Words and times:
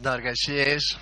Dārgais 0.00 0.46
Jēzu, 0.48 0.96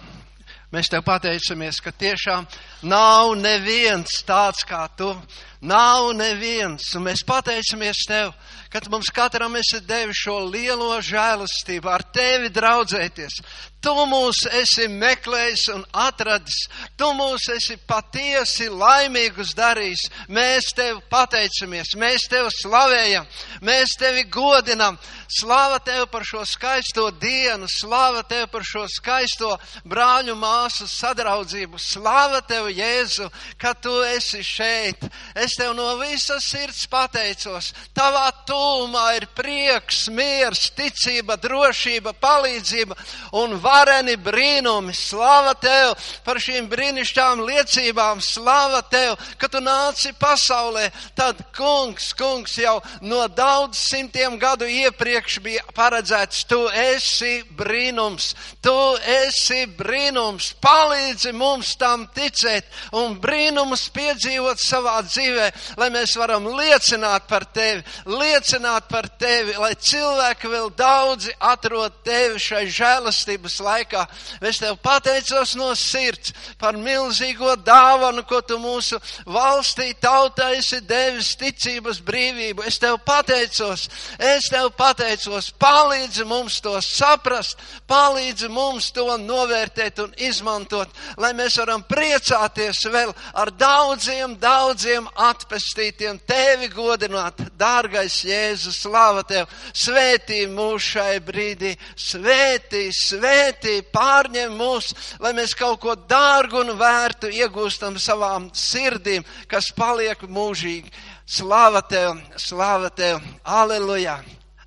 mēs 0.74 0.88
tev 0.90 1.04
pateicamies, 1.06 1.76
ka 1.78 1.92
tiešām 1.94 2.48
nav 2.90 3.30
neviens 3.38 4.16
tāds 4.26 4.64
kā 4.66 4.88
tu. 4.98 5.12
Nav 5.60 6.12
neviens, 6.14 6.92
un 6.94 7.08
mēs 7.08 7.24
pateicamies 7.26 8.04
tev, 8.06 8.30
ka 8.70 8.78
tu 8.78 8.92
mums 8.92 9.08
katram 9.10 9.56
esi 9.58 9.80
devis 9.82 10.20
šo 10.22 10.36
lielo 10.46 10.92
žēlastību, 11.02 11.90
ar 11.90 12.04
tevi 12.14 12.52
draudzēties. 12.54 13.40
Tu 13.78 13.92
mūs 14.10 14.40
esi 14.58 14.88
meklējis 14.90 15.68
un 15.70 15.84
atradis, 15.94 16.64
tu 16.98 17.12
mūs 17.14 17.44
esi 17.54 17.76
patiesi 17.86 18.66
laimīgus 18.74 19.52
darījis. 19.54 20.08
Mēs 20.34 20.72
tev 20.74 20.98
pateicamies, 21.10 21.94
mēs 21.94 22.26
tev 22.30 22.50
slavējam, 22.56 23.28
mēs 23.62 23.94
tevi 24.00 24.26
godinam. 24.34 24.98
Slava 25.30 25.78
tev 25.84 26.06
par 26.10 26.24
šo 26.26 26.42
skaisto 26.48 27.10
dienu, 27.20 27.68
slava 27.70 28.24
tev 28.26 28.48
par 28.50 28.64
šo 28.66 28.86
skaisto 28.90 29.52
brāļu 29.86 30.34
māsu 30.40 30.88
sadraudzību, 30.88 31.78
slava 31.78 32.40
tev, 32.48 32.70
Jēzu, 32.72 33.28
ka 33.60 33.74
tu 33.76 33.92
esi 34.08 34.42
šeit. 34.42 35.04
Es 35.36 35.47
tev 35.56 35.74
no 35.76 35.86
visas 36.00 36.44
sirds 36.44 36.84
pateicos. 36.90 37.72
Tavā 37.96 38.26
tūmā 38.48 39.04
ir 39.16 39.28
prieks, 39.36 40.08
miers, 40.12 40.68
ticība, 40.76 41.38
drošība, 41.40 42.12
palīdzība 42.20 42.96
un 43.40 43.56
vareni 43.62 44.16
brīnumi. 44.20 44.94
Slava 44.96 45.54
tev 45.58 45.94
par 46.26 46.40
šīm 46.42 46.68
brīnišķām 46.70 47.44
liecībām, 47.46 48.20
slava 48.24 48.82
tev, 48.90 49.16
ka 49.38 49.48
tu 49.48 49.62
nāci 49.64 50.12
pasaulē. 50.18 50.88
Tad 51.18 51.40
kungs, 51.56 52.12
kungs 52.18 52.58
jau 52.58 52.78
no 53.00 53.24
daudz 53.28 53.78
simtiem 53.78 54.38
gadu 54.40 54.66
iepriekš 54.68 55.38
bija 55.44 55.64
paredzēts, 55.76 56.44
tu 56.50 56.60
esi 56.68 57.42
brīnums, 57.56 58.32
tu 58.64 58.74
esi 58.98 59.64
brīnums, 59.78 60.52
palīdzi 60.62 61.32
mums 61.36 61.74
tam 61.78 62.06
ticēt 62.14 62.66
un 62.98 63.16
brīnumus 63.22 63.86
piedzīvot 63.94 64.60
savā 64.62 64.98
dzīvē, 65.06 65.37
lai 65.78 65.88
mēs 65.94 66.14
varam 66.18 66.46
liecināt 66.58 67.28
par 67.30 67.46
tevi, 67.54 67.84
liecināt 68.08 68.88
par 68.90 69.08
tevi, 69.20 69.56
lai 69.60 69.74
cilvēki 69.74 70.50
vēl 70.52 70.70
daudzi 70.78 71.34
atrod 71.38 72.00
tevi 72.06 72.40
šai 72.42 72.64
žēlastības 72.72 73.58
laikā. 73.64 74.04
Es 74.40 74.60
tev 74.62 74.78
pateicos 74.82 75.54
no 75.58 75.70
sirds 75.78 76.34
par 76.60 76.78
milzīgo 76.78 77.54
dāvanu, 77.64 78.24
ko 78.28 78.40
tu 78.42 78.58
mūsu 78.62 78.98
valstī 79.26 79.92
tautai 80.00 80.58
esi 80.58 80.80
devis 80.84 81.34
ticības 81.38 82.00
brīvību. 82.04 82.64
Es 82.68 82.78
tev 82.82 82.98
pateicos, 83.06 83.88
es 84.18 84.48
tev 84.52 84.70
pateicos, 84.78 85.50
palīdzi 85.60 86.26
mums 86.28 86.60
to 86.64 86.76
saprast, 86.84 87.58
palīdzi 87.88 88.50
mums 88.52 88.90
to 88.94 89.06
novērtēt 89.22 90.02
un 90.04 90.14
izmantot, 90.28 90.92
lai 91.20 91.32
mēs 91.36 91.58
varam 91.60 91.84
priecāties 91.88 92.84
vēl 92.92 93.14
ar 93.34 93.52
daudziem, 93.54 94.36
daudziem 94.40 95.08
atpestītiem, 95.28 96.18
tevi 96.28 96.68
godināt, 96.72 97.40
dārgais 97.58 98.16
Jēzus, 98.26 98.80
slava 98.82 99.24
tev, 99.28 99.48
svētī 99.76 100.44
mūs 100.50 100.90
šai 100.94 101.18
brīdī, 101.24 101.74
svētī, 101.96 102.88
svētī, 102.94 103.78
pārņem 103.92 104.56
mūs, 104.58 104.92
lai 105.22 105.34
mēs 105.36 105.54
kaut 105.58 105.80
ko 105.84 105.96
dārgu 106.08 106.62
un 106.64 106.74
vērtu 106.78 107.30
iegūstam 107.32 107.98
savām 108.00 108.50
sirdīm, 108.54 109.26
kas 109.50 109.72
paliek 109.76 110.24
mūžīgi. 110.28 110.92
Slāva 111.28 111.82
tev, 111.84 112.16
slāva 112.40 112.88
tev, 112.88 113.20
aleluja! 113.44 114.16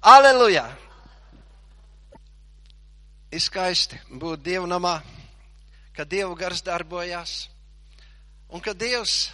Aleluja! 0.01 0.67
Ir 3.31 3.41
skaisti 3.41 3.97
būt 4.21 4.41
Dieva 4.45 4.67
namā, 4.69 4.99
kad 5.95 6.09
Dieva 6.09 6.35
gars 6.35 6.61
darbojas 6.65 7.47
un 8.51 8.59
ka 8.59 8.73
Dievs 8.75 9.29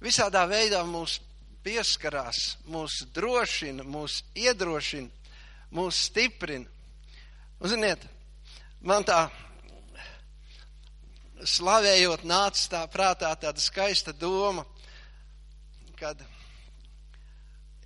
visādā 0.00 0.46
veidā 0.48 0.80
mūs 0.88 1.18
pieskarās, 1.64 2.56
mūs 2.68 3.02
drošina, 3.14 3.84
mūs 3.84 4.22
iedrošina, 4.34 5.10
mūs 5.76 6.06
stiprina. 6.08 6.68
Un, 7.60 7.68
ziniet, 7.68 8.04
man 8.80 9.04
tā 9.04 9.26
slavējot 11.44 12.24
nāca 12.28 12.68
tā 12.72 12.82
prātā 12.92 13.32
tāda 13.40 13.60
skaista 13.60 14.12
doma, 14.16 14.64
kad 16.00 16.20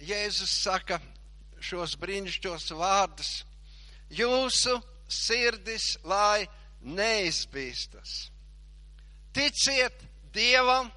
Jēzus 0.04 0.52
saka 0.62 1.00
šos 1.64 1.96
brīnišķos 1.98 2.70
vārdus. 2.76 3.30
Jūsu 4.12 4.76
sirdis, 5.10 5.94
lai 6.04 6.44
neizbīstas. 6.84 8.28
Ticiet 9.34 10.04
Dievam 10.34 10.90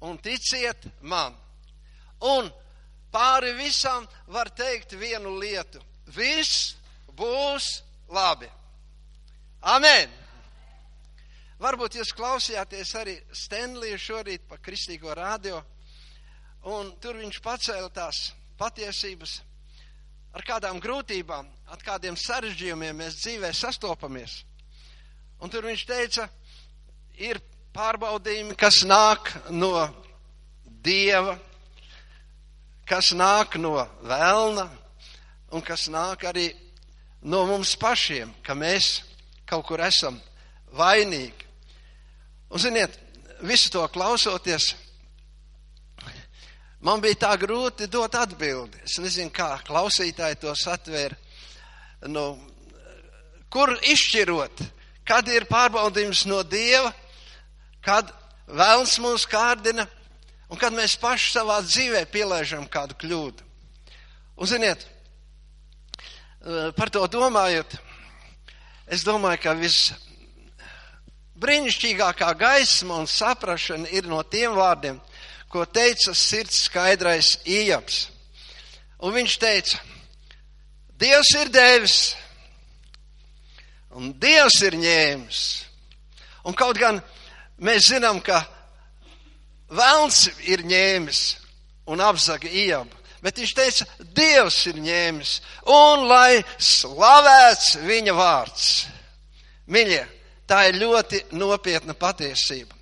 un 0.00 0.18
ticiet 0.22 0.86
man. 1.00 1.34
Un 2.20 2.50
pāri 3.12 3.54
visam 3.58 4.06
var 4.26 4.50
teikt 4.50 4.94
vienu 4.98 5.36
lietu. 5.38 5.82
Viss 6.14 6.76
būs 7.16 7.82
labi. 8.12 8.48
Amen! 9.62 10.10
Varbūt 11.58 11.96
jūs 11.98 12.14
klausījāties 12.14 12.94
arī 13.00 13.16
Stenliju 13.34 13.98
šorīt 13.98 14.44
pa 14.46 14.60
kristīgo 14.62 15.10
radio, 15.18 15.58
un 16.70 16.92
tur 17.02 17.18
viņš 17.18 17.40
pacēla 17.42 17.90
tās 17.90 18.28
patiesības, 18.58 19.32
ar 20.38 20.46
kādām 20.46 20.78
grūtībām, 20.82 21.48
ar 21.74 21.82
kādiem 21.82 22.14
sarežģījumiem 22.14 23.02
mēs 23.02 23.18
dzīvē 23.24 23.50
sastopamies. 23.50 24.44
Un 25.42 25.50
tur 25.50 25.66
viņš 25.66 25.84
teica, 25.90 26.28
ir 27.18 27.42
pārbaudījumi, 27.76 28.56
kas 28.58 28.82
nāk 28.88 29.30
no 29.50 29.72
dieva, 30.84 31.36
kas 32.88 33.12
nāk 33.16 33.58
no 33.60 33.76
vēlna 34.08 34.68
un 35.52 35.64
kas 35.64 35.88
nāk 35.92 36.24
arī 36.28 36.48
no 37.22 37.44
mums 37.48 37.74
pašiem, 37.80 38.32
ka 38.42 38.56
mēs 38.56 39.02
kaut 39.48 39.66
kur 39.68 39.80
esam 39.84 40.18
vainīgi. 40.76 41.46
Un 42.48 42.60
ziniet, 42.62 42.94
visu 43.44 43.70
to 43.72 43.84
klausoties, 43.92 44.72
Man 46.78 47.00
bija 47.02 47.18
tā 47.24 47.32
grūti 47.40 47.88
dot 47.90 48.14
atbildi. 48.14 48.84
Es 48.86 49.00
nezinu, 49.02 49.32
kā 49.34 49.56
klausītāji 49.66 50.38
to 50.44 50.52
satvēra. 50.54 51.16
Nu, 52.06 52.36
kur 53.50 53.72
izšķirot, 53.82 54.62
kad 55.08 55.26
ir 55.32 55.48
pārbaudījums 55.50 56.22
no 56.30 56.44
Dieva, 56.46 56.92
kad 57.88 58.10
vēlns 58.48 58.98
mūs 59.00 59.24
kārdina 59.28 59.86
un 60.48 60.60
kad 60.60 60.74
mēs 60.76 60.96
paši 61.00 61.32
savā 61.38 61.60
dzīvē 61.64 62.04
pielēžam 62.12 62.66
kādu 62.68 62.96
kļūdu. 63.00 63.46
Un 64.38 64.48
ziniet, 64.48 64.84
par 66.76 66.92
to 66.92 67.06
domājot, 67.10 67.78
es 68.86 69.04
domāju, 69.08 69.40
ka 69.42 69.56
viss 69.56 69.94
brīnišķīgākā 71.40 72.30
gaisma 72.38 73.00
un 73.00 73.08
saprašana 73.08 73.88
ir 73.94 74.08
no 74.10 74.20
tiem 74.22 74.56
vārdiem, 74.58 75.00
ko 75.48 75.64
teica 75.64 76.12
sirds 76.14 76.66
skaidrais 76.68 77.38
Iejaps. 77.48 78.08
Un 79.00 79.14
viņš 79.14 79.36
teica, 79.40 79.80
Dievs 80.98 81.30
ir 81.38 81.52
devis, 81.54 81.98
un 83.94 84.10
Dievs 84.18 84.58
ir 84.66 84.74
ņēmis. 84.76 85.42
Un 86.48 86.56
kaut 86.58 86.78
gan 86.80 86.98
mēs 87.58 87.90
zinām, 87.92 88.20
ka 88.24 88.44
Velns 89.68 90.28
ir 90.48 90.62
ņēmis 90.64 91.22
un 91.92 92.00
apzaga 92.00 92.48
Iejabu, 92.48 92.94
bet 93.20 93.40
viņš 93.40 93.54
teica, 93.56 93.86
Dievs 94.16 94.62
ir 94.70 94.78
ņēmis, 94.80 95.32
un 95.68 96.06
lai 96.08 96.38
slavēts 96.56 97.74
viņa 97.84 98.14
vārds. 98.16 98.68
Miļie, 99.68 100.04
tā 100.48 100.62
ir 100.70 100.80
ļoti 100.80 101.26
nopietna 101.36 101.92
patiesība. 101.92 102.72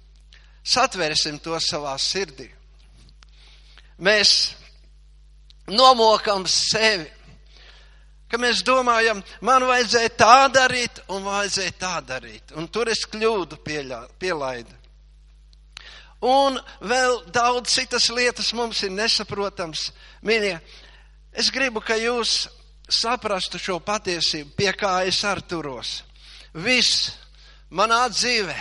Satversim 0.67 1.41
to 1.43 1.59
savā 1.63 1.97
sirdī 1.99 2.47
mēs 3.99 4.55
nomokam 5.69 6.47
sevi. 6.49 7.09
Ka 8.27 8.41
mēs 8.43 8.65
domājam, 8.67 9.21
man 9.47 9.63
vajadzēja 9.69 10.13
tā 10.19 10.39
darīt 10.51 10.99
un 11.15 11.23
vajadzēja 11.27 11.75
tā 11.79 11.95
darīt. 12.03 12.57
Un 12.59 12.67
tur 12.67 12.91
es 12.91 13.05
kļūdu 13.07 13.61
pieļā, 13.63 14.01
pielaidu. 14.19 14.75
Un 16.27 16.57
vēl 16.81 17.21
daudz 17.31 17.71
citas 17.77 18.09
lietas 18.11 18.51
mums 18.57 18.81
ir 18.83 18.91
nesaprotams. 18.95 19.91
Mīļie, 20.27 20.57
es 21.37 21.53
gribu, 21.55 21.83
ka 21.85 21.99
jūs 22.01 22.49
saprastu 22.89 23.61
šo 23.61 23.79
patiesību, 23.85 24.55
pie 24.57 24.73
kā 24.79 25.05
es 25.07 25.21
ar 25.27 25.43
turos. 25.47 26.01
Viss 26.55 27.13
manā 27.71 28.07
dzīvē 28.11 28.57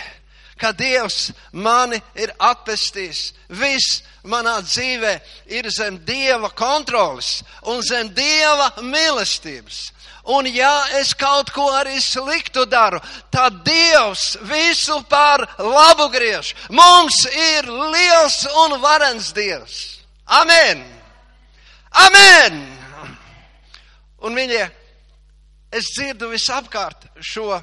ka 0.60 0.72
Dievs 0.72 1.32
mani 1.52 2.00
ir 2.16 2.32
atpestījis. 2.38 3.32
Viss 3.48 4.02
manā 4.24 4.58
dzīvē 4.64 5.12
ir 5.52 5.68
zem 5.70 5.98
Dieva 6.04 6.50
kontrolas 6.50 7.42
un 7.62 7.82
zem 7.82 8.10
Dieva 8.14 8.72
mīlestības. 8.80 9.92
Un 10.26 10.48
ja 10.50 10.88
es 10.98 11.12
kaut 11.14 11.52
ko 11.54 11.68
arī 11.70 12.00
sliktu 12.02 12.64
daru, 12.66 12.98
tad 13.30 13.60
Dievs 13.66 14.34
visu 14.42 14.98
par 15.08 15.44
labu 15.58 16.08
griež. 16.10 16.50
Mums 16.70 17.20
ir 17.30 17.68
liels 17.70 18.40
un 18.64 18.80
varens 18.82 19.30
Dievs. 19.36 20.00
Amen! 20.26 20.82
Amen! 21.94 22.58
Un 24.26 24.34
viņi, 24.34 24.58
es 25.70 25.92
dzirdu 25.94 26.32
visapkārt 26.32 27.06
šo, 27.22 27.60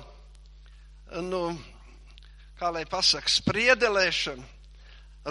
nu, 1.27 1.43
kā 2.63 2.69
lai 2.71 2.85
pasaka, 2.87 3.27
spriedelēšanu, 3.27 4.43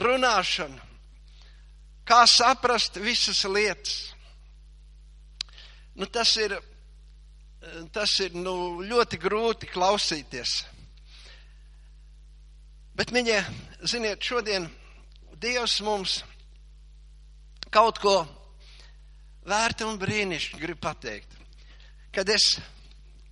runāšanu, 0.04 0.80
kā 2.04 2.26
saprast 2.28 2.98
visas 3.00 3.40
lietas. 3.48 3.94
Nu, 5.96 6.04
tas 6.12 6.34
ir, 6.36 6.58
tas 7.94 8.18
ir 8.20 8.36
nu, 8.36 8.84
ļoti 8.84 9.20
grūti 9.22 9.70
klausīties. 9.72 10.58
Bet, 13.00 13.14
viņa, 13.16 13.40
ziniet, 13.88 14.20
šodien 14.20 14.68
Dievs 15.40 15.80
mums 15.80 16.20
kaut 17.72 17.96
ko 18.02 18.18
vērtu 19.48 19.88
un 19.88 19.96
brīnišķīgi 20.04 20.66
grib 20.66 20.84
pateikt. 20.84 21.32
Kad 22.12 22.28
es 22.28 22.58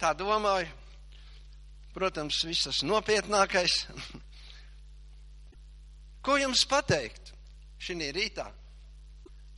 tā 0.01 0.17
domāju, 0.17 0.80
protams, 1.95 2.43
visas 2.47 2.83
nopietnākais, 2.87 3.87
ko 6.25 6.37
jums 6.41 6.65
pateikt 6.69 7.33
šī 7.81 8.11
rītā 8.15 8.47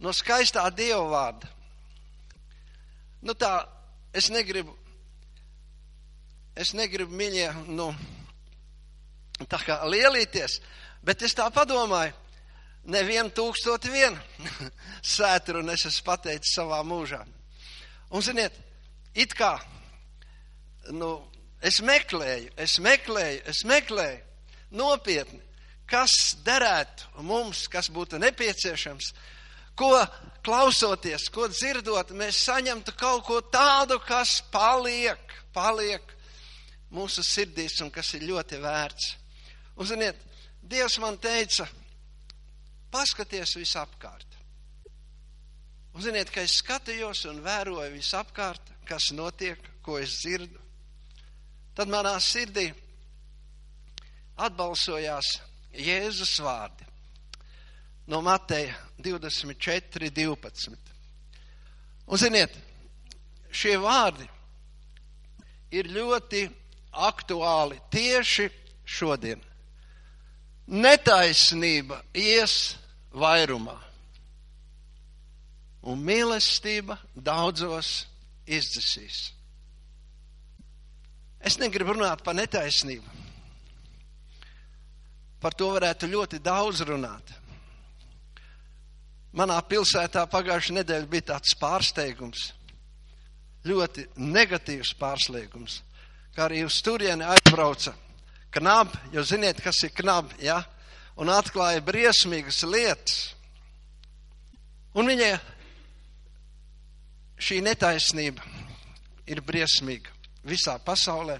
no 0.02 0.12
skaistā 0.14 0.64
Dieva 0.74 1.04
vārda? 1.10 1.50
Nu 3.22 3.34
tā, 3.38 3.52
es 4.14 4.30
negribu, 4.34 4.74
es 6.58 6.72
negribu 6.74 7.14
mīļie, 7.14 7.48
nu, 7.70 7.92
tā 9.46 9.60
kā 9.62 9.78
lielīties, 9.86 10.58
bet 11.06 11.22
es 11.22 11.36
tā 11.38 11.46
padomāju, 11.54 12.16
nevienu 12.90 13.30
tūkstoti 13.30 13.92
vien 13.92 14.16
sētru 15.14 15.62
un 15.62 15.70
es 15.74 15.86
esmu 15.86 16.08
pateicis 16.10 16.56
savā 16.58 16.80
mūžā. 16.86 17.22
Un 18.12 18.24
ziniet, 18.26 18.56
it 19.14 19.34
kā, 19.38 19.54
nu, 20.90 21.14
es 21.62 21.80
meklēju, 21.84 22.52
es 22.60 22.78
meklēju, 22.82 23.42
es 23.50 23.62
meklēju 23.68 24.20
nopietni, 24.78 25.40
kas 25.88 26.36
derētu 26.44 27.22
mums, 27.26 27.66
kas 27.70 27.90
būtu 27.92 28.20
nepieciešams, 28.22 29.12
ko 29.76 29.92
klausoties, 30.44 31.28
ko 31.32 31.46
dzirdot, 31.52 32.14
mēs 32.16 32.42
saņemtu 32.48 32.94
kaut 32.98 33.24
ko 33.28 33.40
tādu, 33.52 33.98
kas 34.06 34.40
paliek, 34.52 35.36
paliek 35.54 36.14
mūsu 36.92 37.24
sirdīs 37.24 37.78
un 37.84 37.90
kas 37.92 38.14
ir 38.18 38.26
ļoti 38.28 38.60
vērts. 38.62 39.12
Un, 39.76 39.88
ziniet, 39.88 40.28
Dievs 40.62 40.98
man 41.02 41.16
teica, 41.18 41.66
paskaties 42.92 43.56
visapkārt. 43.58 44.38
Un, 45.92 46.00
ziniet, 46.04 46.30
ka 46.32 46.44
es 46.46 46.60
skatījos 46.62 47.26
un 47.28 47.42
vēroju 47.44 47.90
visapkārt, 47.96 48.70
kas 48.88 49.10
notiek, 49.16 49.58
ko 49.84 49.98
es 50.00 50.20
dzirdu. 50.22 50.61
Tad 51.72 51.88
manā 51.88 52.14
sirdī 52.20 52.66
atbalsojās 54.36 55.38
Jēzus 55.72 56.34
vārdi 56.44 56.88
no 58.12 58.20
Mateja 58.20 58.74
24, 58.98 60.10
12. 60.10 60.76
Un 62.06 62.20
ziniet, 62.20 62.54
šie 63.52 63.78
vārdi 63.80 64.26
ir 65.72 65.88
ļoti 65.88 66.42
aktuāli 66.92 67.78
tieši 67.92 68.50
šodien. 68.84 69.40
Netaisnība 70.68 72.02
ies 72.14 72.76
vairumā, 73.16 73.78
un 75.88 76.04
mīlestība 76.04 76.98
daudzos 77.14 78.04
izdzisīs. 78.46 79.32
Es 81.42 81.58
negribu 81.58 81.96
runāt 81.96 82.22
par 82.22 82.36
netaisnību. 82.38 83.20
Par 85.42 85.56
to 85.58 85.72
varētu 85.74 86.06
ļoti 86.06 86.38
daudz 86.38 86.84
runāt. 86.86 87.32
Manā 89.34 89.56
pilsētā 89.66 90.22
pagājušajā 90.30 90.76
nedēļā 90.76 91.08
bija 91.10 91.30
tāds 91.32 91.56
pārsteigums, 91.58 92.50
ļoti 93.66 94.04
negatīvs 94.20 94.92
pārsteigums, 95.00 95.80
kā 96.36 96.46
arī 96.46 96.62
uz 96.66 96.78
turieni 96.84 97.26
aizbrauca 97.26 97.94
knabi, 98.52 99.00
jo 99.16 99.24
ziniet, 99.24 99.62
kas 99.64 99.82
ir 99.86 99.94
knabi, 99.96 100.36
ja? 100.46 100.60
Un 101.16 101.32
atklāja 101.32 101.82
briesmīgas 101.84 102.62
lietas. 102.68 103.32
Un 104.96 105.08
viņai 105.08 105.32
šī 107.40 107.60
netaisnība 107.64 108.44
ir 109.26 109.40
briesmīga 109.44 110.21
visā 110.46 110.76
pasaulē 110.82 111.38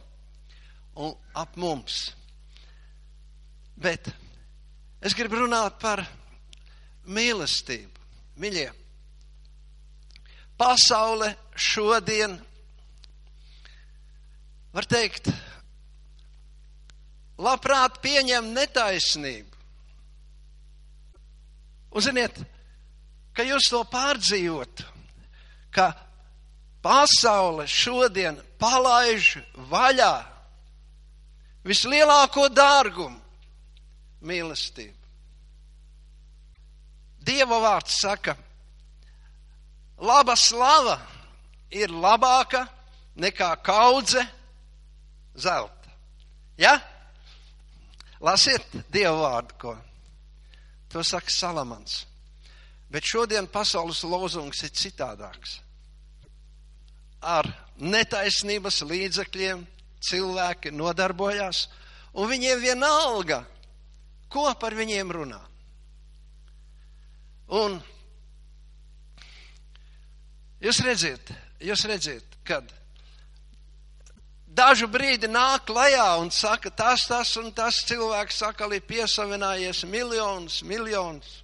un 1.02 1.14
ap 1.34 1.56
mums. 1.56 2.12
Bet 3.76 4.10
es 5.02 5.16
gribu 5.16 5.42
runāt 5.42 5.78
par 5.82 6.04
mīlestību. 7.08 8.00
Mīļie, 8.42 8.68
pasaule 10.56 11.34
šodien, 11.52 12.38
var 14.72 14.88
teikt, 14.88 15.28
labprāt 17.42 17.98
pieņem 18.02 18.48
netaisnību. 18.56 19.60
Un 21.92 22.04
ziniet, 22.06 22.38
ka 23.36 23.44
jūs 23.44 23.68
to 23.68 23.82
pārdzīvot, 23.92 24.84
ka 25.74 25.90
pasaule 26.84 27.66
šodien 27.68 28.40
palaiž 28.62 29.36
vaļā 29.70 30.14
vislielāko 31.66 32.46
dārgumu- 32.54 33.18
mīlestību. 34.28 34.98
Dieva 37.22 37.58
vārds 37.62 37.98
saka, 38.02 38.36
laba 39.98 40.34
slava 40.36 40.98
ir 41.70 41.90
labāka 41.90 42.66
nekā 43.16 43.50
kaudze 43.62 44.24
zelta. 45.34 45.90
Ja? 46.58 46.78
Lasiet 48.22 48.66
Dieva 48.90 49.18
vārdu, 49.18 49.58
ko. 49.58 49.76
To 50.90 51.02
saka 51.02 51.30
Salamans. 51.30 52.04
Bet 52.90 53.06
šodien 53.08 53.46
pasaules 53.48 54.02
lozungs 54.04 54.62
ir 54.66 54.70
citādāks. 54.76 55.60
Ar 57.22 57.46
netaisnības 57.78 58.82
līdzekļiem 58.86 59.62
cilvēki 60.02 60.72
nodarbojās, 60.74 61.66
un 62.18 62.28
viņiem 62.30 62.60
vienalga, 62.62 63.42
ko 64.32 64.48
par 64.58 64.74
viņiem 64.74 65.10
runā. 65.14 65.40
Un 67.52 67.76
jūs 70.62 70.80
redziet, 70.86 71.32
jūs 71.60 71.84
redziet, 71.88 72.38
kad 72.48 72.70
dažu 74.46 74.88
brīdi 74.90 75.28
nāk 75.28 75.66
klajā 75.68 76.08
un 76.22 76.30
saka, 76.32 76.70
tas, 76.70 77.06
tas 77.08 77.36
un 77.40 77.52
tas 77.52 77.82
cilvēks 77.88 78.40
saka, 78.44 78.68
ir 78.72 78.84
piesavinājies 78.88 79.84
miljonus, 79.88 80.62
miljonus. 80.64 81.38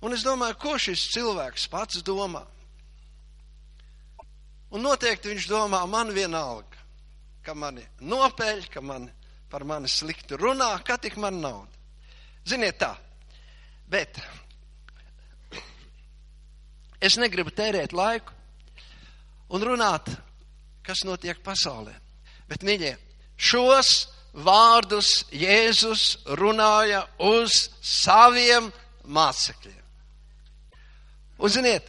Un 0.00 0.16
es 0.16 0.24
domāju, 0.24 0.56
ko 0.60 0.78
šis 0.80 1.10
cilvēks 1.12 1.66
pats 1.72 2.00
domā? 2.04 2.46
Un 4.70 4.84
noteikti 4.86 5.32
viņš 5.32 5.48
domā, 5.50 5.80
man 5.90 6.12
vienalga, 6.14 6.84
ka 7.42 7.56
mani 7.58 7.82
nopeļ, 8.06 8.66
ka 8.70 8.82
mani 8.84 9.10
par 9.50 9.64
mani 9.66 9.90
slikti 9.90 10.38
runā, 10.38 10.76
ka 10.86 10.98
tik 11.02 11.16
man 11.18 11.40
nauda. 11.42 11.74
Ziniet 12.46 12.78
tā, 12.80 12.94
bet 13.90 14.20
Es 17.00 17.16
negribu 17.16 17.52
tērēt 17.56 17.94
laiku 17.96 18.34
un 19.56 19.64
runāt, 19.64 20.10
kas 20.84 21.00
notiek 21.08 21.38
pasaulē. 21.42 21.94
Bet, 22.50 22.64
mīļie, 22.66 22.92
šos 23.40 24.10
vārdus 24.36 25.24
Jēzus 25.32 26.20
runāja 26.38 27.06
uz 27.24 27.70
saviem 27.80 28.68
mācekļiem. 29.08 29.78
Un 31.40 31.52
ziniet, 31.54 31.88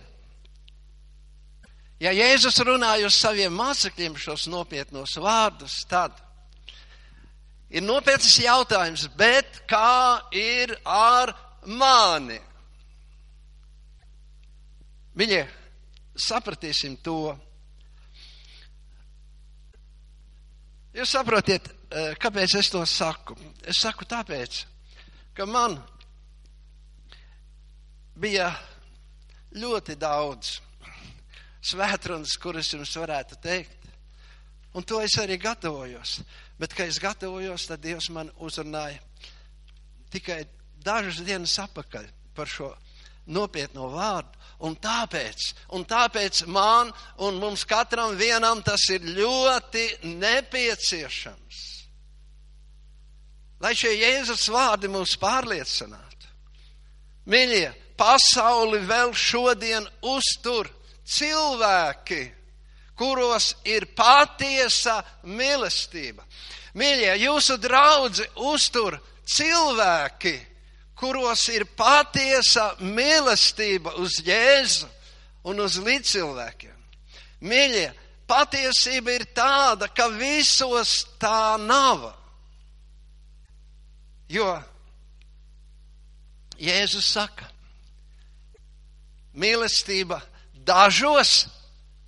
ja 2.02 2.12
Jēzus 2.16 2.58
runāja 2.66 3.08
uz 3.08 3.18
saviem 3.20 3.54
mācekļiem 3.56 4.18
šos 4.20 4.48
nopietnos 4.52 5.14
vārdus, 5.22 5.82
tad 5.90 6.18
ir 7.70 7.86
nopietns 7.86 8.40
jautājums, 8.42 9.06
bet 9.18 9.62
kā 9.70 10.22
ir 10.36 10.74
ar 10.86 11.34
mani? 11.66 12.40
Viņi 15.16 15.46
sapratīsim 16.18 16.98
to, 17.04 17.36
Jūs 20.92 21.08
saprotiet, 21.08 21.70
eh, 21.72 22.16
kāpēc 22.20 22.58
es 22.60 22.70
to 22.70 22.82
saku? 22.86 23.36
Es 23.64 23.80
saku 23.80 24.04
tāpēc, 24.04 24.66
ka 25.34 25.46
man 25.48 25.78
bija 28.20 28.50
ļoti 29.56 29.96
daudz 29.96 30.60
svētrunas, 31.62 32.38
kuras 32.42 32.72
jums 32.74 32.94
varētu 32.98 33.38
teikt. 33.42 33.78
Un 34.74 34.86
to 34.88 35.02
es 35.04 35.18
arī 35.20 35.38
gatavojos. 35.42 36.22
Bet, 36.60 36.74
kad 36.74 36.88
es 36.88 37.00
gatavojos, 37.02 37.68
tad 37.68 37.82
Dievs 37.84 38.10
man 38.14 38.32
uzrunāja 38.40 39.02
tikai 40.12 40.44
dažas 40.84 41.22
dienas 41.26 41.56
apakaļ 41.62 42.08
par 42.36 42.50
šo 42.50 42.72
nopietno 43.32 43.90
vārdu. 43.92 44.40
Un 44.62 44.76
tāpēc, 44.78 45.48
un 45.74 45.84
tāpēc 45.90 46.44
man 46.46 46.92
un 47.26 47.40
mums 47.42 47.64
katram 47.66 48.14
vienam 48.18 48.62
tas 48.62 48.84
ir 48.94 49.08
ļoti 49.08 49.88
nepieciešams. 50.06 51.62
Lai 53.62 53.74
šie 53.78 53.96
Jēzus 53.96 54.48
vārdi 54.54 54.90
mums 54.90 55.16
pārliecinātu. 55.22 56.30
Mīļie, 57.30 57.72
pasauli 57.98 58.82
vēl 58.86 59.14
šodien 59.18 59.86
uztur 60.14 60.70
cilvēki, 61.06 62.22
kuros 62.98 63.56
ir 63.66 63.88
patiesa 63.98 65.00
mīlestība. 65.26 66.26
Mīļie, 66.78 67.16
jūsu 67.26 67.58
draudzi 67.60 68.28
uztur 68.48 68.96
cilvēki, 69.28 70.36
kuros 70.96 71.48
ir 71.50 71.66
patiesa 71.76 72.76
mīlestība 72.80 73.96
uz 74.00 74.22
Jēzu 74.24 74.88
un 75.50 75.60
uz 75.64 75.80
līdzcilvēkiem. 75.82 76.78
Mīļie, 77.42 77.88
patiesība 78.30 79.18
ir 79.18 79.26
tāda, 79.36 79.90
ka 79.90 80.08
visos 80.14 81.02
tā 81.20 81.58
nav. 81.60 82.12
Jo 84.32 84.54
Jēzus 86.62 87.08
saka, 87.18 87.48
mīlestība 89.34 90.22
dažos 90.72 91.46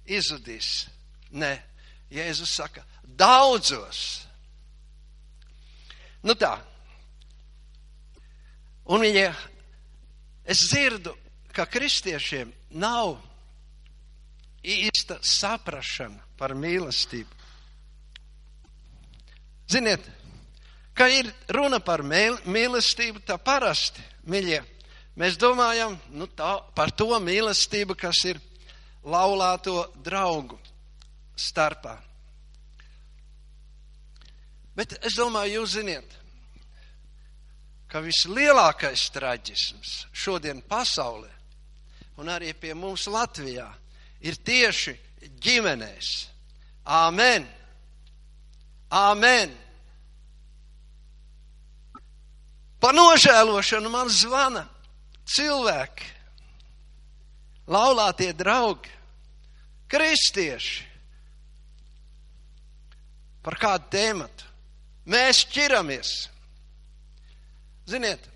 izzudīs. 0.08 0.88
Nē, 1.36 1.56
Jēzus 2.14 2.56
saka, 2.56 2.84
daudzos. 3.04 4.24
Nu 6.24 6.36
tā, 6.40 6.56
Un 8.86 9.00
viņi, 9.00 9.28
es 10.44 10.66
dzirdu, 10.68 11.14
ka 11.56 11.66
kristiešiem 11.70 12.52
nav 12.76 13.16
īsta 14.64 15.20
saprašana 15.24 16.20
par 16.40 16.56
mīlestību. 16.58 17.40
Ziniet, 19.72 20.04
ka 20.94 21.08
ir 21.08 21.32
runa 21.56 21.80
par 21.80 22.04
mīlestību, 22.04 23.24
tā 23.24 23.38
parasti, 23.40 24.04
mīļie, 24.28 24.60
mēs 25.20 25.40
domājam 25.40 25.96
nu, 26.12 26.28
tā, 26.28 26.58
par 26.76 26.92
to 26.92 27.16
mīlestību, 27.24 27.96
kas 27.96 28.20
ir 28.28 28.42
laulāto 29.06 29.88
draugu 30.04 30.58
starpā. 31.36 31.98
Bet 34.74 34.98
es 35.06 35.18
domāju, 35.20 35.60
jūs 35.60 35.76
ziniet, 35.78 36.16
ka 37.88 38.02
vislielākais 38.02 39.06
traģisms 39.14 39.92
šodien 40.10 40.64
pasaulē 40.66 41.30
un 42.18 42.30
arī 42.34 42.54
pie 42.58 42.74
mums 42.78 43.06
Latvijā 43.12 43.68
ir 44.26 44.40
tieši 44.42 44.96
ģimenēs. 45.44 46.14
Āmen! 46.90 47.46
Āmen! 48.94 49.54
Pa 52.82 52.92
nožēlošanu 52.92 53.90
man 53.94 54.10
zvana 54.12 54.66
cilvēki, 55.24 56.10
laulātie 57.70 58.32
draugi, 58.36 58.92
kristieši 59.92 60.84
par 63.44 63.60
kādu 63.60 63.90
tēmatu. 63.94 64.50
Mēs 65.12 65.44
šķiramies. 65.44 66.12
Ziniet, 67.92 68.30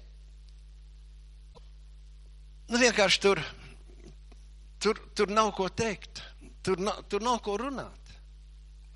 nu 2.67 2.81
vienkārši 2.81 3.21
tur, 3.23 3.39
tur, 4.83 4.99
tur 5.15 5.31
nav 5.31 5.53
ko 5.55 5.69
teikt, 5.71 6.19
tur 6.59 6.81
nav, 6.83 7.05
tur 7.07 7.23
nav 7.23 7.39
ko 7.45 7.55
runāt. 7.61 8.15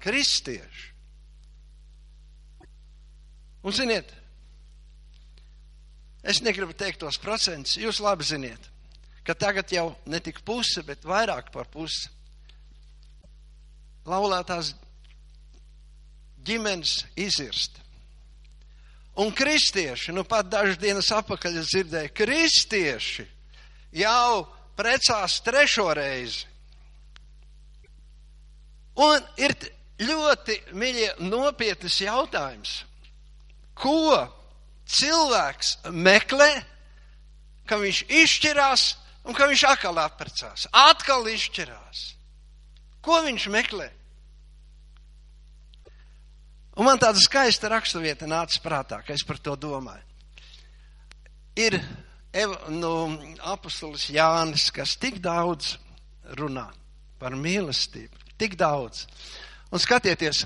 Kristieši. 0.04 0.90
Un 3.62 3.76
ziniet, 3.78 4.10
es 6.26 6.42
negribu 6.42 6.74
teikt 6.76 7.00
tos 7.04 7.20
procentus, 7.22 7.78
jūs 7.80 8.02
labi 8.04 8.26
ziniet, 8.26 8.72
ka 9.32 9.38
tagad 9.40 9.72
jau 9.72 9.94
ne 10.12 10.20
tik 10.20 10.42
puse, 10.44 10.82
bet 10.84 11.06
vairāk 11.08 11.54
par 11.54 11.70
pusi 11.72 12.10
laulātās 14.04 14.74
ģimenes 16.44 17.06
izirst. 17.16 17.78
Un 19.24 19.32
kristieši, 19.32 20.12
nu 20.12 20.26
pat 20.28 20.50
dažas 20.52 20.80
dienas 20.82 21.08
apakaļ 21.16 21.62
es 21.62 21.70
dzirdēju, 21.72 22.12
kristieši 22.18 23.26
jau 24.02 24.48
precās 24.76 25.38
trešo 25.46 25.88
reizi. 25.96 26.44
Un 29.00 29.24
ir 29.40 29.56
ļoti, 30.02 30.58
mīļie, 30.76 31.14
nopietnas 31.24 32.02
jautājums, 32.04 32.82
ko 33.80 34.18
cilvēks 34.92 35.78
meklē, 35.96 36.52
ka 37.64 37.80
viņš 37.80 38.04
izšķirās 38.24 38.90
un 39.26 39.38
ka 39.38 39.48
viņš 39.50 39.66
atkal 39.70 40.00
apprecās, 40.02 40.68
atkal 40.72 41.28
izšķirās. 41.32 42.06
Ko 43.02 43.22
viņš 43.26 43.48
meklē? 43.54 43.90
Un 46.78 46.88
man 46.88 47.02
tāda 47.02 47.20
skaista 47.20 47.70
raksturvieta 47.72 48.30
nāca 48.30 48.62
prātā, 48.64 49.02
ka 49.04 49.14
es 49.14 49.26
par 49.28 49.42
to 49.44 49.58
domāju. 49.60 50.06
Ir 51.60 51.76
nu, 52.72 52.94
apustulis 53.52 54.08
Jānis, 54.14 54.70
kas 54.72 54.96
tik 54.96 55.20
daudz 55.20 55.76
runā 56.40 56.70
par 57.20 57.36
mīlestību, 57.36 58.32
tik 58.40 58.56
daudz. 58.58 59.04
Un 59.72 59.84
skatieties, 59.84 60.46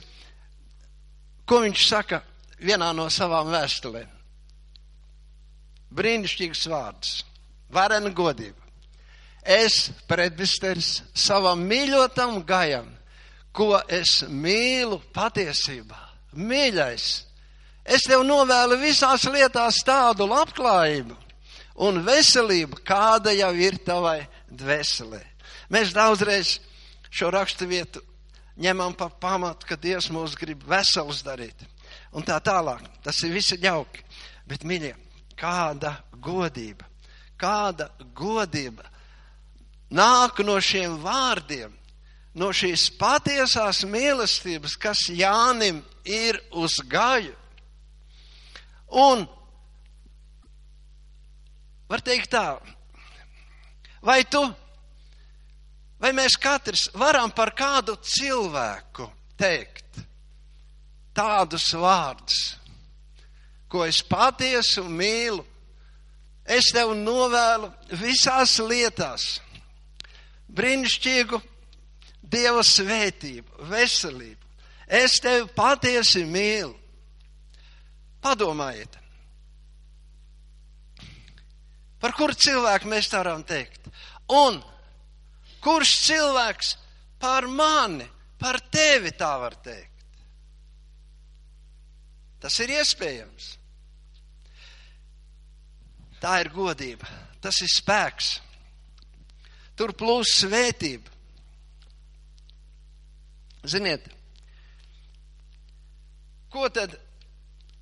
ko 1.46 1.62
viņš 1.64 1.86
saka 1.88 2.24
vienā 2.58 2.90
no 2.98 3.06
savām 3.14 3.54
vēstulēm. 3.54 4.10
Brīnišķīgs 5.96 6.66
vārds, 6.74 7.20
varena 7.72 8.10
godība. 8.10 8.65
Es, 9.46 9.92
predbisteris, 10.10 11.04
savam 11.14 11.62
mīļotam 11.70 12.40
gajam, 12.48 12.90
ko 13.54 13.78
es 13.88 14.24
mīlu 14.28 14.98
patiesībā 15.14 16.06
Mīļais, 16.36 17.06
es 17.88 18.04
tev 18.10 18.26
novēlu 18.28 18.76
visās 18.82 19.24
lietās 19.32 19.78
tādu 19.88 20.28
labklājību 20.28 21.16
un 21.86 22.02
veselību, 22.04 22.82
kāda 22.84 23.32
jau 23.36 23.54
ir 23.56 23.78
tavai 23.88 24.20
dvēselē. 24.52 25.22
Mēs 25.72 25.94
daudzreiz 25.96 26.58
šo 27.08 27.32
rakstu 27.32 27.70
vietu 27.70 28.04
ņemam 28.60 28.98
pa 29.00 29.08
pamatu, 29.10 29.68
ka 29.68 29.80
Dievs 29.80 30.10
mūs 30.12 30.36
grib 30.40 30.64
veselus 30.68 31.24
darīt. 31.24 31.64
Un 32.16 32.24
tā 32.24 32.38
tālāk. 32.44 32.84
Tas 33.04 33.22
ir 33.24 33.32
visi 33.36 33.58
jauki. 33.64 34.04
Bet, 34.48 34.64
mīļie, 34.68 34.94
kāda 35.40 35.96
godība, 36.22 36.86
kāda 37.40 37.90
godība 38.16 38.86
nāk 39.96 40.44
no 40.44 40.58
šiem 40.60 40.98
vārdiem, 41.04 41.72
no 42.36 42.52
šīs 42.52 42.90
patiesās 43.00 43.84
mīlestības, 43.88 44.76
kas 44.80 45.08
Jānim 45.10 45.82
ir 46.04 46.40
uz 46.52 46.78
gaju. 46.92 47.34
Un 48.96 49.26
var 51.90 52.04
teikt 52.06 52.34
tā, 52.34 52.58
vai 54.06 54.22
tu, 54.30 54.42
vai 56.02 56.12
mēs 56.16 56.38
katrs 56.42 56.90
varam 56.98 57.32
par 57.34 57.54
kādu 57.58 57.98
cilvēku 58.04 59.08
teikt 59.40 60.04
tādus 61.16 61.70
vārdus, 61.80 62.40
ko 63.72 63.86
es 63.88 64.02
patiesu 64.04 64.84
mīlu, 64.84 65.42
es 66.46 66.68
tev 66.76 66.92
novēlu 67.00 67.72
visās 68.04 68.60
lietās 68.60 69.40
brīnišķīgu 70.48 71.42
Dieva 72.26 72.64
svētību, 72.66 73.68
veselību, 73.70 74.46
Es 74.88 75.18
tevi 75.22 75.48
patiesi 75.56 76.24
mīlu. 76.30 76.76
Padomājiet, 78.22 78.96
par 82.02 82.14
kuru 82.18 82.34
cilvēku 82.34 82.90
mēs 82.90 83.10
tā 83.12 83.20
varam 83.22 83.44
teikt. 83.46 83.86
Un 84.34 84.58
kurš 85.62 85.92
cilvēks 86.08 86.72
par 87.22 87.46
mani, 87.46 88.08
par 88.42 88.58
tevi 88.74 89.14
tā 89.14 89.30
var 89.42 89.58
teikt? 89.62 89.94
Tas 92.42 92.58
ir 92.66 92.74
iespējams. 92.80 93.52
Tā 96.22 96.40
ir 96.42 96.50
godība, 96.54 97.10
tas 97.42 97.62
ir 97.62 97.70
spēks. 97.70 98.40
Tur 99.76 99.92
plūs 99.98 100.32
svētība. 100.42 101.12
Ziniet, 103.66 104.06
ko 106.54 106.68
tad 106.70 106.94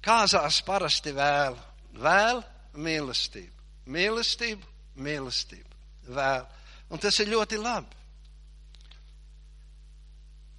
kāzās 0.04 0.62
parasti 0.66 1.12
vēl? 1.14 1.58
Vēl 2.00 2.40
mīlestību. 2.80 3.68
Mīlestību, 3.94 4.70
mīlestību. 5.04 5.82
Vēl. 6.16 6.46
Un 6.94 7.02
tas 7.04 7.20
ir 7.20 7.32
ļoti 7.34 7.60
labi. 7.60 8.00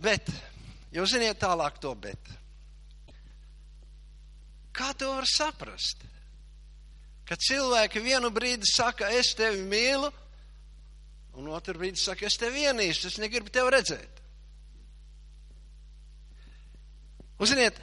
Bet, 0.05 0.29
jūs 0.93 1.15
ziniet 1.15 1.41
tālāk 1.41 1.79
to 1.81 1.95
bet. 1.97 2.33
Kā 4.75 4.91
to 4.99 5.13
var 5.15 5.27
saprast? 5.31 6.03
Kad 7.25 7.41
cilvēki 7.41 8.03
vienu 8.05 8.29
brīdi 8.35 8.69
saka, 8.69 9.09
es 9.17 9.33
tevi 9.39 9.63
mīlu, 9.65 10.11
un 11.39 11.49
otru 11.51 11.75
brīdi 11.79 11.99
saka, 11.99 12.29
es 12.29 12.39
tevi 12.39 12.65
ienīstu, 12.69 13.11
es 13.11 13.19
negribu 13.23 13.51
tevi 13.53 13.73
redzēt. 13.75 14.23
Uziniet, 17.43 17.81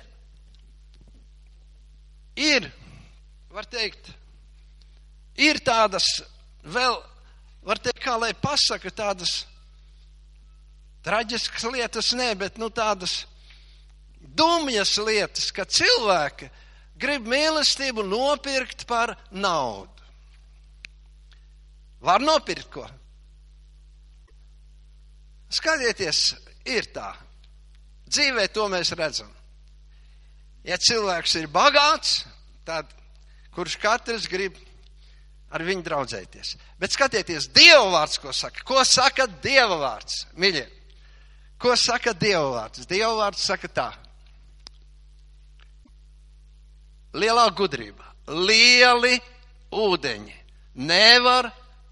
ir, 2.40 2.70
var 3.52 3.68
teikt, 3.68 4.14
ir 5.36 5.60
tādas 5.66 6.08
vēl, 6.64 6.96
var 7.68 7.82
teikt, 7.84 8.00
kā 8.04 8.16
lai 8.16 8.32
pasaka, 8.38 8.94
tādas 8.96 9.42
traģiskas 11.04 11.68
lietas, 11.74 12.14
nē, 12.16 12.32
bet 12.40 12.58
nu 12.62 12.72
tādas 12.72 13.26
dumjas 14.22 14.96
lietas, 15.04 15.52
ka 15.52 15.68
cilvēki 15.68 16.48
grib 17.02 17.28
mīlestību 17.28 18.06
nopirkt 18.08 18.88
par 18.88 19.18
naudu. 19.32 19.90
Var 22.02 22.24
nopirkt 22.24 22.72
ko? 22.74 22.88
Skatieties, 25.52 26.32
ir 26.66 26.88
tā. 26.96 27.12
Dzīvē 28.12 28.48
to 28.52 28.68
mēs 28.72 28.94
redzam. 28.98 29.30
Ja 30.68 30.78
cilvēks 30.78 31.36
ir 31.40 31.48
bagāts, 31.52 32.22
tad 32.68 32.90
kurš 33.56 33.78
katrs 33.82 34.28
grib 34.30 34.58
ar 35.52 35.64
viņu 35.66 35.84
draudzēties. 35.84 36.56
Bet 36.80 36.94
skatieties, 36.96 37.50
Dieva 37.56 37.90
vārds, 37.92 38.20
ko 38.22 38.32
saka? 38.36 38.64
Ko 38.68 38.84
saka 38.88 39.28
Dieva 39.44 39.80
vārds, 39.82 40.26
mīļie? 40.40 40.68
Ko 41.62 41.76
saka 41.78 42.14
Dieva 42.18 42.48
vārds? 42.56 42.88
Dieva 42.90 43.14
vārds 43.20 43.44
saka 43.46 43.68
tā. 43.68 43.90
Lielā 47.12 47.50
gudrība, 47.52 48.06
lieli 48.32 49.18
ūdeņi 49.76 50.38
nevar 50.88 51.50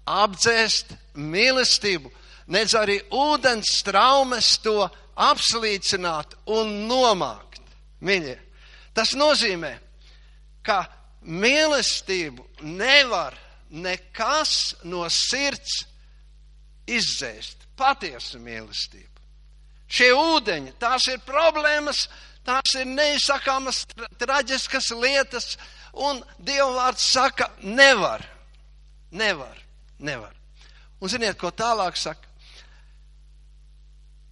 apdzēst 0.08 0.94
mīlestību, 1.20 2.08
nedz 2.50 2.74
arī 2.78 2.98
ūdens 3.14 3.80
traumes 3.86 4.56
to 4.64 4.82
apslīcināt 5.20 6.36
un 6.50 6.72
nomākt. 6.88 7.60
Mīļie, 8.00 8.36
tas 8.96 9.12
nozīmē, 9.18 9.74
ka 10.64 10.82
mīlestību 11.20 12.64
nevar 12.64 13.36
nekas 13.70 14.74
no 14.88 15.04
sirds 15.12 15.84
izdzēst. 16.90 17.68
Patiesu 17.80 18.40
mīlestību. 18.42 19.06
Šie 19.90 20.10
ūdeņi, 20.14 20.74
tās 20.78 21.08
ir 21.10 21.22
problēmas, 21.26 22.04
tās 22.46 22.76
ir 22.78 22.86
neizsakāmas 22.86 23.82
traģiskas 24.20 24.90
lietas, 24.94 25.56
un 25.92 26.20
Dieva 26.38 26.70
vārds 26.76 27.08
saka, 27.10 27.50
nevar, 27.62 28.22
nevar, 29.10 29.58
nevar. 29.98 30.36
Un 31.00 31.10
ziniet, 31.10 31.38
ko 31.40 31.50
tālāk 31.50 31.98
saka? 31.98 32.29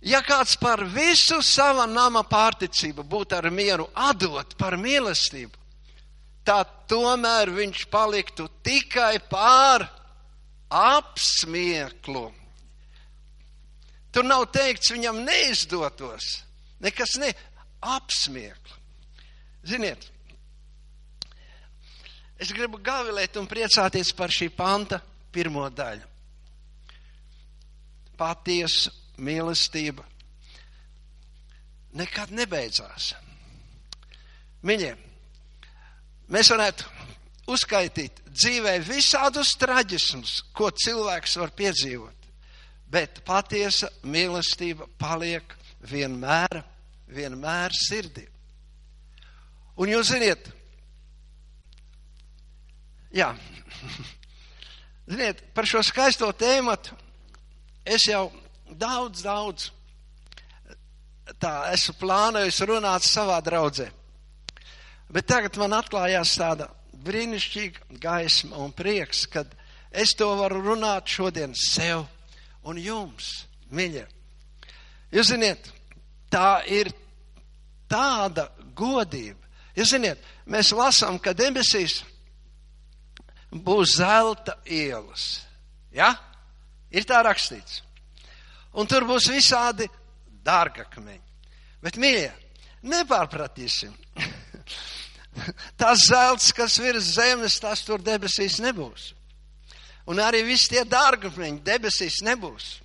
Ja 0.00 0.20
kāds 0.22 0.54
par 0.60 0.84
visu 0.86 1.40
sava 1.42 1.86
nama 1.90 2.22
pārticību 2.22 3.02
būtu 3.02 3.34
ar 3.38 3.48
mieru 3.50 3.88
atdot 3.98 4.54
par 4.58 4.76
mīlestību, 4.78 5.56
tad 6.46 6.70
tomēr 6.90 7.50
viņš 7.50 7.86
paliktu 7.90 8.46
tikai 8.62 9.18
pār 9.30 9.88
apsmieklu. 10.70 12.28
Tur 14.14 14.24
nav 14.24 14.46
teikts, 14.54 14.92
viņam 14.94 15.18
neizdotos. 15.26 16.28
Nekas 16.80 17.16
ne 17.18 17.32
apsmiekla. 17.82 18.78
Ziniet, 19.68 20.06
es 22.38 22.54
gribu 22.54 22.78
gavilēt 22.78 23.36
un 23.36 23.50
priecāties 23.50 24.14
par 24.16 24.30
šī 24.32 24.48
panta 24.54 25.00
pirmo 25.34 25.66
daļu. 25.74 26.06
Patiesa 28.18 28.94
mīlestība 29.18 30.04
nekad 31.98 32.30
nebeidzās. 32.34 33.12
Mīļie, 34.66 34.92
mēs 36.34 36.50
varētu 36.52 36.86
uzskaitīt 37.48 38.22
dzīvē 38.28 38.76
visādus 38.86 39.54
traģismus, 39.58 40.40
ko 40.52 40.70
cilvēks 40.74 41.38
var 41.40 41.54
piedzīvot 41.56 42.18
bet 42.90 43.20
patiesa 43.26 43.90
mīlestība 44.08 44.88
paliek 45.00 45.54
vienmēr, 45.88 46.62
vienmēr 47.12 47.74
sirdī. 47.76 48.24
Un 49.78 49.92
jūs 49.92 50.10
ziniet, 50.10 50.48
jā, 53.14 53.28
ziniet, 55.12 55.44
par 55.54 55.68
šo 55.68 55.84
skaisto 55.86 56.30
tēmatu 56.32 56.96
es 57.86 58.08
jau 58.08 58.26
daudz, 58.76 59.22
daudz 59.22 59.70
tā 61.40 61.70
esmu 61.74 61.94
plānojis 62.00 62.60
runāt 62.68 63.04
savā 63.06 63.38
draudzē. 63.44 63.88
Bet 65.12 65.28
tagad 65.28 65.56
man 65.60 65.76
atklājās 65.76 66.34
tāda 66.40 66.68
brīnišķīga 67.04 67.98
gaisma 68.02 68.60
un 68.60 68.72
prieks, 68.76 69.24
kad 69.30 69.48
es 69.92 70.14
to 70.18 70.28
varu 70.36 70.60
runāt 70.64 71.08
šodien 71.08 71.54
sev 71.56 72.04
un 72.68 72.80
jums, 72.80 73.46
mīļie. 73.72 74.04
Jūs 75.14 75.30
ziniet, 75.32 75.70
tā 76.28 76.60
ir 76.68 76.90
tāda 77.88 78.48
godība. 78.76 79.40
Jūs 79.78 79.94
ziniet, 79.94 80.20
mēs 80.44 80.74
lasām, 80.76 81.20
ka 81.22 81.32
debesīs 81.36 82.02
būs 83.48 83.96
zelta 84.00 84.58
ielas. 84.64 85.46
Ja? 85.94 86.12
Ir 86.92 87.06
tā 87.08 87.22
rakstīts. 87.24 87.82
Un 88.76 88.88
tur 88.90 89.06
būs 89.08 89.30
visādi 89.32 89.88
dārgakmeņi. 90.44 91.24
Bet, 91.82 91.96
mīļie, 92.00 92.30
nepārpratīsim. 92.90 93.94
tas 95.80 96.04
zelts, 96.08 96.50
kas 96.52 96.76
virs 96.82 97.14
zemes, 97.16 97.60
tas 97.62 97.84
tur 97.86 98.02
debesīs 98.02 98.58
nebūs. 98.62 99.12
Un 100.08 100.20
arī 100.24 100.42
visi 100.46 100.72
tie 100.74 100.84
dārgakmeņi 100.88 101.64
debesīs 101.64 102.20
nebūs. 102.26 102.78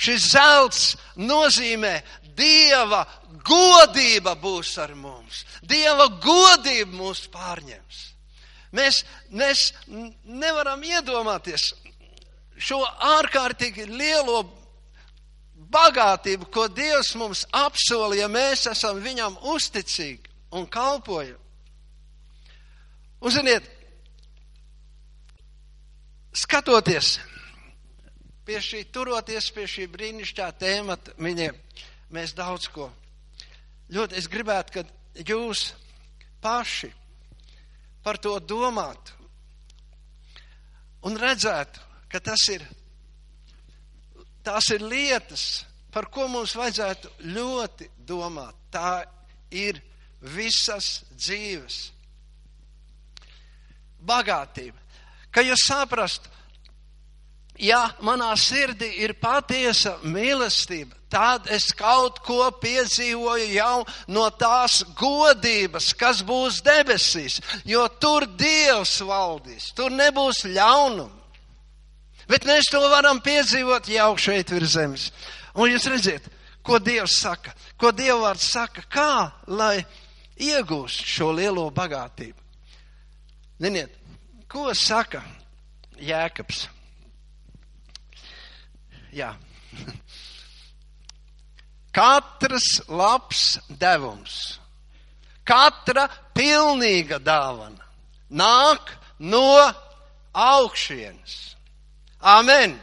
Šis 0.00 0.30
zelts 0.32 0.84
nozīmē 1.20 1.98
Dieva 2.40 3.02
godība 3.44 4.34
būs 4.40 4.70
ar 4.80 4.94
mums. 4.96 5.44
Dieva 5.60 6.06
godība 6.22 6.94
mūs 6.96 7.26
pārņems. 7.32 7.98
Mēs, 8.76 9.02
mēs 9.34 9.64
nevaram 10.24 10.82
iedomāties 10.86 11.72
šo 12.60 12.78
ārkārtīgi 13.18 13.88
lielo 13.90 14.44
bagātību, 15.72 16.48
ko 16.52 16.66
Dievs 16.68 17.14
mums 17.18 17.44
apsolīja, 17.54 18.26
ja 18.26 18.30
mēs 18.32 18.66
esam 18.70 19.00
viņam 19.02 19.38
uzticīgi 19.52 20.30
un 20.58 20.66
kalpojam. 20.70 21.38
Uziniet, 23.20 23.66
skatoties 26.32 27.18
pie 28.48 28.58
šī, 28.64 28.84
turoties 28.90 29.50
pie 29.54 29.66
šī 29.68 29.86
brīnišķā 29.92 30.48
tēmata, 30.58 31.14
viņiem, 31.20 31.58
mēs 32.16 32.32
daudz 32.34 32.70
ko. 32.72 32.88
Ļoti 33.92 34.16
es 34.18 34.28
gribētu, 34.30 34.80
ka 34.80 35.26
jūs 35.26 35.70
paši 36.42 36.90
par 38.02 38.18
to 38.18 38.38
domātu 38.40 39.18
un 41.06 41.16
redzētu, 41.20 41.82
ka 42.10 42.20
tas 42.24 42.42
ir, 42.52 42.64
tās 44.44 44.70
ir 44.74 44.84
lietas, 44.84 45.64
par 45.90 46.10
ko 46.10 46.28
mums 46.30 46.56
vajadzētu 46.56 47.14
ļoti 47.34 47.90
domāt. 48.06 48.54
Tā 48.70 49.02
ir 49.50 49.80
visas 50.20 51.00
dzīves 51.16 51.80
bagātība 54.06 54.80
ka 55.34 55.42
jūs 55.46 55.66
saprastu, 55.68 56.30
ja 57.60 57.82
manā 58.04 58.30
sirdī 58.38 58.90
ir 59.04 59.14
patiesa 59.20 59.96
mīlestība, 60.02 60.96
tad 61.10 61.48
es 61.52 61.70
kaut 61.76 62.20
ko 62.24 62.48
piedzīvoju 62.62 63.48
jau 63.54 63.84
no 64.14 64.26
tās 64.38 64.80
godības, 64.98 65.92
kas 65.98 66.22
būs 66.26 66.60
debesīs, 66.66 67.40
jo 67.66 67.86
tur 68.02 68.26
Dievs 68.38 69.00
valdīs, 69.06 69.72
tur 69.76 69.94
nebūs 69.94 70.44
ļaunuma. 70.50 71.18
Bet 72.30 72.46
mēs 72.46 72.70
to 72.70 72.80
varam 72.92 73.18
piedzīvot 73.24 73.88
jau 73.90 74.12
šeit 74.20 74.52
virs 74.54 74.76
zemes. 74.76 75.08
Un 75.58 75.72
jūs 75.72 75.88
redziet, 75.90 76.28
ko 76.62 76.78
Dievs 76.78 77.16
saka, 77.18 77.54
ko 77.80 77.90
Dievvārds 77.90 78.46
saka, 78.52 78.84
kā 78.86 79.32
lai 79.50 79.82
iegūst 80.38 81.02
šo 81.10 81.32
lielo 81.34 81.66
bagātību. 81.74 82.38
Ziniet, 83.60 83.92
ko 84.48 84.70
saka 84.78 85.24
Jēkabs? 86.00 86.68
Jā. 89.12 89.34
Katrs 91.96 92.78
labs 92.86 93.58
devums, 93.68 94.60
katra 95.42 96.06
pilnīga 96.36 97.18
dāvana 97.18 97.82
nāk 98.30 98.94
no 99.18 99.42
augšienes. 100.32 101.56
Amen! 102.20 102.78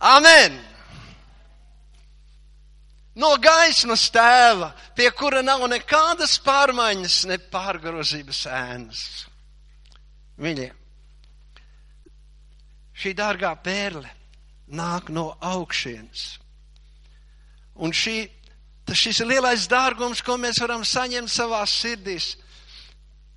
Amen! 0.00 0.58
No 3.16 3.32
gaismas 3.40 4.10
tēva, 4.12 4.74
pie 4.92 5.08
kura 5.16 5.40
nav 5.40 5.62
nekādas 5.72 6.36
pārmaiņas, 6.44 7.22
ne 7.30 7.38
pārgrozības 7.52 8.42
ēnas. 8.52 9.04
Mīļie, 10.36 10.68
šī 12.92 13.14
dārgā 13.16 13.54
pērle 13.64 14.10
nāk 14.76 15.08
no 15.08 15.30
augšienes. 15.40 16.26
Un 17.80 17.96
šī, 17.96 18.18
šis 18.92 19.22
lielais 19.24 19.64
dārgums, 19.72 20.20
ko 20.20 20.36
mēs 20.40 20.60
varam 20.60 20.84
saņemt 20.84 21.32
savā 21.32 21.62
sirdīs, 21.64 22.34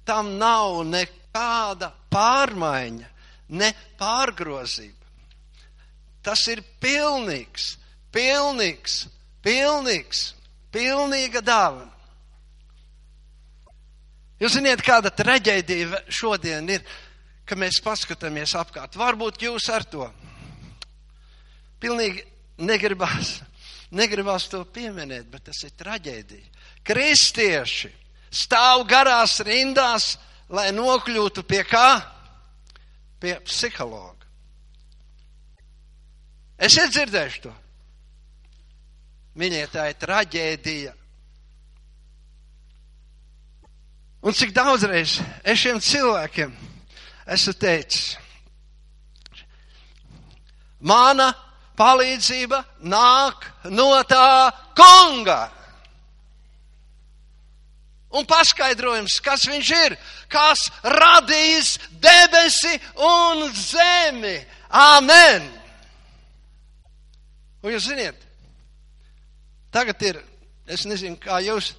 tam 0.03 0.35
nav 0.41 0.81
nekāda 0.91 1.93
pārmaiņa, 2.11 3.07
ne 3.49 3.71
pārgrozība. 3.99 4.95
Tas 6.23 6.41
ir 6.51 6.61
pilnīgs, 6.83 7.77
pilnīgs, 8.13 9.05
pilnīgs, 9.45 10.23
pilnīga 10.73 11.41
dāvana. 11.45 11.93
Jūs 14.39 14.55
zināt, 14.55 14.83
kāda 14.85 15.11
traģēdija 15.11 16.03
šodien 16.15 16.69
ir, 16.71 16.83
ka 17.43 17.57
mēs 17.59 17.81
paskatāmies 17.83 18.53
apkārt. 18.55 18.95
Varbūt 18.99 19.41
jūs 19.43 19.65
ar 19.73 19.83
to 19.83 20.05
pilnīgi 21.79 22.23
negribās, 22.63 23.39
negribās 23.95 24.47
to 24.51 24.61
pieminēt, 24.67 25.27
bet 25.31 25.47
tas 25.49 25.59
ir 25.65 25.73
traģēdija. 25.79 26.47
Kristieši 26.87 27.91
stāv 28.31 28.85
garās 28.87 29.39
rindās, 29.43 30.13
lai 30.51 30.69
nokļūtu 30.75 31.43
pie 31.47 31.63
kā? 31.67 31.99
Pie 33.19 33.35
psihologa. 33.43 34.27
Es 36.59 36.75
iedzirdēšu 36.79 37.43
to. 37.47 37.51
Viņai 39.39 39.67
tā 39.71 39.89
ir 39.91 39.99
traģēdija. 39.99 40.95
Un 44.19 44.35
cik 44.35 44.51
daudzreiz 44.51 45.19
es 45.47 45.61
šiem 45.61 45.79
cilvēkiem 45.79 46.51
esmu 47.29 47.53
teicis, 47.55 48.17
mana 50.83 51.29
palīdzība 51.79 52.59
nāk 52.91 53.47
no 53.71 53.93
tā 54.09 54.51
kunga. 54.75 55.39
Un 58.17 58.25
paskaidrojums, 58.25 59.19
kas 59.21 59.43
viņš 59.45 59.73
ir, 59.85 59.97
kas 60.31 60.65
radījis 60.81 61.75
debesi 62.01 62.73
un 63.05 63.45
zemi. 63.53 64.39
Amen! 64.69 65.45
Un 67.59 67.73
jūs 67.75 67.89
ziniet, 67.91 68.29
Tagad 69.71 70.01
ir, 70.01 70.17
es 70.65 70.85
nezinu, 70.89 71.17
kā 71.21 71.37
jūs, 71.45 71.73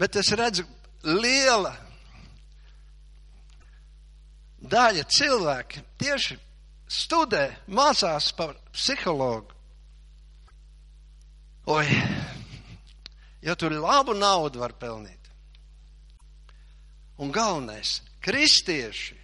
bet 0.00 0.16
es 0.16 0.32
redzu 0.36 0.64
liela 1.04 1.74
daļa 4.66 5.04
cilvēki 5.12 5.82
tieši 6.00 6.38
studē, 6.88 7.44
mācās 7.68 8.30
par 8.36 8.56
psihologu. 8.72 9.52
Oi, 11.66 11.84
jo 13.44 13.54
tur 13.58 13.74
labu 13.76 14.14
naudu 14.16 14.62
var 14.62 14.72
pelnīt. 14.80 15.15
Un 17.22 17.30
galvenais, 17.32 18.00
kristieši, 18.20 19.16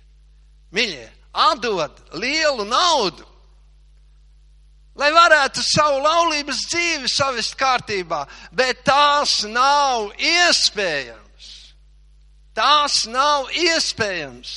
mīļie, 0.73 1.09
atdod 1.33 1.99
lielu 2.17 2.65
naudu 2.69 3.27
lai 4.99 5.11
varētu 5.13 5.63
savu 5.65 6.03
laulības 6.05 6.67
dzīvi 6.69 7.11
savest 7.11 7.57
kārtībā, 7.61 8.25
bet 8.53 8.83
tās 8.87 9.43
nav 9.49 10.13
iespējams. 10.19 11.49
Tās 12.53 13.07
nav 13.09 13.49
iespējams. 13.57 14.53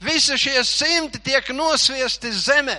Visi 0.00 0.38
šie 0.40 0.62
simti 0.64 1.20
tiek 1.24 1.48
nosviesti 1.56 2.32
zemē. 2.32 2.78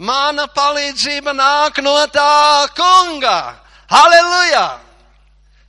Mana 0.00 0.46
palīdzība 0.48 1.32
nāk 1.36 1.80
no 1.84 1.96
tā 2.12 2.68
kunga. 2.76 3.56
Halleluja! 3.90 4.68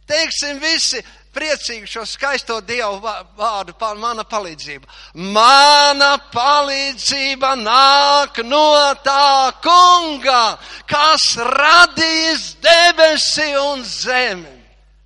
Teiksim 0.07 0.59
visi, 0.59 0.99
priecīgi 1.35 1.87
šo 1.89 2.03
skaisto 2.07 2.59
Dievu 2.65 2.99
vārdu 3.37 3.75
par 3.79 3.99
mana 3.99 4.23
palīdzība. 4.27 4.87
Mana 5.15 6.15
palīdzība 6.33 7.53
nāk 7.61 8.41
no 8.47 8.65
tā 9.03 9.51
kunga, 9.63 10.57
kas 10.89 11.33
radījis 11.47 12.47
debesi 12.63 13.47
un 13.61 13.83
zemi. 13.87 14.57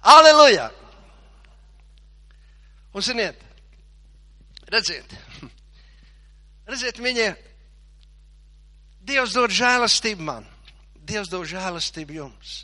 Aleluja! 0.05 0.69
Un 2.95 3.03
ziniet, 3.03 3.41
redziet, 4.71 5.17
redziet, 6.69 7.01
viņi, 7.03 7.33
Dievs 9.05 9.35
dod 9.35 9.51
žēlastību 9.53 10.23
man, 10.25 10.45
Dievs 11.05 11.29
dod 11.29 11.43
žēlastību 11.49 12.15
jums. 12.15 12.63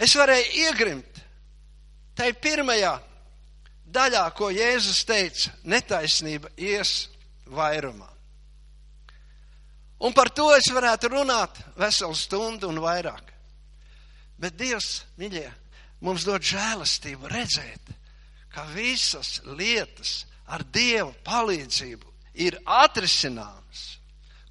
Es 0.00 0.14
varēju 0.16 0.62
iegrimt 0.62 1.13
Tai 2.14 2.30
pirmajā 2.38 2.94
daļā, 3.94 4.24
ko 4.36 4.50
Jēzus 4.54 5.04
teica, 5.06 5.52
netaisnība 5.66 6.52
ies 6.56 7.08
vairumā. 7.50 8.10
Un 10.04 10.12
par 10.12 10.28
to 10.34 10.50
es 10.56 10.68
varētu 10.74 11.10
runāt 11.12 11.60
veselu 11.78 12.16
stundu 12.18 12.68
un 12.68 12.80
vairāk. 12.82 13.30
Bet 14.38 14.56
Dievs, 14.58 15.04
mīļie, 15.18 15.46
mums 16.04 16.26
dod 16.26 16.42
žēlastību 16.44 17.30
redzēt, 17.30 17.94
ka 18.52 18.66
visas 18.74 19.38
lietas 19.46 20.24
ar 20.50 20.64
Dievu 20.74 21.14
palīdzību 21.24 22.12
ir 22.44 22.58
atrisināmas. 22.66 23.84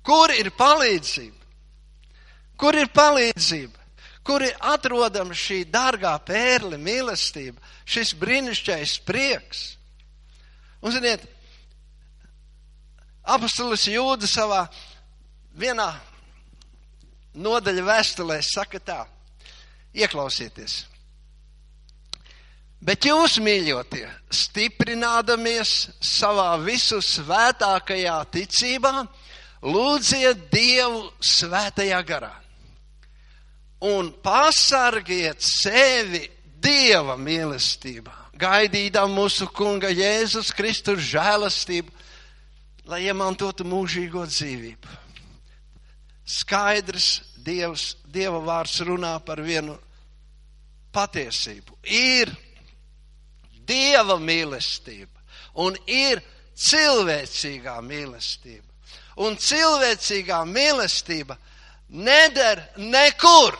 Kur 0.03 0.33
ir 0.35 0.49
palīdzība? 0.57 1.39
Kur 2.59 2.75
ir 2.79 2.89
palīdzība? 2.95 3.82
Kur 4.23 4.43
ir 4.43 4.55
atrodama 4.63 5.35
šī 5.35 5.63
dārgā 5.71 6.15
pērle, 6.25 6.79
mīlestība, 6.79 7.59
šis 7.85 8.13
brīnišķīgais 8.19 8.95
prieks. 9.07 9.63
Un, 10.83 10.93
ziniet, 10.95 11.25
apustulis 13.23 13.85
Jūda 13.91 14.27
savā 14.27 14.63
vienā 15.59 15.91
nodaļa 17.35 17.85
vēstulē 17.87 18.39
saka 18.45 18.79
tā, 18.79 18.99
ieklausieties. 19.95 20.83
Bet 22.83 23.07
jūs, 23.07 23.37
mīļotie, 23.39 24.03
stiprinādamies 24.27 25.71
savā 26.03 26.49
visu 26.59 26.99
svētākajā 26.99 28.17
ticībā, 28.31 28.93
lūdziet 29.63 30.49
Dievu 30.51 31.05
svētajā 31.23 32.01
garā 32.07 32.42
un 33.83 34.13
pasargiet 34.23 35.43
sevi 35.43 36.29
Dieva 36.63 37.17
mīlestībā, 37.19 38.13
gaidīdam 38.39 39.11
mūsu 39.11 39.49
Kunga 39.51 39.89
Jēzus 39.91 40.53
Kristus 40.55 41.01
žēlastību, 41.09 41.91
lai 42.87 43.01
iemantotu 43.09 43.67
mūžīgo 43.67 44.23
dzīvību. 44.29 44.93
Skaidrs 46.23 47.09
Dievs, 47.43 47.97
Dieva 48.07 48.39
vārds 48.39 48.79
runā 48.87 49.17
par 49.25 49.41
vienu 49.43 49.75
patiesību. 50.95 51.75
Ir 51.83 52.31
Dieva 53.67 54.15
mīlestība 54.19 55.19
un 55.59 55.75
ir 55.87 56.23
cilvēcīgā 56.55 57.75
mīlestība. 57.83 58.69
un 59.15 59.35
cilvēcīgā 59.37 60.39
mīlestība 60.49 61.37
neder 61.89 62.63
nekur. 62.77 63.57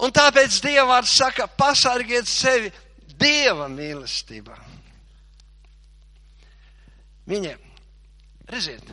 Un 0.00 0.12
tāpēc 0.16 0.60
Dievvvārds 0.64 1.16
saka, 1.18 1.46
pasargiet 1.60 2.28
sevi 2.28 2.70
Dieva 3.20 3.66
mīlestībā. 3.68 4.56
Viņiem, 7.28 7.60
redziet, 8.50 8.88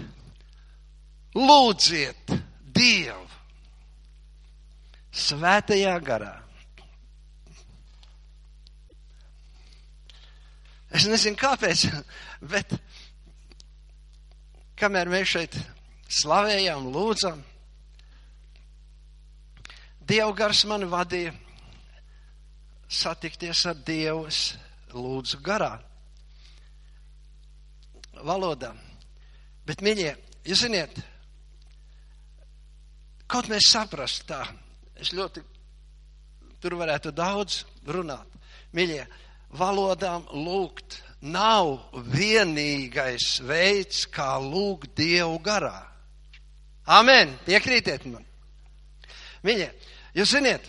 lūdziet 1.37 2.35
Dievu 2.75 3.23
svētajā 5.17 5.95
garā. 6.03 6.35
Es 10.93 11.07
nezinu, 11.09 11.37
kāpēc, 11.39 11.87
bet 12.51 12.75
kamēr 14.79 15.09
mēs 15.11 15.33
šeit 15.33 15.57
slavējām, 16.19 16.91
lūdzam, 16.93 17.41
Dieva 20.07 20.31
gars 20.35 20.63
mani 20.69 20.87
vadīja 20.87 21.33
satikties 22.87 23.65
ar 23.67 23.75
Dievu, 23.83 24.27
lūdzu 24.95 25.41
garā 25.43 25.73
valodā. 28.23 28.71
Bet, 29.67 29.83
mīļie, 29.83 30.13
jūs 30.47 30.63
ziniet, 30.63 30.95
kaut 33.27 33.49
mēs 33.51 33.67
saprast 33.73 34.23
tā, 34.29 34.45
es 34.95 35.11
ļoti 35.13 35.43
tur 36.63 36.77
varētu 36.79 37.11
daudz 37.15 37.61
runāt. 37.85 38.31
Mīļie, 38.75 39.03
valodām 39.59 40.25
lūgt 40.31 41.01
nav 41.21 41.75
vienīgais 42.13 43.41
veids, 43.45 44.05
kā 44.07 44.37
lūgt 44.41 44.95
Dievu 44.97 45.37
garā. 45.43 45.81
Amen, 46.87 47.33
piekrītiet 47.45 48.07
man. 48.07 48.23
Mīļie, 49.43 49.67
Jūs 50.17 50.33
ziniet, 50.33 50.63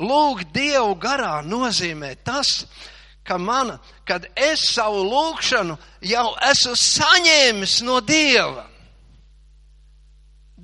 lūgt 0.00 0.54
Dievu 0.54 0.94
garā 0.96 1.42
nozīmē 1.44 2.14
tas, 2.24 2.64
ka 3.24 3.36
man, 3.38 3.74
kad 4.08 4.26
es 4.36 4.64
savu 4.72 5.02
lūgšanu 5.08 5.76
jau 6.04 6.28
esmu 6.50 6.76
saņēmis 6.80 7.76
no 7.84 8.00
Dieva. 8.04 8.64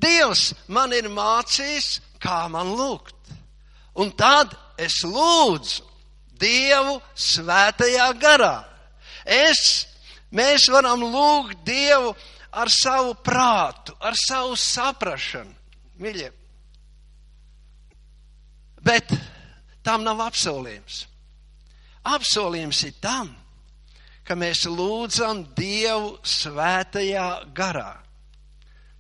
Dievs 0.01 0.51
man 0.73 0.95
ir 0.97 1.11
mācījis, 1.13 1.99
kā 2.21 2.47
man 2.49 2.73
lūgt. 2.77 3.17
Un 4.01 4.13
tad 4.17 4.55
es 4.81 5.03
lūdzu 5.05 5.85
Dievu 6.41 6.97
svētajā 7.13 8.09
garā. 8.17 8.65
Es, 9.25 9.87
mēs 10.33 10.71
varam 10.73 11.05
lūgt 11.05 11.61
Dievu 11.69 12.15
ar 12.51 12.73
savu 12.73 13.13
prātu, 13.21 13.93
ar 14.01 14.17
savu 14.17 14.57
saprašanu. 14.57 15.53
Mīļie, 16.01 16.31
Bet 18.85 19.13
tam 19.85 20.05
nav 20.07 20.23
apsolījums. 20.25 21.05
Apsolījums 22.11 22.85
ir 22.89 22.95
tam, 23.03 23.33
ka 24.25 24.37
mēs 24.39 24.65
lūdzam 24.71 25.43
Dievu 25.57 26.15
svētajā 26.25 27.27
garā. 27.57 27.99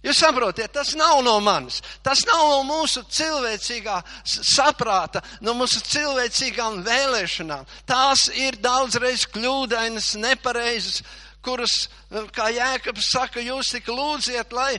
Jūs 0.01 0.17
saprotiet, 0.23 0.73
tas 0.73 0.95
nav 0.97 1.19
no 1.21 1.35
manis, 1.45 1.83
tas 2.01 2.23
nav 2.25 2.47
no 2.49 2.61
mūsu 2.65 3.03
cilvēcīgā 3.05 3.99
saprāta, 4.25 5.21
no 5.45 5.53
mūsu 5.59 5.83
cilvēcīgām 5.85 6.81
vēlēšanām. 6.87 7.69
Tās 7.89 8.31
ir 8.33 8.57
daudzreiz 8.65 9.27
kļūdainas, 9.29 10.15
nepareizas, 10.23 11.03
kuras, 11.45 11.83
kā 12.33 12.49
Jēkabs 12.57 13.13
saka, 13.13 13.45
jūs 13.45 13.75
tik 13.77 13.93
lūdziet, 13.93 14.57
lai 14.57 14.79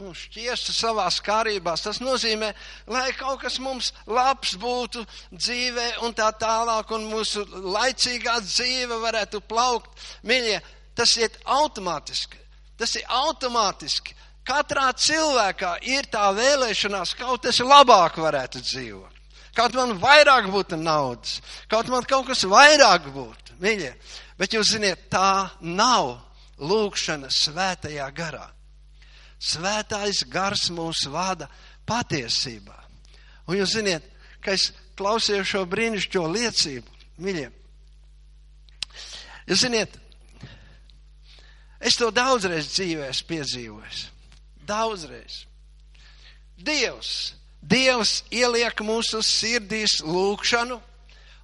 nu, 0.00 0.14
šķiestu 0.16 0.74
savās 0.74 1.20
kārībās. 1.24 1.84
Tas 1.84 2.00
nozīmē, 2.02 2.50
lai 2.90 3.10
kaut 3.18 3.40
kas 3.44 3.58
mums 3.62 3.92
labs 4.08 4.56
būtu 4.60 5.04
dzīvē 5.32 6.00
un 6.06 6.14
tā 6.16 6.30
tālāk, 6.40 6.92
un 6.96 7.08
mūsu 7.10 7.44
laicīgā 7.50 8.38
dzīve 8.44 9.00
varētu 9.04 9.42
plaukt. 9.48 9.92
Mīļie, 10.26 10.58
tas 10.96 11.16
iet 11.20 11.38
automātiski. 11.44 12.40
Tas 12.80 12.96
ir 12.96 13.04
automātiski. 13.12 14.16
Katrā 14.46 14.88
cilvēkā 14.96 15.76
ir 15.86 16.08
tā 16.10 16.30
vēlēšanās, 16.34 17.14
kaut 17.18 17.44
es 17.46 17.60
labāk 17.60 18.16
varētu 18.18 18.62
dzīvot. 18.64 19.18
Kaut 19.54 19.74
man 19.76 19.96
vairāk 20.00 20.48
būtu 20.50 20.78
naudas, 20.80 21.40
kaut 21.68 21.90
man 21.92 22.06
kaut 22.08 22.28
kas 22.30 22.46
vairāk 22.48 23.10
būtu, 23.12 23.58
mīļie. 23.60 23.92
Bet 24.40 24.54
jūs 24.56 24.72
ziniet, 24.72 25.08
tā 25.12 25.50
nav 25.60 26.14
lūkšana 26.62 27.28
svētajā 27.34 28.06
garā. 28.16 28.46
Svētais 29.40 30.20
gars 30.28 30.68
mūs 30.74 31.06
vada 31.08 31.48
patiesībā. 31.88 32.76
Un 33.48 33.56
jūs 33.56 33.74
ziniet, 33.78 34.04
ka 34.44 34.52
es 34.52 34.68
klausījos 34.98 35.48
šo 35.48 35.64
brīnišķo 35.68 36.26
liecību, 36.28 36.98
mīļie. 37.24 37.48
Jūs 39.48 39.64
ziniet, 39.64 39.96
es 41.80 41.96
to 41.98 42.10
daudzreiz 42.14 42.68
dzīvē 42.70 43.08
esmu 43.10 43.30
piedzīvojis. 43.32 44.02
Daudzreiz. 44.68 45.44
Dievs, 46.60 47.32
Dievs 47.60 48.20
ieliek 48.32 48.84
mūsu 48.84 49.22
sirdīs 49.24 49.98
lūgšanu, 50.04 50.76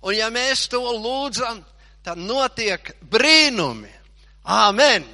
un 0.05 0.15
ja 0.17 0.29
mēs 0.33 0.67
to 0.73 0.81
lūdzam, 0.81 1.65
tad 2.05 2.21
notiek 2.21 2.93
brīnumi. 3.11 3.91
Āmen! 4.45 5.09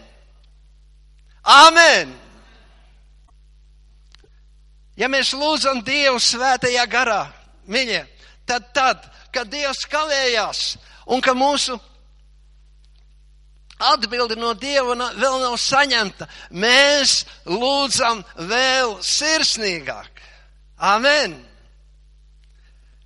Āmen! 1.42 2.12
Ja 4.96 5.08
mēs 5.08 5.32
lūdzam 5.36 5.80
Dievu 5.84 6.20
svētajā 6.20 6.84
garā, 6.90 7.24
mīļie, 7.70 8.02
tad, 8.46 8.68
tad, 8.76 9.06
kad 9.32 9.48
Dievs 9.48 9.86
kavējās 9.88 10.76
un 11.12 11.22
ka 11.24 11.32
mūsu 11.36 11.78
atbildi 13.82 14.36
no 14.38 14.52
Dieva 14.54 14.94
vēl 15.16 15.38
nav 15.42 15.56
saņemta, 15.60 16.28
mēs 16.50 17.22
lūdzam 17.48 18.22
vēl 18.36 18.98
sirsnīgāk. 19.06 20.22
Amen! 20.82 21.38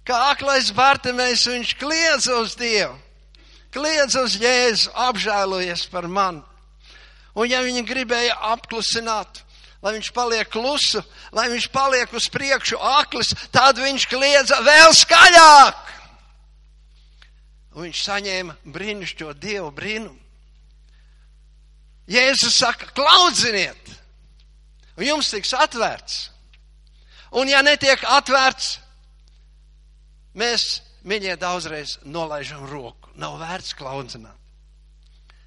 Kā 0.06 0.30
aklais 0.30 0.70
Bartimējs, 0.70 1.48
viņš 1.50 1.72
kliedz 1.80 2.28
uz 2.30 2.54
Dievu, 2.58 2.94
kliedz 3.74 4.14
uz 4.20 4.36
Jēzu, 4.38 4.92
apžēlojies 4.94 5.88
par 5.90 6.06
mani. 6.06 6.44
Un 7.36 7.50
ja 7.50 7.58
viņi 7.60 7.82
gribēja 7.84 8.36
apklusināt, 8.52 9.42
lai 9.86 9.94
viņš 9.94 10.08
paliek 10.10 10.48
klusu, 10.50 10.98
lai 11.30 11.46
viņš 11.52 11.68
paliek 11.70 12.10
uz 12.18 12.26
priekšu 12.32 12.78
aklis, 12.98 13.30
tad 13.54 13.78
viņš 13.78 14.06
kliedza 14.10 14.58
vēl 14.66 14.94
skaļāk. 14.98 15.92
Un 17.76 17.86
viņš 17.86 18.00
saņēma 18.08 18.56
brīnišķo 18.74 19.34
dievu 19.38 19.70
brīnumu. 19.76 20.18
Jēzus 22.10 22.56
saka, 22.58 22.88
klaudziniet, 22.94 23.92
un 24.96 25.06
jums 25.06 25.30
tiks 25.30 25.54
atvērts. 25.54 26.18
Un 27.38 27.50
ja 27.50 27.62
netiek 27.66 28.02
atvērts, 28.10 28.76
mēs, 30.38 30.66
mīļie, 31.06 31.34
daudzreiz 31.38 31.98
nolaižam 32.06 32.66
roku. 32.70 33.10
Nav 33.18 33.38
vērts 33.42 33.74
klaudzināt. 33.78 34.45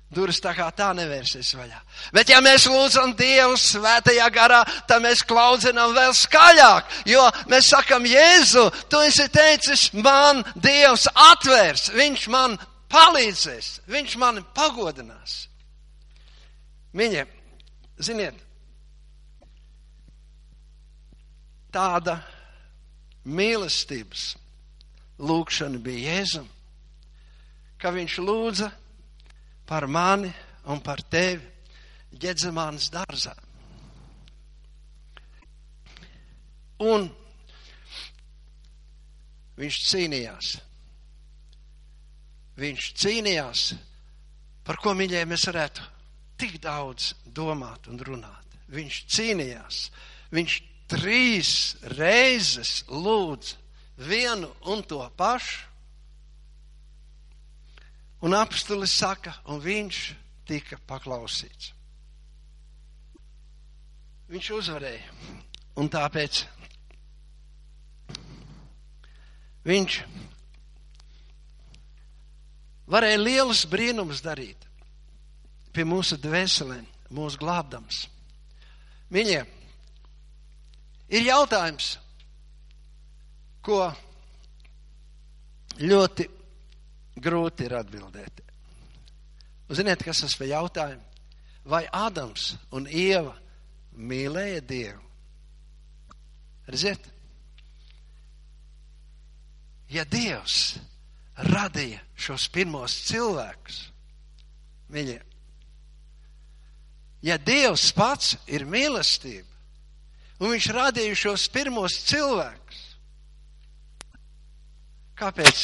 Durvis 0.10 0.40
tā 0.42 0.56
kā 0.58 0.66
tā 0.74 0.88
nevērsies 0.98 1.52
vaļā. 1.54 1.80
Bet 2.16 2.32
ja 2.32 2.40
mēs 2.42 2.66
lūdzam 2.66 3.12
Dievu 3.18 3.54
svētajā 3.62 4.26
garā, 4.34 4.64
tad 4.90 5.04
mēs 5.04 5.22
klaudzinām 5.30 5.94
vēl 5.94 6.16
skaļāk, 6.18 6.90
jo 7.12 7.28
mēs 7.52 7.70
sakam, 7.70 8.08
Jēzu, 8.10 8.66
tu 8.90 9.04
esi 9.06 9.28
teicis, 9.30 9.92
man 9.94 10.42
Dievs 10.58 11.06
atvērs, 11.14 11.92
viņš 11.94 12.26
man 12.34 12.58
palīdzēs, 12.90 13.70
viņš 13.86 14.18
mani 14.18 14.42
pagodinās. 14.58 15.44
Viņa, 16.98 17.28
ziniet, 18.02 18.42
tāda 21.70 22.18
mīlestības 23.30 24.32
lūkšana 25.22 25.78
bija 25.86 26.18
Jēzum, 26.18 26.50
ka 27.78 27.94
viņš 27.94 28.22
lūdza 28.26 28.74
par 29.70 29.86
mani 29.86 30.32
un 30.74 30.82
par 30.82 31.04
tevi 31.06 31.46
Ģedzemānas 32.10 32.88
dārzā. 32.90 33.36
Un 36.82 37.06
viņš 39.60 39.78
cīnījās. 39.92 40.50
Viņš 42.60 42.88
cīnījās, 43.04 43.64
par 44.66 44.82
ko 44.82 44.96
mīļie 44.98 45.22
mēs 45.30 45.46
varētu 45.52 45.86
tik 46.42 46.58
daudz 46.64 47.14
domāt 47.26 47.92
un 47.92 48.02
runāt. 48.02 48.58
Viņš 48.74 49.00
cīnījās. 49.14 49.84
Viņš 50.34 50.60
trīs 50.90 51.54
reizes 51.94 52.80
lūdz 52.90 53.54
vienu 54.10 54.50
un 54.72 54.82
to 54.88 55.04
pašu. 55.20 55.69
Un 58.22 58.36
apstulis 58.36 58.92
saka, 58.92 59.34
un 59.48 59.62
viņš 59.64 60.00
tika 60.50 60.80
paklausīts. 60.90 61.74
viņš 64.30 64.50
uzvarēja. 64.54 65.36
Un 65.80 65.88
tāpēc 65.90 66.44
viņš 69.66 70.00
varēja 72.90 73.22
lielus 73.22 73.64
brīnumus 73.70 74.22
darīt 74.26 74.68
pie 75.74 75.86
mūsu 75.88 76.18
dvēselēm, 76.22 76.86
mūsu 77.14 77.40
glābdams. 77.42 78.04
Viņiem 79.14 79.48
ir 81.10 81.26
jautājums, 81.26 81.96
ko 83.66 83.88
ļoti 85.80 86.28
grūti 87.24 87.68
ir 87.68 87.78
atbildēt. 87.80 88.42
Un 89.70 89.78
ziniet, 89.78 90.02
kas 90.04 90.24
tas 90.24 90.36
bija 90.40 90.60
jautājums? 90.60 91.06
Vai 91.70 91.84
Ādams 91.94 92.56
un 92.74 92.88
Ieva 92.88 93.36
mīlēja 93.94 94.62
Dievu? 94.66 95.04
Redziet, 96.70 97.08
ja 99.90 100.06
Dievs 100.06 100.78
radīja 101.50 102.02
šos 102.20 102.46
pirmos 102.54 102.94
cilvēkus, 103.10 103.80
viņiem, 104.94 105.24
ja 107.26 107.38
Dievs 107.42 107.90
pats 107.98 108.36
ir 108.48 108.68
mīlestība, 108.70 109.50
un 110.40 110.54
viņš 110.54 110.70
radīja 110.78 111.18
šos 111.26 111.48
pirmos 111.54 111.98
cilvēkus, 112.10 112.84
kāpēc 115.20 115.64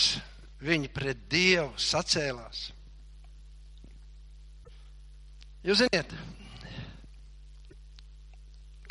viņi 0.63 0.89
pret 0.93 1.25
Dievu 1.31 1.73
sacēlās? 1.81 2.69
Jūs 5.65 5.81
ziniet, 5.81 6.11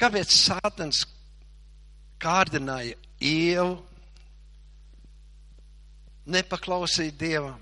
kāpēc 0.00 0.32
Sātans 0.34 1.04
kārdināja 2.18 2.96
Ievu 3.22 3.76
nepaklausīt 6.34 7.14
Dievam? 7.20 7.60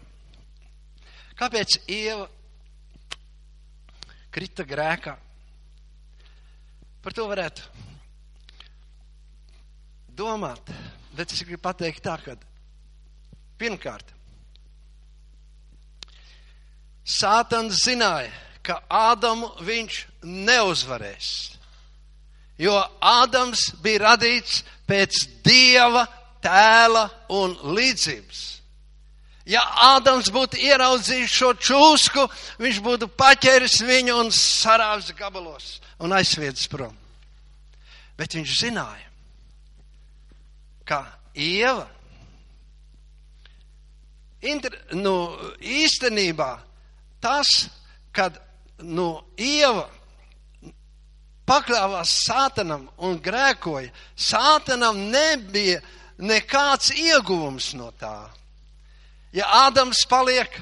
Kāpēc 1.37 1.77
Ieva 1.91 2.25
krita 4.33 4.65
grēkā? 4.65 5.17
Par 7.03 7.17
to 7.19 7.27
varētu 7.27 7.67
domāt, 10.15 10.71
bet 11.17 11.33
es 11.35 11.43
gribu 11.43 11.65
pateikt 11.65 12.05
tā, 12.07 12.15
ka 12.23 12.37
pirmkārt, 13.63 14.13
Sātans 17.03 17.83
zināja, 17.83 18.31
ka 18.63 18.79
Ādamu 18.87 19.51
viņš 19.67 19.99
neuzvarēs. 20.23 21.31
Jo 22.63 22.77
Ādams 23.03 23.73
bija 23.83 24.05
radīts 24.05 24.61
pēc 24.87 25.25
Dieva 25.43 26.05
tēla 26.43 27.09
un 27.35 27.57
līdzības. 27.75 28.43
Ja 29.51 29.65
Ādams 29.97 30.31
būtu 30.31 30.61
ieraudzījis 30.63 31.35
šo 31.35 31.51
čūsku, 31.59 32.29
viņš 32.63 32.79
būtu 32.85 33.09
paķēris 33.19 33.81
viņu 33.83 34.21
un 34.23 34.31
sarāvis 34.31 35.11
gabalos 35.19 35.81
un 35.99 36.15
aizsviedis 36.15 36.69
prom. 36.71 36.95
Bet 38.15 38.37
viņš 38.39 38.55
zināja, 38.61 39.09
ka 40.87 41.03
Ieva 41.35 41.89
Inter, 44.43 44.75
nu, 44.99 45.15
īstenībā 45.63 46.57
tas, 47.23 47.51
kad 48.11 48.41
nu, 48.83 49.23
Ieva 49.39 49.87
pakļāvās 51.47 52.15
Sātanam 52.27 52.89
un 52.99 53.21
grēkoja, 53.23 53.93
Sātanam 54.19 54.99
nebija 55.13 55.79
nekāds 56.19 56.91
ieguvums 56.97 57.73
no 57.79 57.93
tā. 57.99 58.17
Ja 59.33 59.47
Ādams 59.67 60.03
paliek 60.11 60.59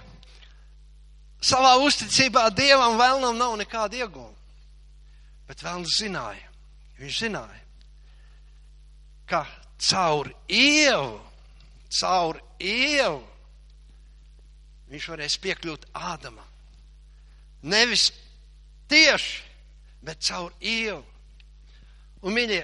savā 1.40 1.72
uzticībā 1.80 2.50
Dievam, 2.54 3.00
vēlnam 3.00 3.40
nav 3.40 3.56
nekāda 3.60 4.02
ieguvuma. 4.02 4.36
Bet 5.48 5.64
vēlns 5.64 5.96
zināja, 5.98 6.46
viņš 7.00 7.16
zināja, 7.24 7.64
ka 9.26 9.42
caur 9.80 10.28
ievu, 10.46 11.16
caur 11.90 12.38
ievu 12.60 13.24
viņš 14.90 15.06
varēs 15.12 15.38
piekļūt 15.42 15.86
Ādamam. 15.94 16.46
Nevis 17.62 18.10
tieši, 18.90 19.42
bet 20.02 20.22
caur 20.24 20.52
ievu. 20.60 21.02
Un, 22.20 22.34
mīļie, 22.36 22.60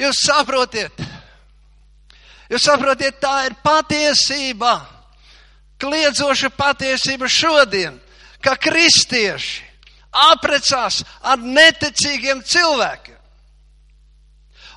jūs 0.00 0.20
saprotiet, 0.24 1.02
jūs 2.48 2.64
saprotiet, 2.64 3.18
tā 3.20 3.48
ir 3.48 3.56
patiesība, 3.60 4.78
kliedzoša 5.80 6.48
patiesība 6.56 7.28
šodien, 7.28 7.98
ka 8.40 8.56
kristieši 8.56 9.66
aprecās 10.30 11.02
ar 11.20 11.42
neticīgiem 11.42 12.40
cilvēkiem. 12.46 13.16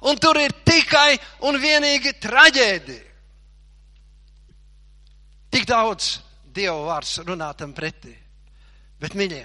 Un 0.10 0.18
tur 0.18 0.40
ir 0.42 0.52
tikai 0.66 1.16
un 1.46 1.60
vienīgi 1.62 2.16
traģēdija. 2.20 3.11
Tik 5.52 5.68
daudz 5.68 6.20
Dieva 6.52 6.80
vārds 6.88 7.18
runātam 7.28 7.74
pretī. 7.76 8.14
Bet, 9.02 9.16
mīļie, 9.18 9.44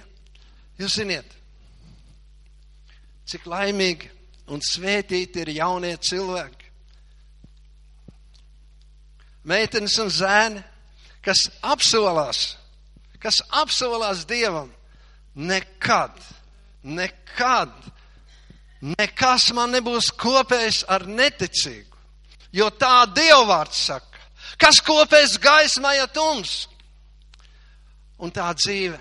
jūs 0.79 0.99
ziniet, 0.99 1.31
cik 3.27 3.47
laimīgi 3.49 4.11
un 4.53 4.63
svētīti 4.63 5.43
ir 5.43 5.53
jaunie 5.57 5.95
cilvēki. 5.97 6.71
Meitenes 9.47 9.95
un 10.03 10.11
zēni, 10.11 10.63
kas 11.23 11.45
apsolās, 11.63 12.57
kas 13.23 13.39
apsolās 13.61 14.25
Dievam, 14.27 14.69
nekad, 15.35 16.15
nekad, 16.83 17.73
nekas 18.81 19.49
man 19.55 19.75
nebūs 19.75 20.11
kopējis 20.19 20.83
ar 20.91 21.07
neticīgu. 21.07 21.95
Jo 22.55 22.69
tā 22.71 23.05
Dievvārds 23.11 23.87
saka, 23.89 24.16
kas 24.61 24.79
kopēs 24.85 25.37
gaismā, 25.41 25.95
ja 25.97 26.07
tums. 26.07 26.67
Un 28.17 28.31
tā 28.33 28.47
dzīve 28.57 28.97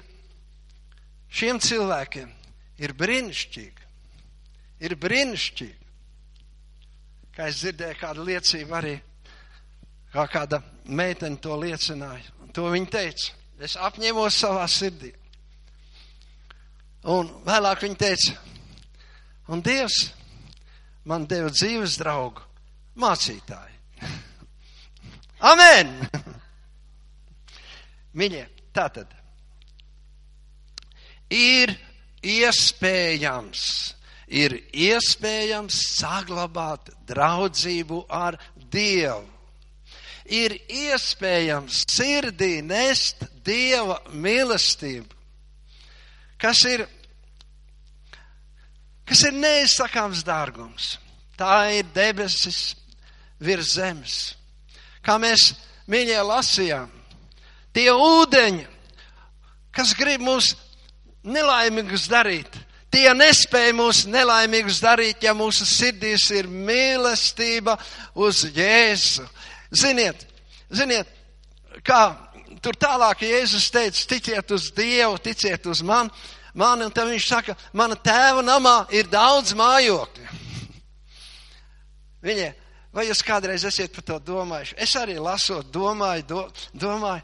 šiem 1.33 1.61
cilvēkiem 1.63 2.31
ir 2.83 2.95
brīnišķīga. 2.97 3.91
Ir 4.85 4.97
brīnišķīga. 5.01 5.85
Kā 7.37 7.51
es 7.51 7.61
dzirdēju 7.61 8.01
kādu 8.01 8.25
liecību 8.25 8.77
arī, 8.77 8.95
kā 10.13 10.25
kāda 10.33 10.63
meitene 10.89 11.41
to 11.41 11.57
liecināja. 11.61 12.33
Un 12.45 12.53
to 12.57 12.69
viņa 12.73 12.93
teica. 12.93 13.33
Es 13.61 13.77
apņēmos 13.81 14.37
savā 14.41 14.65
sirdī. 14.69 15.13
Un 17.13 17.29
vēlāk 17.47 17.85
viņa 17.85 17.99
teica, 18.01 18.33
un 19.55 19.61
Dievs 19.63 20.01
man 21.07 21.27
deva 21.31 21.53
dzīves 21.55 22.01
draugu, 22.01 22.43
mācītāju. 22.99 23.76
Amen! 25.45 25.93
Mīļie, 28.17 28.47
tātad 28.73 29.11
ir 31.33 31.73
iespējams, 32.25 33.63
ir 34.27 34.57
iespējams 34.73 35.81
saglabāt 35.99 36.93
draudzību 37.09 38.05
ar 38.09 38.39
Dievu. 38.57 39.27
Ir 40.27 40.57
iespējams 40.67 41.85
sirdī 41.87 42.59
nest 42.67 43.21
Dieva 43.47 44.01
mīlestību, 44.11 45.13
kas 46.43 46.65
ir, 46.67 46.83
kas 49.07 49.23
ir 49.29 49.37
neizsakāms 49.39 50.25
dārgums. 50.27 50.97
Tā 51.39 51.69
ir 51.77 51.87
debesis 51.95 52.75
virs 53.39 53.77
zemes. 53.77 54.35
Kā 55.07 55.21
mēs 55.23 55.53
mīļie 55.87 56.19
lasījām, 56.27 56.91
tie 57.77 57.93
ūdeņi, 57.93 58.65
kas 59.71 59.93
grib 59.95 60.25
mūs 60.27 60.55
nelaimīgus 61.27 62.09
darīt. 62.11 62.51
Tie 62.91 63.07
nespēja 63.15 63.75
mūs 63.77 64.05
nelaimīgus 64.09 64.81
darīt, 64.83 65.23
ja 65.27 65.35
mūsu 65.37 65.67
sirdīs 65.69 66.31
ir 66.35 66.49
mīlestība 66.49 67.77
uz 68.15 68.45
Jēzu. 68.57 69.27
Ziniet, 69.75 70.23
ziniet, 70.71 71.11
kā 71.85 72.01
tur 72.65 72.79
tālāk 72.79 73.27
Jēzus 73.27 73.69
teica, 73.75 74.07
ticiet 74.15 74.55
uz 74.55 74.71
Dievu, 74.75 75.19
ticiet 75.23 75.67
uz 75.71 75.83
mani, 75.87 76.11
mani, 76.55 76.87
un 76.87 76.95
tad 76.95 77.11
viņš 77.11 77.29
saka, 77.29 77.57
mana 77.77 77.99
tēva 77.99 78.45
namā 78.47 78.77
ir 78.95 79.11
daudz 79.13 79.53
mājokļu. 79.59 80.39
Viņa, 82.27 82.49
vai 82.97 83.07
jūs 83.11 83.21
kādreiz 83.25 83.67
esat 83.69 83.93
par 83.93 84.07
to 84.09 84.17
domājuši? 84.33 84.79
Es 84.81 84.95
arī 84.97 85.19
lasot, 85.21 85.69
domāju, 85.73 86.25
do, 86.31 86.45
domāju, 86.73 87.23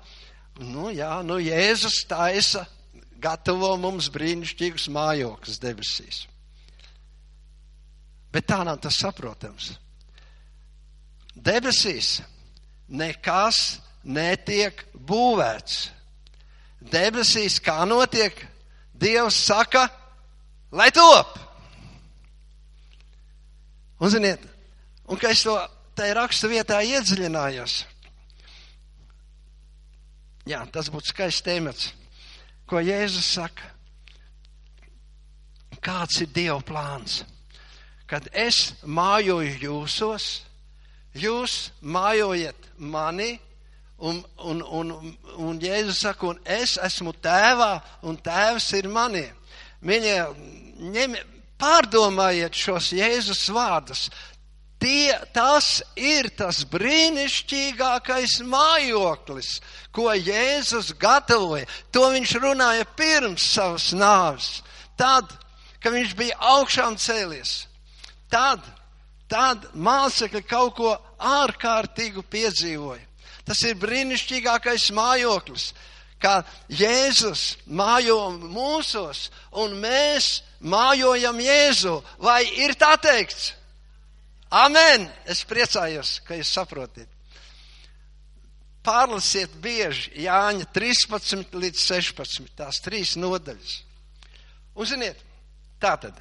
nu 0.68 0.90
jā, 0.92 1.14
nu 1.24 1.38
Jēzus 1.40 2.02
taisa 2.10 2.66
gatavo 3.22 3.72
mums 3.80 4.10
brīnišķīgus 4.12 4.90
mājokļus 4.92 5.62
debesīs. 5.62 6.26
Bet 8.32 8.48
tā 8.48 8.62
nav 8.64 8.80
tas 8.84 8.98
saprotams. 9.00 9.72
Debesīs 11.32 12.20
nekas 12.92 13.80
netiek 14.04 14.84
būvēts. 14.92 15.88
Debesīs 16.92 17.60
kā 17.62 17.82
notiek, 17.88 18.34
Dievs 19.02 19.38
saka, 19.48 19.88
lai 20.70 20.90
top. 20.94 21.38
Un 24.02 24.10
ziniet, 24.10 24.44
un 25.12 25.20
ka 25.20 25.28
es 25.28 25.44
to 25.44 25.54
tajā 25.98 26.14
raksta 26.16 26.48
vietā 26.48 26.78
iedziļinājos. 26.88 27.82
Jā, 30.48 30.64
tas 30.72 30.88
būtu 30.90 31.12
skaists 31.12 31.44
temats, 31.44 31.90
ko 32.66 32.80
Jēzus 32.82 33.28
saka. 33.36 33.68
Kāds 35.82 36.20
ir 36.22 36.30
Dieva 36.32 36.60
plāns? 36.64 37.22
Kad 38.08 38.28
es 38.32 38.72
mājoju 38.82 39.54
jūsos, 39.60 40.26
jūs 41.14 41.72
mājojat 41.82 42.72
mani, 42.78 43.36
un, 44.02 44.18
un, 44.48 44.62
un, 44.80 44.92
un 45.38 45.60
Jēzus 45.62 46.02
saka, 46.06 46.32
un 46.32 46.40
es 46.56 46.78
esmu 46.82 47.14
tēvā, 47.22 47.76
un 48.08 48.18
tēvs 48.18 48.72
ir 48.80 48.88
manī. 48.90 49.26
Mīļie, 49.82 51.22
pārdomājiet 51.62 52.58
šos 52.58 52.90
Jēzus 52.96 53.44
vārdus. 53.54 54.08
Tie, 54.82 55.14
tas 55.30 55.76
ir 55.94 56.26
tas 56.34 56.64
brīnišķīgākais 56.66 58.40
mājoklis, 58.50 59.60
ko 59.94 60.10
Jēzus 60.10 60.90
gatavoja. 60.98 61.68
To 61.94 62.08
viņš 62.10 62.32
runāja 62.42 62.88
pirms 62.98 63.44
savas 63.54 63.92
nāves. 63.94 64.48
Tad, 64.98 65.30
kad 65.78 65.94
viņš 65.94 66.16
bija 66.18 66.40
augšām 66.56 66.98
cēlies, 66.98 67.68
tad, 68.32 68.66
tad 69.30 69.70
mācekļi 69.74 70.42
kaut 70.50 70.74
ko 70.80 70.96
ārkārtīgu 71.22 72.26
piedzīvoja. 72.26 73.06
Tas 73.46 73.62
ir 73.62 73.78
brīnišķīgākais 73.78 74.90
mājoklis, 74.98 75.70
kā 76.22 76.40
Jēzus 76.70 77.56
mājo 77.70 78.18
mūsos, 78.42 79.28
un 79.62 79.78
mēs 79.78 80.40
mājojam 80.58 81.38
Jēzu. 81.42 81.98
Vai 82.22 82.42
ir 82.66 82.74
tā 82.78 82.96
teikts? 83.02 83.52
Amen! 84.52 85.06
Es 85.24 85.46
priecājos, 85.48 86.18
ka 86.26 86.36
jūs 86.36 86.50
saprotat. 86.52 87.08
Pārlasiet 88.84 89.54
bieži 89.62 90.24
Jāņa 90.24 90.66
13 90.74 91.54
līdz 91.56 91.80
16, 91.80 92.50
tās 92.58 92.82
trīs 92.84 93.14
nodaļas. 93.16 93.78
Un 94.74 94.88
ziniet, 94.88 95.22
tā 95.80 95.94
tad. 96.02 96.18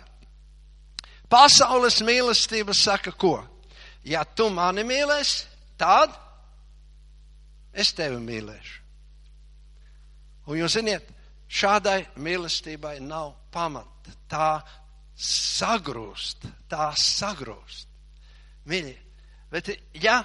Pasaules 1.32 1.99
mīlestība 2.05 2.75
saka 2.77 3.11
ko? 3.11 3.39
Ja 4.07 4.23
tu 4.23 4.49
mani 4.53 4.86
mīlēsi, 4.88 5.45
tad 5.79 6.13
es 7.73 7.91
tevi 7.97 8.19
mīlēšu. 8.21 8.79
Un 10.47 10.59
jūs 10.59 10.79
ziniet, 10.79 11.07
šādai 11.51 11.99
mīlestībai 12.15 12.97
nav 13.03 13.36
pamata. 13.53 14.15
Tā 14.32 14.51
sagrūst, 15.15 16.47
tā 16.71 16.91
sagrūst. 16.97 17.90
Mīļi, 18.70 18.93
bet 19.51 19.72
ja 19.97 20.22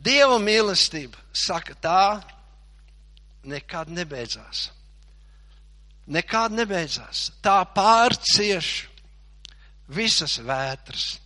Dieva 0.00 0.38
mīlestība 0.40 1.18
saka 1.36 1.74
tā, 1.76 2.04
nekad 3.44 3.90
nebeidzās. 3.92 4.70
Nekad 6.10 6.54
nebeidzās. 6.56 7.28
Tā 7.44 7.58
pārcieš 7.74 8.70
visas 9.92 10.38
vētras. 10.40 11.18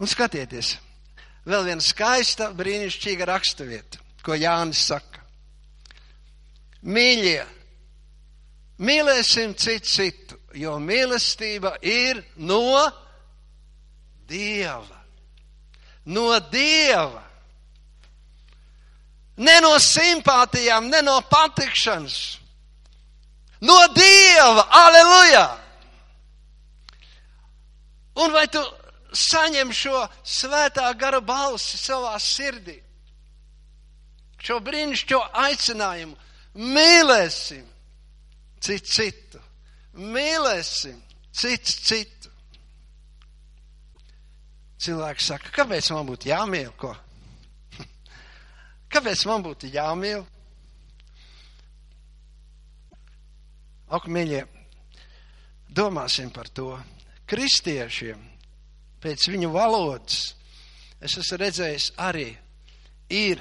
Un 0.00 0.08
skatieties, 0.10 0.72
vēl 1.44 1.68
viena 1.68 1.84
skaista, 1.84 2.48
brīnišķīga 2.56 3.28
raksturvieta, 3.28 4.00
ko 4.24 4.40
Jānis 4.40 4.86
saka. 4.88 5.20
Mīļie, 6.84 7.44
mīlēsim 8.80 9.52
citu 9.60 9.88
citu, 9.88 10.40
jo 10.56 10.78
mīlestība 10.80 11.76
ir 11.84 12.24
no 12.40 12.88
Dieva 14.28 15.03
no 16.06 16.38
Dieva. 16.52 17.22
Ne 19.36 19.58
no 19.60 19.74
simpātijām, 19.82 20.88
ne 20.90 21.02
no 21.02 21.18
patikšanas. 21.30 22.18
No 23.64 23.76
Dieva, 23.96 24.66
aleluja! 24.70 25.44
Un 28.22 28.30
vai 28.30 28.46
tu 28.46 28.62
saņem 29.14 29.72
šo 29.74 30.04
svētā 30.22 30.86
gara 30.98 31.20
balsi 31.20 31.78
savā 31.80 32.14
sirdī? 32.22 32.76
Šo 34.44 34.60
brīnišķo 34.62 35.20
aicinājumu. 35.40 36.18
Mīlēsim 36.54 37.64
citu 38.62 38.90
citu. 38.92 39.40
Mīlēsim 39.98 41.00
citu 41.32 41.78
citu. 41.88 42.13
Cilvēks 44.84 45.30
saka, 45.30 45.52
kāpēc 45.54 45.88
man 45.94 46.08
būtu 46.10 46.28
jāmīl 46.28 46.72
ko? 46.76 46.90
Kāpēc 48.92 49.24
man 49.30 49.44
būtu 49.46 49.70
jāmīl? 49.72 50.24
Ak, 53.94 54.08
mīļie, 54.10 54.42
domāsim 55.72 56.32
par 56.34 56.50
to. 56.52 56.74
Kristiešiem 57.30 58.20
pēc 59.00 59.28
viņu 59.32 59.50
valodas 59.54 60.34
es 61.04 61.16
esmu 61.20 61.38
redzējis 61.40 61.90
arī 62.00 62.28
ir 63.12 63.40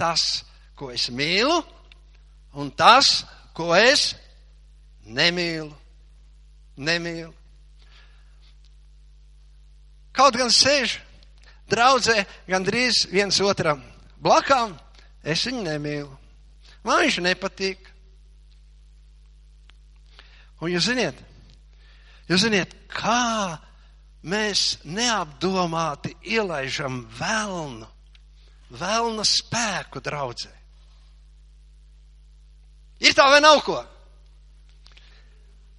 tas, 0.00 0.42
ko 0.76 0.88
es 0.92 1.10
mīlu, 1.12 1.60
un 2.56 2.70
tas, 2.72 3.22
ko 3.56 3.74
es 3.76 4.14
nemīlu. 5.04 5.74
Nemīlu. 6.80 7.34
Kaut 10.20 10.36
gan 10.36 10.50
sēž 10.52 10.98
draudzē 11.72 12.26
gandrīz 12.44 13.06
viens 13.08 13.38
otram 13.40 13.80
blakām, 14.20 14.74
es 15.24 15.46
viņu 15.48 15.62
nemīlu. 15.64 16.10
Man 16.84 17.00
viņš 17.00 17.16
nepatīk. 17.24 17.86
Un 20.60 20.68
jūs 20.74 20.90
ziniet, 20.90 21.16
jūs 22.28 22.44
ziniet, 22.44 22.74
kā 22.92 23.56
mēs 24.28 24.82
neapdomāti 24.84 26.12
ielaižam 26.36 27.00
velnu, 27.16 27.88
velna 28.76 29.24
spēku 29.24 30.04
draudzē. 30.04 30.52
Ir 33.00 33.16
tā 33.16 33.24
vai 33.32 33.40
nav 33.40 33.64
ko? 33.64 33.80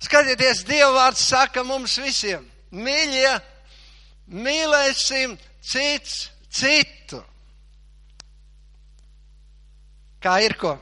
Skatieties, 0.02 0.66
Dieva 0.66 0.96
vārds 0.96 1.30
saka 1.30 1.62
mums 1.62 2.00
visiem, 2.02 2.50
mīļie, 2.74 3.38
mīlēsim 4.32 5.36
cits 5.62 6.30
citu. 6.52 7.22
Kā 10.22 10.38
ir 10.46 10.56
ko? 10.60 10.76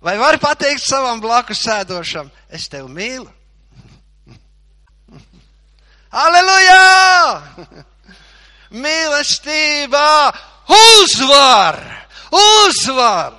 Vai 0.00 0.16
var 0.16 0.38
pateikt 0.40 0.82
savam 0.82 1.20
blakus 1.20 1.60
sēdošam, 1.60 2.30
es 2.48 2.66
tevi 2.72 2.88
mīlu? 2.88 3.28
Aleluja! 6.10 7.76
Mīlestība 8.70 10.32
uzvar! 10.74 11.78
Uzvar! 12.34 13.36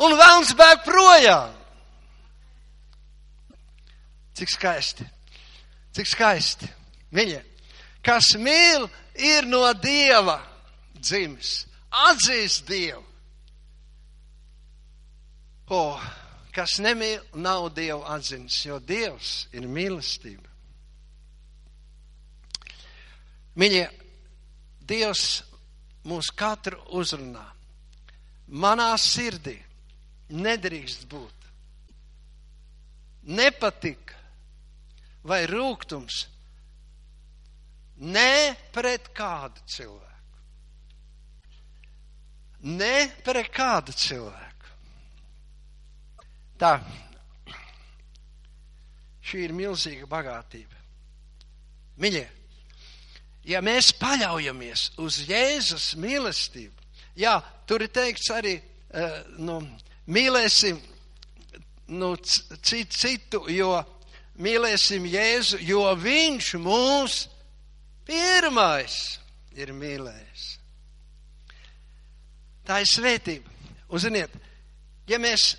Un 0.00 0.16
vēlns 0.16 0.54
bēg 0.56 0.84
projām! 0.86 1.56
Cik 4.38 4.54
skaisti! 4.54 5.04
Cik 5.96 6.06
skaisti. 6.06 6.68
Viņa, 7.14 7.40
kas 8.06 8.34
mīl, 8.38 8.86
ir 9.18 9.48
no 9.50 9.64
Dieva 9.74 10.38
dzimis. 10.94 11.64
Atzīst 11.90 12.68
Dievu. 12.68 13.02
O, 15.70 15.82
kas 16.54 16.78
nemīl, 16.82 17.22
nav 17.34 17.68
Dievu 17.74 18.02
atzinis, 18.10 18.58
jo 18.66 18.78
Dievs 18.82 19.46
ir 19.54 19.66
mīlestība. 19.70 20.46
Mīļie, 23.58 23.86
Dievs 24.86 25.24
mūs 26.06 26.30
katru 26.34 26.78
uzrunā. 26.98 27.44
Manā 28.50 28.90
sirdī 28.98 29.58
nedrīkst 30.30 31.06
būt 31.10 31.40
nepatika, 33.22 34.09
vai 35.26 35.44
rūkums 35.48 36.24
ne 38.00 38.56
pret 38.72 39.10
kādu 39.16 39.60
cilvēku. 39.68 40.08
Ne 42.70 43.08
pret 43.24 43.48
kādu 43.52 43.92
cilvēku. 43.96 44.74
Tā. 46.60 46.74
Šī 49.24 49.46
ir 49.46 49.54
milzīga 49.56 50.08
bagātība. 50.10 50.76
Miļie, 52.00 52.26
ja 53.48 53.60
mēs 53.64 53.92
paļaujamies 54.00 54.90
uz 55.04 55.20
Jēzus 55.28 55.92
mīlestību, 56.00 56.88
jā, 57.20 57.34
tur 57.68 57.84
ir 57.84 57.92
teikts 57.92 58.30
arī, 58.32 58.54
uh, 58.56 59.18
nu, 59.36 59.58
mīlēsim 60.08 60.80
nu, 61.92 62.14
citu, 62.16 63.44
jo 63.52 63.74
mīlēsim 64.38 65.06
Jēzu, 65.10 65.60
jo 65.64 65.82
viņš 65.98 66.52
mūs 66.62 67.24
pirmais 68.06 68.96
ir 69.56 69.72
mīlējis. 69.74 70.46
Tā 72.66 72.82
ir 72.82 72.90
svētība. 72.90 73.58
Uziniet, 73.90 74.30
ja 75.10 75.18
mēs 75.18 75.56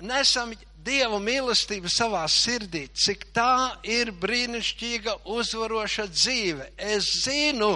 nesam 0.00 0.54
Dievu 0.86 1.18
mīlestību 1.18 1.90
savā 1.90 2.22
sirdī, 2.30 2.84
cik 2.94 3.26
tā 3.34 3.74
ir 3.82 4.12
brīnišķīga 4.14 5.16
uzvaroša 5.34 6.06
dzīve. 6.12 6.68
Es 6.78 7.08
zinu, 7.24 7.72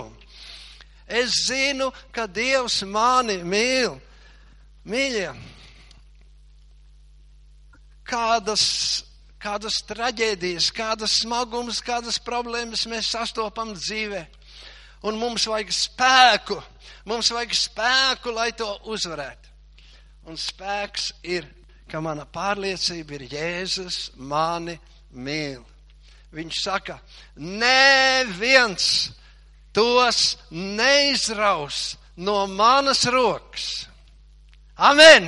es 1.11 1.43
zinu, 1.49 1.91
ka 2.15 2.29
Dievs 2.31 2.85
mani 2.87 3.41
mīl. 3.43 3.99
Mīļie, 4.87 5.27
kādas, 8.07 8.65
kādas 9.41 9.81
traģēdijas, 9.89 10.71
kādas 10.77 11.21
smagums, 11.23 11.81
kādas 11.85 12.21
problēmas 12.23 12.87
mēs 12.91 13.13
sastopam 13.15 13.75
dzīvē. 13.77 14.27
Un 15.09 15.17
mums 15.17 15.47
vajag 15.49 15.73
spēku, 15.73 16.59
mums 17.09 17.31
vajag 17.33 17.57
spēku, 17.57 18.35
lai 18.37 18.51
to 18.53 18.69
uzvarētu. 18.93 19.49
Un 20.29 20.37
spēks 20.37 21.15
ir 21.25 21.49
ka 21.91 22.01
mana 22.03 22.25
pārliecība 22.29 23.17
ir 23.19 23.27
Jēzus 23.33 23.99
mani 24.15 24.77
mīl. 25.11 25.63
Viņš 26.31 26.61
saka, 26.63 27.01
neviens 27.35 29.11
tos 29.75 30.37
neizraus 30.55 31.97
no 32.17 32.45
manas 32.47 33.03
rokas. 33.11 33.89
Amen! 34.79 35.27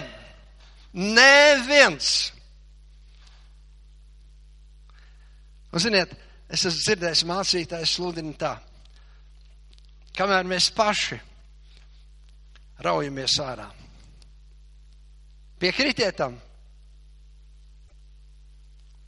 Neviens! 0.93 2.32
Un, 5.73 5.81
ziniet, 5.81 6.13
es 6.53 6.67
esmu 6.69 6.85
dzirdējis 6.85 7.25
mācītājs 7.29 7.95
sludina 7.97 8.35
tā, 8.37 8.53
kamēr 10.17 10.49
mēs 10.49 10.69
paši 10.77 11.17
raujamies 12.85 13.39
ārā. 13.41 13.69
Piekritiet 15.63 16.19
tam! 16.19 16.37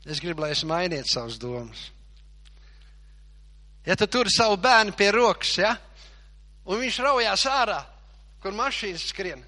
Es 0.05 0.21
gribu, 0.21 0.43
lai 0.43 0.51
jūs 0.53 0.63
mainiet 0.69 1.09
savus 1.09 1.37
domas. 1.41 1.89
Ja 3.85 3.97
tu 3.97 4.07
tur 4.09 4.29
savu 4.33 4.57
bērnu 4.61 4.93
pie 4.97 5.11
rokas, 5.13 5.55
ja, 5.61 5.73
un 6.65 6.81
viņš 6.81 7.01
raujās 7.05 7.45
ārā, 7.49 7.79
kur 8.41 8.53
mašīnas 8.57 9.09
skrien, 9.11 9.41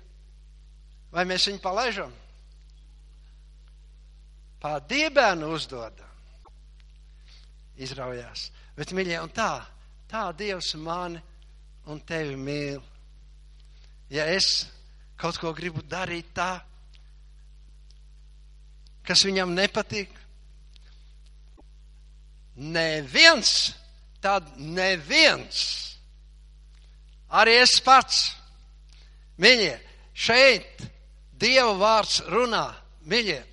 vai 1.14 1.26
mēs 1.30 1.48
viņu 1.50 1.62
palaižam? 1.62 2.12
Pārdie 4.62 5.08
bērnu 5.14 5.54
uzdodam. 5.54 6.07
Izraujās. 7.78 8.50
Bet, 8.78 8.94
mīļie, 8.94 9.18
un 9.22 9.34
tā, 9.34 9.52
tā 10.10 10.28
Dievs 10.38 10.74
mani 10.82 11.22
un 11.88 12.00
tevi 12.06 12.36
mīl. 12.40 12.82
Ja 14.14 14.28
es 14.32 14.68
kaut 15.20 15.40
ko 15.42 15.52
gribu 15.56 15.82
darīt 15.86 16.30
tā, 16.38 16.52
kas 19.08 19.24
viņam 19.26 19.54
nepatīk, 19.56 20.12
Neviens, 22.58 23.76
tad 24.20 24.50
neviens. 24.58 25.60
Arī 27.30 27.60
es 27.62 27.78
pats. 27.86 28.24
Mīļie, 29.38 29.76
šeit 30.18 30.82
Dieva 31.38 31.76
vārds 31.78 32.24
runā, 32.34 32.64
mīļie, 33.06 33.44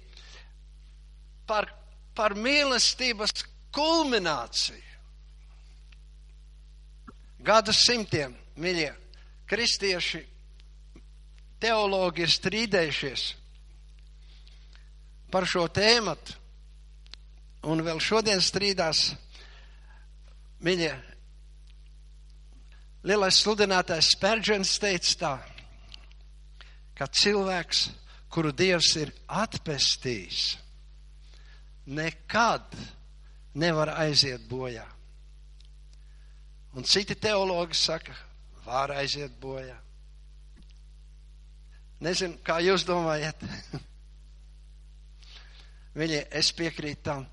par, 1.44 1.68
par 2.16 2.32
mīlestības 2.32 3.44
kulmināciju. 3.74 4.82
Gadu 7.44 7.74
simtiem, 7.76 8.32
mīļie, 8.56 8.92
kristieši, 9.50 10.22
teologi 11.60 12.24
ir 12.24 12.32
strīdējušies 12.32 13.24
par 15.32 15.44
šo 15.48 15.66
tēmatu 15.68 16.38
un 17.68 17.82
vēl 17.84 18.00
šodien 18.00 18.40
strīdās, 18.44 19.10
mīļie, 20.64 20.92
lielais 23.08 23.40
sludinātājs 23.44 24.12
Spērģens 24.16 24.74
teica 24.80 25.14
tā, 25.20 25.34
ka 26.96 27.08
cilvēks, 27.08 27.86
kuru 28.32 28.52
Dievs 28.56 28.94
ir 29.00 29.12
atpestījis, 29.28 30.42
nekad 31.86 32.64
nevar 33.54 33.94
aiziet 33.98 34.44
bojā. 34.50 34.84
Un 36.74 36.84
citi 36.84 37.14
teologi 37.14 37.76
saka, 37.78 38.14
var 38.64 38.90
aiziet 38.96 39.34
bojā. 39.40 39.76
Nezinu, 42.02 42.40
kā 42.44 42.58
jūs 42.64 42.84
domājat. 42.86 43.44
Viņi, 45.98 46.24
es 46.34 46.50
piekrītu 46.56 47.02
tam. 47.06 47.26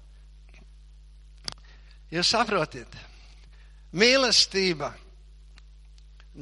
Jūs 2.12 2.30
saprotiet, 2.36 2.94
mīlestība 3.98 4.92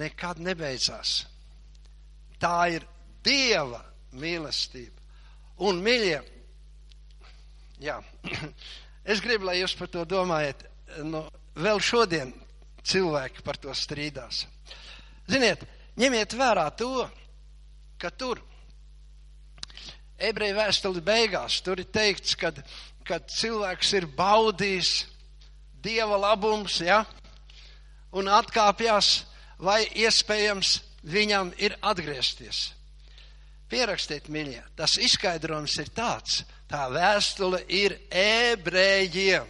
nekad 0.02 0.42
nebeidzās. 0.44 1.22
Tā 2.42 2.56
ir 2.76 2.88
Dieva 3.24 3.82
mīlestība. 4.16 4.96
Un, 5.68 5.82
mīļie, 5.84 6.20
jā, 7.84 7.98
es 9.06 9.22
gribu, 9.24 9.50
lai 9.50 9.60
jūs 9.60 9.76
par 9.80 9.90
to 9.92 10.06
domājat. 10.08 10.66
Nu, 11.06 11.24
vēl 11.60 11.82
šodien 11.84 12.34
cilvēki 12.86 13.44
par 13.46 13.60
to 13.62 13.74
strīdās. 13.76 14.46
Ziniet, 15.30 15.66
ņemiet 16.00 16.34
vērā 16.38 16.66
to, 16.78 17.06
ka 18.00 18.10
tur 18.10 18.42
ebreju 20.20 20.58
vēstuli 20.58 21.04
beigās 21.06 21.60
tur 21.64 21.80
ir 21.80 21.90
teikts, 21.94 22.36
kad, 22.40 22.60
kad 23.08 23.30
cilvēks 23.32 23.94
ir 24.00 24.08
baudījis 24.18 24.92
dieva 25.84 26.18
labums, 26.20 26.80
ja, 26.84 27.04
un 28.12 28.28
atkāpjas, 28.32 29.24
vai 29.60 29.84
iespējams 29.96 30.80
viņam 31.08 31.54
ir 31.60 31.76
atgriezties. 31.80 32.70
Pierakstiet, 33.70 34.28
mīļie, 34.34 34.62
tas 34.76 34.98
izskaidrojums 34.98 35.76
ir 35.84 35.92
tāds, 35.94 36.42
tā 36.70 36.86
vēstule 36.94 37.64
ir 37.68 37.98
ebrejiem. 38.14 39.48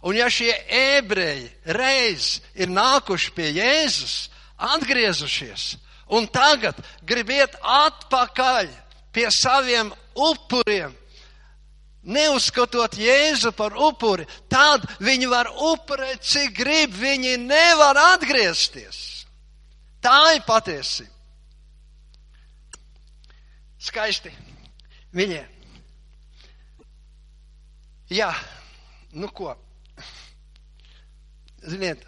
Un 0.00 0.16
ja 0.16 0.30
šie 0.32 0.52
ebreji 0.96 1.50
reiz 1.76 2.38
ir 2.56 2.70
nākuši 2.72 3.34
pie 3.36 3.50
Jēzus, 3.52 4.30
atgriezušies, 4.56 5.74
un 6.16 6.28
tagad 6.32 6.78
gribiet 7.04 7.56
atpakaļ 7.60 8.70
pie 9.12 9.26
saviem 9.32 9.92
upuriem, 10.16 10.94
neuzskatot 12.00 12.96
Jēzu 12.96 13.52
par 13.56 13.76
upuri, 13.76 14.24
tad 14.48 14.86
viņi 15.04 15.28
var 15.28 15.52
upurēt, 15.52 16.24
cik 16.24 16.56
grib, 16.56 16.96
viņi 16.96 17.36
nevar 17.44 18.00
atgriezties. 18.14 19.26
Tā 20.00 20.32
ir 20.38 20.44
patiesība. 20.48 21.12
Skaisti. 23.80 24.32
Viņiem. 25.16 25.58
Jā, 28.10 28.30
nu 29.14 29.28
ko. 29.34 29.52
Ziniet, 31.60 32.02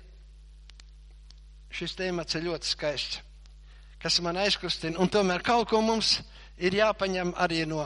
šis 1.70 1.94
temats 1.98 2.34
ir 2.38 2.46
ļoti 2.46 2.70
skaists, 2.72 3.20
kas 4.02 4.18
man 4.24 4.38
aizkustina, 4.40 4.98
un 5.02 5.10
tomēr 5.12 5.44
kaut 5.46 5.68
ko 5.70 5.82
mums 5.84 6.16
ir 6.58 6.74
jāpaņem 6.78 7.34
arī 7.38 7.64
no 7.68 7.84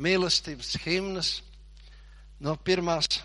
mīlestības 0.00 0.72
himnas 0.84 1.34
no 2.40 2.56
pirmās 2.56 3.20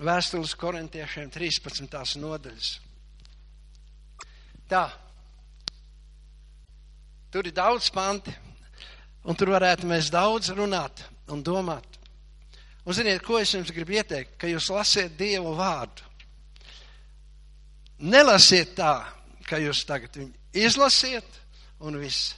vēstules 0.00 0.54
korintiešiem 0.58 1.30
13. 1.32 2.18
nodaļas. 2.20 2.72
Tā. 4.66 4.86
Tur 7.30 7.46
ir 7.46 7.54
daudz 7.54 7.90
panti, 7.92 8.32
un 9.26 9.36
tur 9.38 9.52
varētu 9.56 9.88
mēs 9.90 10.10
daudz 10.14 10.52
runāt 10.54 11.02
un 11.32 11.42
domāt. 11.44 11.98
Un 12.86 12.94
ziniet, 12.94 13.22
ko 13.26 13.40
es 13.42 13.50
jums 13.50 13.72
gribu 13.74 13.96
ieteikt, 13.98 14.36
ka 14.38 14.46
jūs 14.46 14.70
lasiet 14.70 15.16
Dievu 15.18 15.56
vārdu. 15.58 16.06
Nelasiet 18.06 18.76
tā, 18.78 19.00
ka 19.48 19.58
jūs 19.58 19.82
tagad 19.88 20.14
viņu 20.14 20.34
izlasiet 20.56 21.40
un 21.84 21.98
viss. 22.00 22.34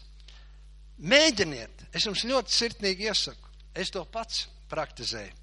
Mēģiniet, 0.99 1.85
es 1.95 2.07
jums 2.09 2.25
ļoti 2.27 2.55
sirsnīgi 2.55 3.07
iesaku, 3.07 3.53
es 3.75 3.93
to 3.95 4.03
pats 4.11 4.47
praktizēju. 4.71 5.35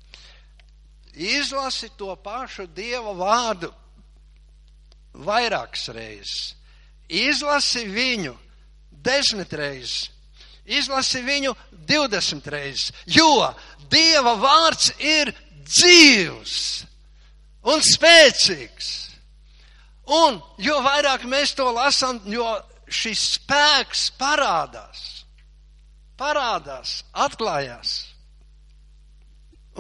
Izlasi 1.16 1.94
to 1.96 2.12
pašu 2.20 2.66
Dieva 2.76 3.14
vārdu 3.16 3.70
vairākas 5.24 5.88
reizes. 5.96 6.56
Izlasi 7.08 7.86
viņu 7.88 8.34
desmit 8.92 9.54
reizes. 9.56 10.10
Izlasi 10.66 11.22
viņu 11.22 11.54
20 11.86 12.48
reizes, 12.50 12.92
jo 13.06 13.54
Dieva 13.90 14.34
vārds 14.42 14.90
ir 14.98 15.30
dzīvs 15.66 16.56
un 17.70 17.84
spēcīgs. 17.86 18.94
Un 20.06 20.38
jo 20.62 20.78
vairāk 20.86 21.26
mēs 21.30 21.56
to 21.58 21.66
lasām, 21.74 22.20
jo 22.30 22.46
šis 22.90 23.24
spēks 23.38 24.08
parādās, 24.20 25.26
parādās, 26.18 27.00
atklājās. 27.26 27.96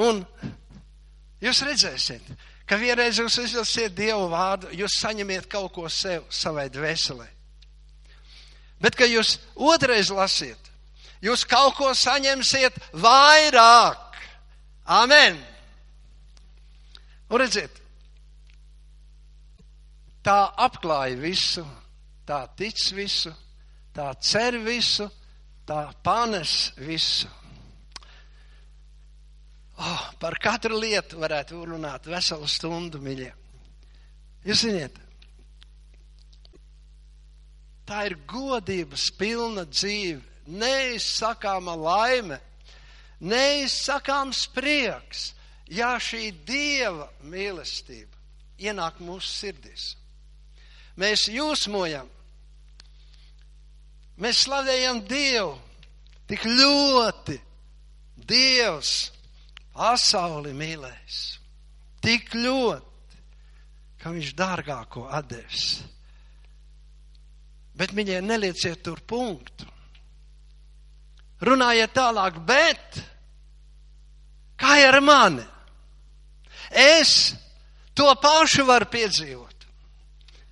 Un 0.02 0.24
jūs 1.46 1.62
redzēsiet, 1.68 2.26
ka 2.66 2.80
vienreiz 2.82 3.22
jūs 3.22 3.38
izlasiet 3.44 3.94
Dievu 3.96 4.28
vārdu, 4.34 4.74
jūs 4.74 4.98
saņemiet 5.04 5.46
kaut 5.52 5.72
ko 5.78 5.90
sev, 5.90 6.26
savai 6.34 6.68
dvēselē. 6.74 7.30
Bet, 8.82 8.98
kad 8.98 9.10
jūs 9.10 9.38
otrais 9.56 10.10
lasiet, 10.12 10.65
jūs 11.26 11.46
kaut 11.50 11.76
ko 11.78 11.92
saņemsiet 11.98 12.78
vairāk. 13.02 14.20
Amen! 14.86 15.40
Un 17.26 17.42
redziet, 17.42 17.80
tā 20.26 20.38
apklāja 20.62 21.18
visu, 21.18 21.66
tā 22.26 22.44
tic 22.58 22.78
visu, 22.94 23.34
tā 23.96 24.12
cer 24.22 24.60
visu, 24.62 25.08
tā 25.66 25.88
panes 26.06 26.76
visu. 26.78 27.32
Oh, 29.76 30.04
par 30.22 30.38
katru 30.40 30.78
lietu 30.80 31.20
varētu 31.20 31.66
runāt 31.74 32.06
veselu 32.08 32.48
stundu, 32.48 33.02
mīļie. 33.04 33.34
Jūs 34.46 34.62
ziniet, 34.62 35.02
tā 37.90 38.06
ir 38.08 38.16
godības 38.30 39.10
pilna 39.18 39.66
dzīve, 39.68 40.22
neizsakāma 40.48 41.76
laime, 41.80 42.40
neizsakāms 43.20 44.46
prieks, 44.54 45.32
ja 45.72 45.96
šī 46.02 46.30
dieva 46.46 47.08
mīlestība 47.26 48.16
ienāk 48.62 49.02
mūsu 49.04 49.30
sirdīs. 49.30 49.96
Mēs 50.96 51.28
jūsmojam, 51.28 52.08
mēs 54.22 54.46
slavējam 54.46 55.02
Dievu 55.10 55.58
tik 56.30 56.46
ļoti. 56.48 57.42
Dievs 58.26 59.12
pasauli 59.76 60.54
mīlēs 60.56 61.18
tik 62.06 62.32
ļoti, 62.38 63.20
ka 64.02 64.14
viņš 64.14 64.32
dārgāko 64.38 65.04
atdevis. 65.14 65.82
Bet 67.76 67.92
viņai 67.94 68.22
nelieciet 68.24 68.84
tur 68.86 69.02
punktu. 69.04 69.68
Runājiet 71.44 71.92
tālāk, 71.96 72.40
bet 72.48 73.02
kā 74.60 74.78
ar 74.88 75.02
mani? 75.04 75.44
Es 76.72 77.36
to 77.96 78.08
pašu 78.22 78.66
varu 78.68 78.88
piedzīvot. 78.92 79.68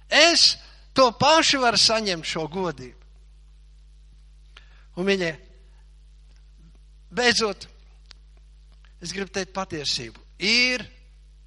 Es 0.10 0.58
to 0.94 1.10
pašu 1.18 1.62
varu 1.64 1.80
saņemt 1.80 2.28
šo 2.28 2.46
godību. 2.52 3.00
Un 4.94 5.08
viņa, 5.10 5.32
beidzot, 7.10 7.66
es 9.02 9.14
gribu 9.16 9.34
teikt 9.34 9.56
patiesību, 9.56 10.22
ir 10.38 10.84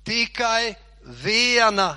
tikai 0.07 0.75
viena 1.23 1.93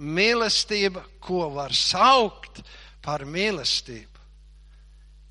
mīlestība, 0.00 1.02
ko 1.20 1.48
var 1.54 1.72
saukt 1.76 2.60
par 3.00 3.24
mīlestību. 3.24 4.09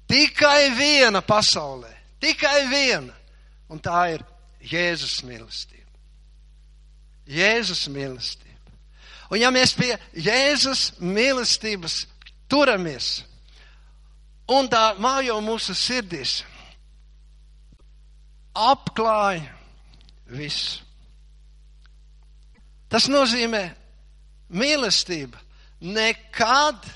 Tikai 0.10 0.72
viena 0.74 1.22
pasaulē, 1.22 1.92
tikai 2.22 2.66
viena, 2.72 3.14
un 3.70 3.82
tā 3.82 4.08
ir 4.16 4.26
Jēzus 4.66 5.22
mīlestība. 5.24 5.86
Jēzus 7.30 7.86
mīlestība. 7.94 8.48
Un 9.30 9.38
ja 9.38 9.52
mēs 9.54 9.76
pie 9.78 9.94
Jēzus 10.18 10.96
mīlestības 10.98 12.02
turamies, 12.50 13.20
un 14.50 14.70
tā 14.72 14.96
mājo 14.98 15.38
mūsu 15.46 15.76
sirdīs, 15.78 16.40
apklāja 18.58 19.46
visu. 20.34 20.82
Tas 22.90 23.06
nozīmē, 23.06 23.68
mīlestība 24.50 25.38
nekad 25.80 26.90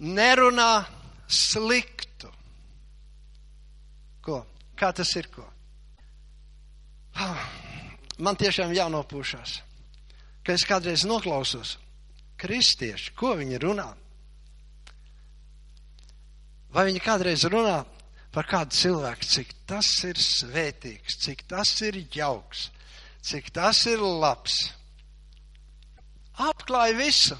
nerunā 0.00 0.86
sliktu. 1.28 2.11
Kā 4.78 4.92
tas 4.96 5.10
ir? 5.18 5.28
Ko? 5.32 5.44
Man 8.22 8.38
tiešām 8.40 8.72
jānopūšās 8.76 9.60
ka 10.42 10.54
es 10.54 10.66
kādreiz 10.66 11.06
noklausos 11.06 11.76
kristieši, 12.42 13.14
ko 13.14 13.36
viņi 13.38 13.60
runā. 13.62 13.88
Vai 16.74 16.88
viņi 16.88 17.02
kādreiz 17.04 17.44
runā 17.52 17.82
par 18.34 18.48
kādu 18.48 18.74
cilvēku, 18.74 19.28
cik 19.28 19.52
tas 19.68 19.88
ir 20.08 20.18
svētīgs, 20.18 21.20
cik 21.22 21.44
tas 21.50 21.70
ir 21.86 22.00
jauks, 22.10 22.70
cik 23.22 23.52
tas 23.54 23.84
ir 23.86 24.02
labs. 24.02 24.56
Apklāja 26.42 26.96
visu. 26.96 27.36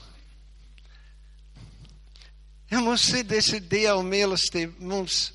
Ja 2.71 2.81
mums 2.85 3.09
sirdīs 3.09 3.51
ir 3.57 3.65
Dieva 3.69 4.01
mīlestība, 4.05 4.77
mums 4.79 5.33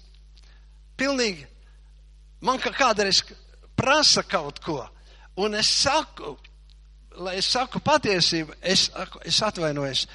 pilnīgi, 0.98 1.44
man 2.42 2.62
kā 2.62 2.72
kādreiz 2.76 3.24
prasa 3.78 4.24
kaut 4.24 4.62
ko, 4.64 4.82
un 5.38 5.56
es 5.56 5.70
saku, 5.84 6.36
lai 7.24 7.38
es 7.42 7.50
saku 7.52 7.82
patiesību, 7.84 8.58
es, 8.62 8.90
es 9.26 9.42
atvainojos, 9.44 10.08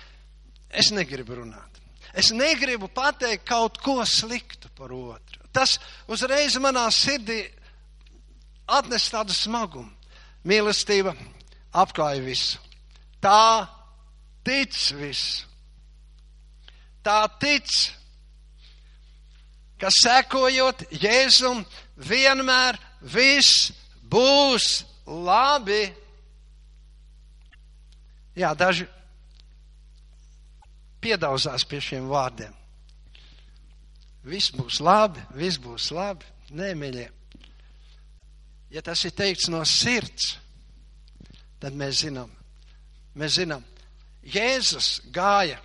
es 0.71 0.91
negribu 0.95 1.43
runāt. 1.43 1.81
Es 2.13 2.29
negribu 2.35 2.91
pateikt 2.93 3.47
kaut 3.49 3.79
ko 3.81 4.03
sliktu 4.05 4.69
par 4.77 4.93
otru. 4.93 5.41
Tas 5.53 5.79
uzreiz 6.09 6.59
manā 6.61 6.85
sirdī 6.93 7.41
atnes 8.69 9.09
tādu 9.13 9.33
smagumu. 9.37 9.91
Mīlestība 10.45 11.15
apklāja 11.79 12.23
visu. 12.25 12.59
Tā 13.23 13.65
tic 14.45 14.75
visu. 14.99 15.47
Tā 17.03 17.25
tic, 17.41 17.67
ka 19.83 19.91
sekojot 19.91 20.87
Jēzum, 20.95 21.65
vienmēr 21.99 22.79
viss 23.03 23.73
būs 24.07 24.85
labi. 25.07 25.89
Jā, 28.39 28.53
daži 28.55 28.87
piedauzās 31.03 31.67
pie 31.67 31.81
šiem 31.83 32.07
vārdiem. 32.11 32.55
Viss 34.23 34.55
būs 34.55 34.79
labi, 34.79 35.23
viss 35.35 35.59
būs 35.59 35.91
labi. 35.91 36.29
Nē, 36.55 36.71
mīļie. 36.79 37.09
Ja 38.73 38.85
tas 38.87 39.03
ir 39.05 39.13
teikts 39.17 39.51
no 39.53 39.65
sirds, 39.69 40.37
tad 41.61 41.75
mēs 41.77 42.05
zinām, 42.07 42.31
mēs 43.19 43.37
zinām, 43.41 43.65
Jēzus 44.23 45.01
gāja 45.13 45.59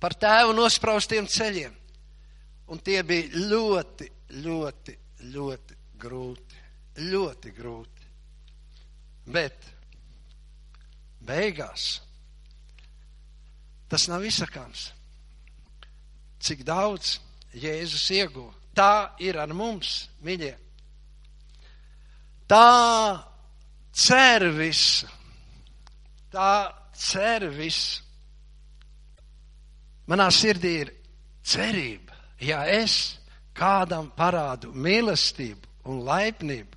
par 0.00 0.14
tēvu 0.14 0.54
nospraustiem 0.56 1.26
ceļiem, 1.28 1.74
un 2.72 2.80
tie 2.82 3.02
bija 3.06 3.42
ļoti, 3.50 4.08
ļoti, 4.42 4.96
ļoti 5.34 5.78
grūti, 6.00 6.62
ļoti 7.10 7.52
grūti. 7.56 8.10
Bet 9.26 9.70
beigās 11.26 11.86
tas 13.90 14.06
nav 14.10 14.24
izsakāms. 14.26 14.90
Cik 16.42 16.62
daudz 16.66 17.16
Jēzus 17.56 18.10
ieguva. 18.14 18.52
Tā 18.76 19.16
ir 19.24 19.38
ar 19.40 19.54
mums, 19.56 20.10
mīļie. 20.26 20.52
Tā 22.46 23.22
cer 23.96 24.44
visu. 24.54 25.08
Tā 26.30 26.50
cer 26.92 27.48
visu. 27.54 28.04
Manā 30.06 30.28
sirdī 30.30 30.74
ir 30.84 30.92
cerība, 31.42 32.05
ja 32.40 32.64
es 32.68 33.16
kādam 33.56 34.10
parādu 34.16 34.72
mīlestību 34.74 35.90
un 35.90 36.02
laipnību. 36.04 36.74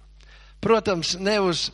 Protams, 0.61 1.15
ne 1.19 1.39
uz, 1.39 1.69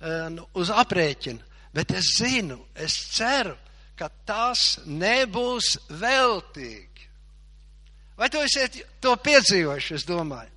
eh, 0.00 0.30
uz 0.54 0.70
aprēķinu, 0.70 1.54
Bet 1.74 1.90
es 1.90 2.14
zinu, 2.20 2.60
es 2.78 2.94
ceru, 3.16 3.56
ka 3.98 4.06
tas 4.26 4.78
nebūs 4.86 5.74
veltīgi. 5.90 7.08
Vai 8.14 8.28
tu 8.30 8.38
esiet 8.46 8.78
to 9.02 9.16
piedzīvojuši, 9.18 9.96
es 9.98 10.06
domāju? 10.06 10.52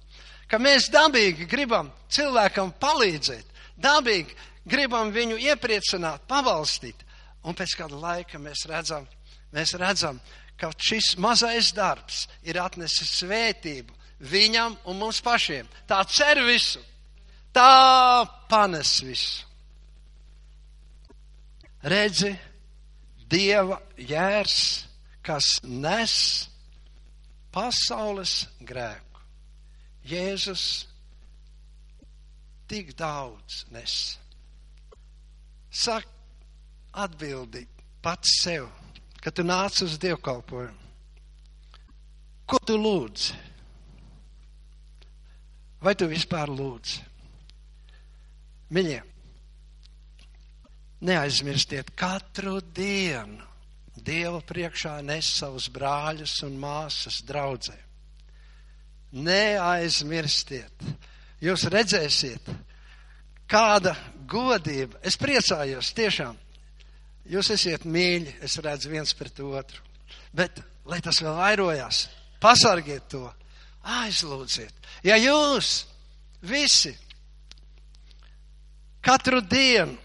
Ka 0.47 0.59
mēs 0.61 0.91
dabīgi 0.93 1.47
gribam 1.49 1.89
cilvēkam 2.13 2.69
palīdzēt, 2.79 3.49
dabīgi 3.81 4.37
gribam 4.69 5.09
viņu 5.11 5.39
iepriecināt, 5.41 6.27
pavalstīt. 6.29 7.01
Un 7.49 7.57
pēc 7.57 7.73
kāda 7.79 7.97
laika 7.97 8.37
mēs 8.37 8.67
redzam, 8.69 9.07
mēs 9.55 9.73
redzam, 9.81 10.21
ka 10.57 10.71
šis 10.77 11.15
mazais 11.21 11.71
darbs 11.75 12.25
ir 12.43 12.59
atnesis 12.61 13.19
svētību 13.21 13.93
viņam 14.19 14.77
un 14.89 14.97
mums 14.97 15.21
pašiem. 15.21 15.67
Tā 15.87 16.01
cer 16.09 16.41
visu, 16.47 16.81
tā 17.53 18.25
panes 18.49 18.97
visu. 19.05 19.45
Redzi, 21.87 22.33
Dieva 23.27 23.81
jērs, 23.99 24.87
kas 25.21 25.57
nes 25.63 26.13
pasaules 27.51 28.45
grēku. 28.63 29.23
Jēzus 30.07 30.63
tik 32.71 32.93
daudz 32.95 33.65
nes. 33.75 33.95
Saka, 35.67 36.07
atbildi 36.97 37.65
pats 38.01 38.39
sev, 38.41 38.69
kad 39.27 39.35
tu 39.35 39.43
nāc 39.43 39.75
uz 39.83 39.97
dievkalpojumu. 39.99 40.85
Ko 42.47 42.59
tu 42.63 42.77
lūdz? 42.79 43.25
Vai 45.83 45.91
tu 45.99 46.07
vispār 46.07 46.47
lūdz? 46.47 46.93
Mīļie, 48.71 49.01
neaizmirstiet 51.11 51.91
katru 51.99 52.61
dienu 52.71 53.43
Dieva 54.07 54.39
priekšā 54.45 55.01
nes 55.03 55.27
savus 55.39 55.67
brāļus 55.73 56.37
un 56.47 56.55
māsas 56.61 57.19
draudzē. 57.27 57.75
Neaizmirstiet, 59.11 60.87
jūs 61.43 61.67
redzēsiet, 61.73 62.47
kāda 63.49 63.97
godība. 64.29 65.01
Es 65.03 65.19
priecājos 65.19 65.91
tiešām. 65.97 66.37
Jūs 67.27 67.51
esat 67.51 67.83
mīļi, 67.83 68.37
es 68.45 68.55
redzu 68.63 68.91
viens 68.91 69.11
pret 69.17 69.39
otru. 69.43 69.83
Bet, 70.35 70.61
lai 70.87 71.01
tas 71.03 71.19
vēl 71.23 71.35
vairojās, 71.35 72.05
pasargiet 72.39 73.09
to, 73.11 73.25
aizlūdziet. 73.87 74.73
Ja 75.03 75.17
jūs 75.19 75.85
visi 76.47 76.93
katru 79.03 79.41
dienu 79.41 79.97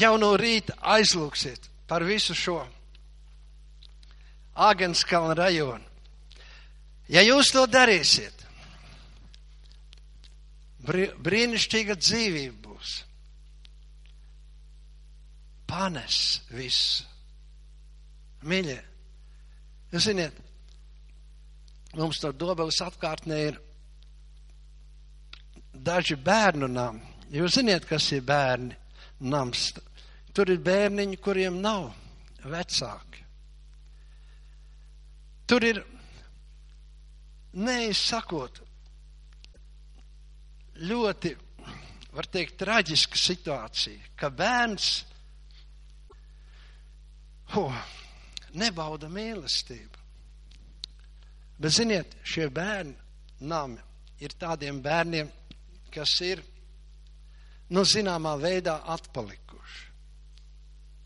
jau 0.00 0.14
no 0.20 0.34
rīta 0.40 0.76
aizlūksiet 0.96 1.68
par 1.90 2.04
visu 2.06 2.36
šo 2.36 2.60
Āgenskalna 4.60 5.32
rajonu, 5.38 5.84
ja 7.08 7.22
jūs 7.24 7.52
to 7.54 7.62
darīsiet, 7.70 8.42
brīnišķīga 10.84 11.96
dzīvība 11.96 12.66
būs 12.66 12.96
panes 15.70 16.40
visu. 16.50 17.06
Mīļie, 18.50 18.78
jūs 19.92 20.06
ziniet, 20.08 20.36
mums 21.98 22.20
tur 22.22 22.32
dobeles 22.32 22.80
apkārtnē 22.82 23.40
ir 23.50 23.58
daži 25.74 26.16
bērnu 26.16 26.68
nami. 26.70 27.04
Jūs 27.30 27.60
ziniet, 27.60 27.84
kas 27.86 28.08
ir 28.16 28.24
bērni 28.26 28.74
nams. 29.30 29.68
Tur 30.34 30.50
ir 30.50 30.62
bērniņi, 30.64 31.18
kuriem 31.22 31.60
nav 31.62 31.90
vecāki. 32.48 33.22
Tur 35.50 35.66
ir, 35.66 35.80
neizsakot, 37.58 38.60
ļoti, 40.86 41.34
var 42.14 42.28
teikt, 42.30 42.56
traģiska 42.62 43.18
situācija, 43.18 44.12
ka 44.16 44.30
bērns 44.30 44.92
oh, 47.58 47.76
nebauda 48.54 49.08
mīlestību. 49.10 49.98
Bet, 51.60 51.74
ziniet, 51.76 52.16
šie 52.24 52.48
bērni 52.52 52.94
nami 53.50 53.80
ir 54.20 54.34
tādiem 54.40 54.80
bērniem, 54.84 55.28
kas 55.92 56.14
ir, 56.24 56.42
nu, 57.74 57.84
zināmā 57.84 58.36
veidā 58.40 58.80
atpalikuši. 58.94 59.88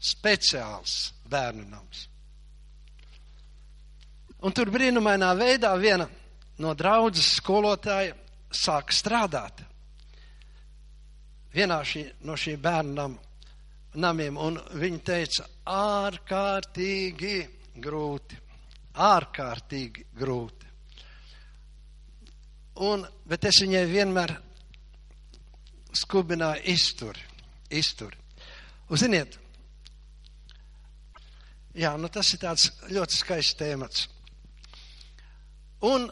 Speciāls 0.05 0.97
bērnu 1.31 1.65
nams. 1.71 2.09
Un 4.45 4.53
tur 4.53 4.69
brīnumainā 4.69 5.31
veidā 5.39 5.73
viena 5.81 6.07
no 6.61 6.75
draudzes 6.77 7.31
skolotāja 7.39 8.13
sāk 8.55 8.93
strādāt. 8.93 9.63
Vienā 11.55 11.81
šī, 11.87 12.05
no 12.27 12.37
šī 12.39 12.59
bērnu 12.61 12.95
nama 12.99 13.24
namiem, 14.01 14.39
un 14.41 14.59
viņi 14.79 15.01
teica, 15.07 15.47
ārkārtīgi 15.71 17.37
grūti, 17.83 18.39
ārkārtīgi 18.95 20.07
grūti. 20.19 20.73
Un, 22.85 23.05
bet 23.29 23.47
es 23.47 23.61
viņai 23.63 23.85
vienmēr 23.87 24.35
skubināju 25.95 26.65
izturi, 26.75 27.23
izturi. 27.71 28.19
Un, 28.91 28.99
ziniet, 28.99 29.39
jā, 31.79 31.95
nu 31.99 32.11
tas 32.11 32.33
ir 32.35 32.43
tāds 32.43 32.67
ļoti 32.91 33.21
skaists 33.21 33.59
tēmats. 33.61 34.09
Un 35.85 36.09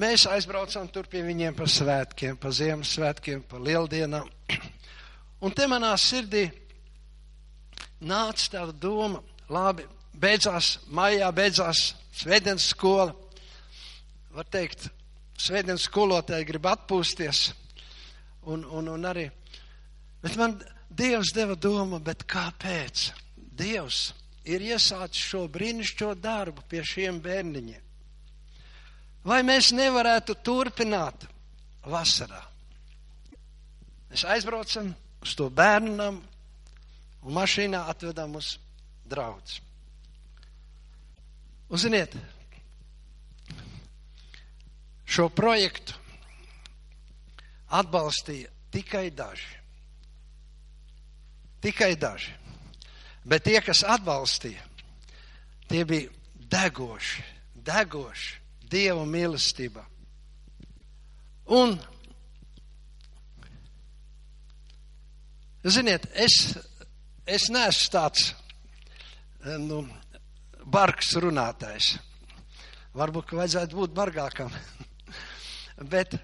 mēs 0.00 0.26
aizbraucām 0.26 0.90
tur 0.90 1.06
pie 1.10 1.22
viņiem 1.26 1.54
pa 1.54 1.68
svētkiem, 1.70 2.38
pa 2.40 2.50
Ziemassvētkiem, 2.50 3.44
pa 3.46 3.62
lieldienām. 3.62 4.30
Un 5.44 5.54
te 5.54 5.66
manā 5.70 5.92
sirdī 5.98 6.48
nāca 8.02 8.48
tāda 8.56 8.74
doma, 8.82 9.22
labi, 9.52 9.86
beidzās, 10.18 10.76
maijā 10.92 11.30
beidzās 11.34 11.92
svētdienas 12.18 12.68
skola. 12.74 13.12
Var 14.32 14.48
teikt, 14.52 14.88
svētdienas 15.38 15.86
skolotāji 15.88 16.48
grib 16.48 16.68
atpūsties. 16.70 17.50
Un, 18.50 18.64
un, 18.64 18.88
un 18.90 19.06
arī, 19.06 19.28
bet 20.22 20.36
man 20.40 20.56
Dievs 20.92 21.30
deva 21.32 21.54
domu, 21.56 22.02
bet 22.04 22.26
kāpēc? 22.28 23.06
Dievs 23.56 24.10
ir 24.44 24.60
iesācis 24.66 25.22
šo 25.30 25.46
brīnišķo 25.48 26.10
darbu 26.20 26.64
pie 26.68 26.82
šiem 26.84 27.20
bērniņiem. 27.22 27.80
Vai 29.24 29.38
mēs 29.46 29.70
nevarētu 29.72 30.34
turpināt 30.44 31.24
vasarā? 31.88 32.42
Mēs 34.10 34.26
aizbraucam 34.34 34.90
uz 35.22 35.36
to 35.38 35.46
bērnu 35.48 35.94
namu, 35.96 36.20
un 37.22 37.36
mašīnā 37.36 37.84
atvedām 37.92 38.36
uz 38.38 38.56
draudz. 39.08 39.60
Un 41.72 41.80
ziniet, 41.80 42.14
šo 45.08 45.28
projektu 45.32 45.96
atbalstīja 47.72 48.50
tikai 48.72 49.08
daži. 49.16 49.58
Tikai 51.62 51.94
daži. 51.96 52.34
Bet 53.24 53.46
tie, 53.46 53.60
kas 53.62 53.84
atbalstīja, 53.86 54.64
tie 55.70 55.84
bija 55.88 56.10
degoši, 56.52 57.24
degoši 57.54 58.40
Dieva 58.72 59.04
mīlestībā. 59.04 59.82
Un, 61.52 61.74
ziniet, 65.68 66.06
es 66.16 66.54
es 67.26 67.48
neesmu 67.52 67.90
tāds 67.92 68.30
eh, 69.44 69.58
nu, 69.58 69.82
bargs 70.64 71.14
runātājs. 71.22 71.96
Varbūt, 72.98 73.30
ka 73.30 73.38
vajadzētu 73.40 73.78
būt 73.78 73.94
bargākam. 73.96 74.52
Bet 75.92 76.16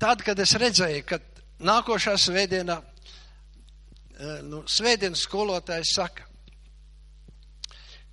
tad, 0.00 0.22
kad 0.24 0.38
es 0.38 0.54
redzēju, 0.60 1.04
ka 1.08 1.18
nākošā 1.64 2.16
svētdienā, 2.20 2.78
eh, 2.80 4.40
nu, 4.46 4.62
svētdienas 4.68 5.24
skolotājs 5.26 5.94
saka, 5.96 6.28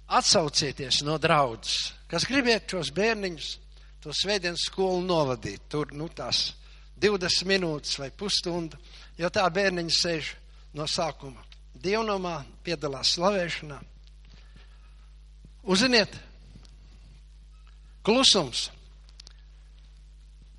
atsaucieties 0.08 1.02
no 1.04 1.18
draudzes, 1.20 1.92
kas 2.08 2.26
gribiet 2.30 2.70
šos 2.72 2.94
bērniņus, 2.96 3.50
to 4.02 4.14
svētdienas 4.16 4.70
skolu 4.70 5.02
novadīt. 5.04 5.68
Tur, 5.68 5.92
nu, 5.92 6.08
tās 6.08 6.54
20 6.96 7.50
minūtes 7.50 8.00
vai 8.00 8.08
pusstunda, 8.16 8.80
jo 9.20 9.30
tā 9.30 9.44
bērniņa 9.52 9.98
sēž 10.00 10.32
no 10.80 10.88
sākuma 10.88 11.47
dievnamā, 11.82 12.42
piedalās 12.66 13.16
slavēšanā. 13.18 13.78
Uziniet, 15.68 16.14
klusums. 18.08 18.70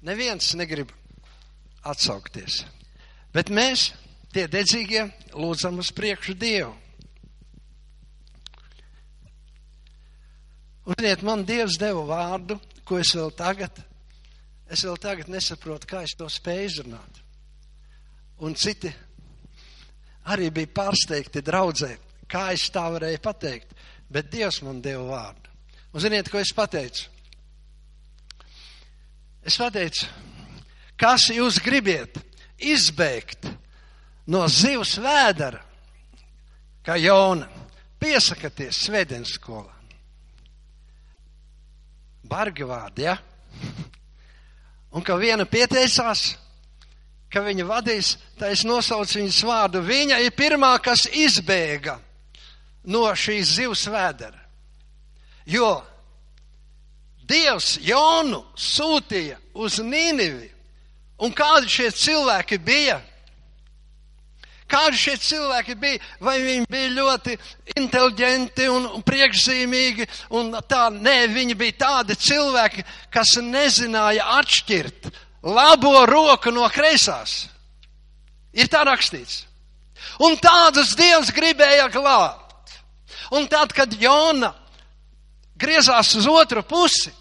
Neviens 0.04 0.52
negrib 0.58 0.92
atsaukties. 1.88 2.60
Bet 3.32 3.50
mēs, 3.52 3.90
tie 4.32 4.46
dedzīgie, 4.50 5.06
lūdzam 5.32 5.80
uz 5.82 5.90
priekšu 5.96 6.36
Dievu. 6.38 6.74
Uziniet, 10.88 11.24
man 11.24 11.44
Dievs 11.48 11.76
deva 11.80 12.04
vārdu, 12.08 12.56
ko 12.88 13.00
es 13.00 13.10
vēl 13.16 13.32
tagad, 13.36 13.82
es 14.72 14.84
vēl 14.84 14.96
tagad 15.00 15.28
nesaprotu, 15.32 15.88
kā 15.88 16.04
es 16.06 16.14
to 16.16 16.28
spēju 16.32 16.68
izrunāt. 16.68 17.20
Un 18.44 18.54
citi 18.56 18.92
arī 20.28 20.50
bija 20.54 20.72
pārsteigti 20.80 21.42
draudzē, 21.44 21.92
kā 22.28 22.50
es 22.54 22.66
tā 22.72 22.84
varēju 22.92 23.20
pateikt, 23.24 23.74
bet 24.10 24.30
Dievs 24.32 24.60
man 24.66 24.82
deva 24.84 25.04
vārdu. 25.08 25.52
Un 25.92 26.04
ziniet, 26.04 26.28
ko 26.30 26.40
es 26.40 26.52
pateicu? 26.54 27.08
Es 29.48 29.56
pateicu, 29.56 30.04
kas 31.00 31.30
jūs 31.32 31.60
gribiet 31.64 32.18
izbēgt 32.58 33.48
no 34.28 34.44
zivs 34.52 34.98
vēdera, 35.00 35.62
kā 36.84 36.98
Jona, 37.00 37.48
piesakaties 37.98 38.84
svētdienas 38.86 39.34
skolā. 39.38 39.72
Bargi 42.28 42.66
vārdi, 42.68 43.06
ja? 43.08 43.16
Un 44.92 45.04
ka 45.04 45.16
viena 45.20 45.46
pieteicās, 45.48 46.34
ka 47.32 47.42
viņa 47.44 47.66
vadīs, 47.68 48.16
tā 48.38 48.52
es 48.54 48.64
nosaucu 48.64 49.20
viņas 49.20 49.42
vārdu. 49.44 49.82
Viņa 49.84 50.20
ir 50.24 50.34
pirmā, 50.36 50.72
kas 50.82 51.06
izbēga 51.12 51.98
no 52.88 53.04
šīs 53.12 53.56
zivs 53.58 53.86
vēdera. 53.92 54.40
Jo 55.48 55.78
Dievs 57.28 57.76
Jonu 57.84 58.40
sūtīja 58.56 59.36
uz 59.60 59.78
Nīnivi. 59.84 60.48
Un 61.20 61.32
kādi 61.34 61.68
šie 61.68 61.90
cilvēki 61.92 62.60
bija? 62.62 63.00
Kādi 64.68 65.00
šie 65.00 65.16
cilvēki 65.24 65.74
bija? 65.80 66.00
Vai 66.20 66.36
viņi 66.44 66.68
bija 66.70 66.92
ļoti 66.92 67.36
inteliģenti 67.80 68.68
un, 68.68 68.86
un 68.98 69.04
priekšzīmīgi? 69.04 70.06
Un 70.36 70.52
tā, 70.68 70.86
nē, 70.92 71.16
viņi 71.32 71.56
bija 71.58 71.78
tādi 71.84 72.16
cilvēki, 72.20 72.84
kas 73.12 73.36
nezināja 73.44 74.28
atšķirt 74.38 75.10
labo 75.42 76.06
roku 76.06 76.52
no 76.54 76.66
kreisās. 76.72 77.46
Ir 78.52 78.70
tā 78.70 78.82
rakstīts. 78.86 79.44
Un 80.24 80.38
tādus 80.40 80.94
Dievs 80.98 81.30
gribēja 81.34 81.88
glābt. 81.92 82.74
Un 83.34 83.46
tad, 83.50 83.72
kad 83.76 83.92
Jona 84.00 84.52
griezās 85.58 86.14
uz 86.16 86.26
otru 86.30 86.62
pusi 86.62 87.12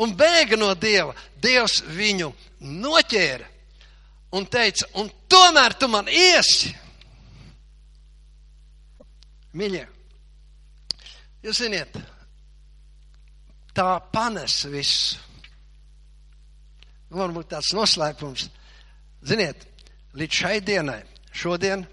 un 0.00 0.14
bēga 0.16 0.56
no 0.56 0.72
Dieva, 0.78 1.14
Dievs 1.42 1.82
viņu 1.92 2.30
noķēra 2.62 3.48
un 4.38 4.46
teica, 4.48 4.88
un 4.96 5.10
tomēr 5.28 5.76
tu 5.76 5.88
man 5.92 6.08
iesi. 6.08 6.72
Mīļie, 9.52 9.82
jūs 11.44 11.60
ziniet, 11.60 11.98
tā 13.76 13.90
panes 14.14 14.62
visu. 14.72 15.31
Varbūt 17.12 17.50
tāds 17.52 17.72
noslēpums. 17.76 18.48
Ziniet, 19.28 19.66
līdz 20.18 20.38
šai 20.42 20.56
dienai, 20.64 21.02
šodien 21.32 21.84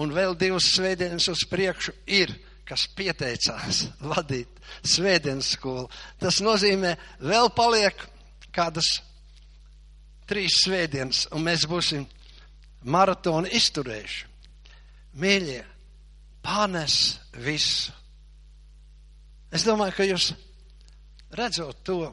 un 0.00 0.14
vēl 0.14 0.36
divas 0.38 0.70
svētdienas 0.74 1.28
uz 1.32 1.44
priekšu 1.50 1.94
ir, 2.08 2.32
kas 2.64 2.86
pieteicās 2.96 3.84
vadīt 4.12 4.60
svētdienas 4.86 5.52
skolu. 5.56 5.88
Tas 6.22 6.40
nozīmē, 6.44 6.94
vēl 7.20 7.50
paliek 7.56 8.06
kādas 8.54 8.88
trīs 10.30 10.60
svētdienas, 10.64 11.26
un 11.34 11.44
mēs 11.46 11.66
būsim 11.68 12.06
maratonu 12.86 13.50
izturējuši. 13.50 14.26
Mīļie, 15.20 15.62
panes 16.44 17.18
visu. 17.34 17.92
Es 19.50 19.66
domāju, 19.66 19.96
ka 19.96 20.06
jūs 20.06 20.30
redzot 21.34 21.82
to 21.86 22.04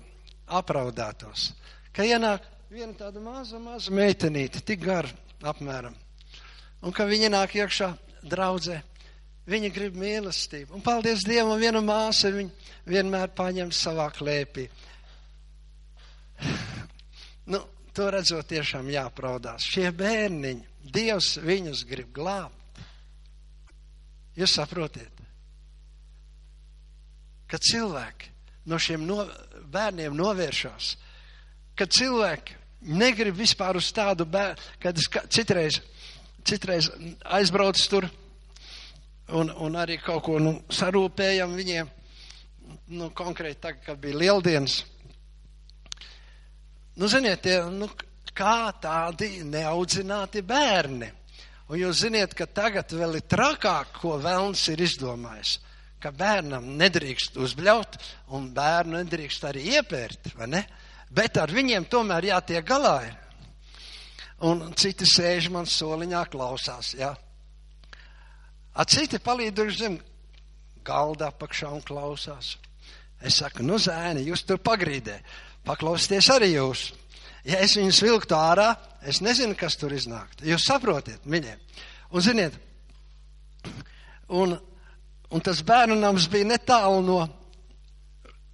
apraudātos, 0.57 1.51
ka 1.97 2.05
ienāk 2.05 2.45
viena 2.69 2.93
tāda 2.93 3.21
maza, 3.23 3.57
maza 3.57 3.93
meitenīte, 3.95 4.61
tik 4.61 4.83
gara 4.85 5.09
apmēram, 5.41 5.95
un 6.85 6.93
ka 6.93 7.07
viņa 7.09 7.31
nāk 7.33 7.55
iekšā 7.57 7.89
draudzē, 8.29 8.77
viņa 9.49 9.71
grib 9.73 9.97
mīlestību. 9.97 10.75
Un 10.77 10.83
paldies 10.85 11.25
Dievam, 11.25 11.57
viena 11.61 11.81
māsa 11.81 12.29
viņu 12.33 12.51
vienmēr 12.87 13.31
paņem 13.35 13.71
savā 13.75 14.09
klēpī. 14.15 14.67
Nu, 17.47 17.61
to 17.95 18.09
redzot, 18.11 18.45
tiešām 18.51 18.89
jāpraudās. 18.91 19.63
Šie 19.63 19.89
bērniņi, 19.95 20.65
Dievs 20.93 21.37
viņus 21.43 21.85
grib 21.87 22.13
glābt. 22.15 22.83
Jūs 24.37 24.53
saprotiet, 24.59 25.23
ka 27.49 27.57
cilvēki 27.57 28.29
no 28.69 28.77
šiem 28.79 29.07
no, 29.07 29.23
bērniem 29.73 30.13
novēršās, 30.15 30.91
ka 31.77 31.85
cilvēki 31.85 32.57
negrib 32.97 33.37
vispār 33.37 33.77
uz 33.79 33.91
tādu 33.95 34.25
bērnu, 34.29 34.67
kad 34.83 34.97
es 34.97 35.07
citreiz, 35.33 35.79
citreiz 36.47 36.89
aizbraucu 37.37 37.87
tur 37.91 38.09
un, 39.35 39.49
un 39.51 39.79
arī 39.79 39.99
kaut 40.01 40.25
ko 40.27 40.37
nu, 40.41 40.57
sarūpējam 40.69 41.55
viņiem. 41.57 41.95
Nu, 42.97 43.09
konkrēti 43.15 43.61
tagad, 43.63 43.83
kad 43.85 43.99
bija 43.99 44.19
lieldienas, 44.19 44.81
Nu, 46.97 47.05
ziniet, 47.05 47.43
tie, 47.45 47.59
nu, 47.69 47.85
kā 48.33 48.71
tādi 48.81 49.43
neaudzināti 49.45 50.41
bērni. 50.41 51.11
Un 51.69 51.77
jūs 51.77 51.99
ziniet, 52.01 52.33
ka 52.33 52.47
tagad 52.49 52.89
vēl 52.89 53.19
ir 53.19 53.25
trakāk, 53.29 53.91
ko 54.01 54.15
Velns 54.23 54.63
ir 54.73 54.81
izdomājis. 54.81 55.59
Ka 56.01 56.09
bērnam 56.09 56.65
nedrīkst 56.79 57.37
uzbļaut, 57.37 57.99
un 58.33 58.49
bērnu 58.55 58.97
nedrīkst 58.97 59.45
arī 59.45 59.67
iepērt, 59.75 60.31
vai 60.39 60.49
ne? 60.55 60.63
Bet 61.13 61.37
ar 61.39 61.51
viņiem 61.53 61.87
tomēr 61.89 62.31
jātiek 62.33 62.65
galā. 62.67 62.99
Un 64.47 64.61
citi 64.77 65.07
sēž 65.07 65.49
man 65.53 65.65
soliņā 65.65 66.27
klausās, 66.29 66.93
jā. 66.97 67.13
A 68.77 68.85
citi 68.85 69.17
palīduši 69.17 69.77
zem 69.79 69.97
galda 70.85 71.31
apakšā 71.31 71.71
un 71.73 71.81
klausās. 71.81 72.55
Es 73.17 73.39
saku, 73.41 73.65
nu 73.65 73.79
zēni, 73.81 74.27
jūs 74.27 74.43
tur 74.45 74.59
pagrīdē 74.61 75.17
paklausieties 75.65 76.29
arī 76.35 76.51
jūs. 76.53 76.91
Ja 77.47 77.61
es 77.63 77.77
viņus 77.79 78.03
vilktu 78.03 78.35
ārā, 78.37 78.73
es 79.07 79.21
nezinu, 79.23 79.55
kas 79.57 79.77
tur 79.79 79.95
iznāktu. 79.95 80.45
Jūs 80.47 80.67
saprotiet, 80.67 81.25
mīļie. 81.25 81.55
Un 82.11 82.23
ziniet, 82.23 82.55
un, 84.27 84.55
un 85.31 85.43
tas 85.43 85.63
bērnu 85.65 85.97
nams 85.99 86.27
bija 86.31 86.51
netālu 86.53 87.01
no 87.07 87.19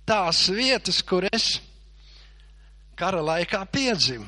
tās 0.08 0.46
vietas, 0.54 1.02
kur 1.06 1.26
es 1.32 1.58
kara 2.96 3.22
laikā 3.24 3.64
piedzimu. 3.72 4.28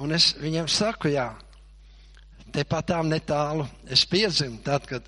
Un 0.00 0.16
es 0.16 0.32
viņiem 0.40 0.68
saku, 0.70 1.10
jā, 1.12 1.28
tepat 2.54 2.92
tām 2.92 3.10
netālu 3.12 3.66
es 3.90 4.06
piedzimu, 4.08 4.62
tad, 4.64 4.86
kad 4.88 5.04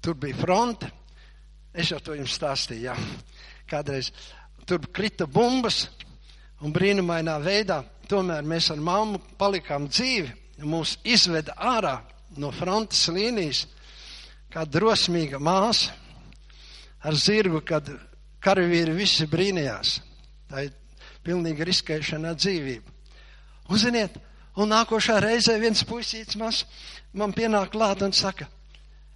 tur 0.00 0.16
bija 0.16 0.38
fronte. 0.38 0.88
Es 1.74 1.92
jau 1.92 1.98
to 2.02 2.16
jums 2.16 2.32
stāstīju, 2.38 2.88
jā 2.88 2.96
kādreiz 3.68 4.10
tur 4.66 4.82
krita 4.92 5.28
bumbas 5.28 5.86
un 6.64 6.72
brīnumainā 6.74 7.36
veidā 7.42 7.82
tomēr 8.08 8.46
mēs 8.48 8.70
ar 8.72 8.80
mammu 8.82 9.20
palikām 9.40 9.88
dzīvi. 9.90 10.32
Mūs 10.58 10.96
izveda 11.06 11.54
ārā 11.54 12.00
no 12.40 12.50
frontes 12.50 13.04
līnijas 13.14 13.66
kā 14.50 14.64
drosmīga 14.66 15.38
māsa 15.38 15.92
ar 17.04 17.14
zirgu, 17.14 17.60
kad 17.62 17.86
karavīri 18.44 18.94
visi 18.96 19.26
brīnījās. 19.30 19.98
Tā 20.48 20.64
ir 20.66 20.74
pilnīga 21.26 21.66
riskēšana 21.68 22.32
ar 22.32 22.38
dzīvību. 22.38 22.94
Un 23.68 23.80
ziniet, 23.80 24.14
un 24.56 24.72
nākošā 24.72 25.18
reizē 25.22 25.58
viens 25.60 25.84
puisīts 25.86 26.38
mas, 26.40 26.62
man 27.12 27.34
pienāk 27.36 27.72
klāt 27.74 28.02
un 28.06 28.14
saka, 28.16 28.48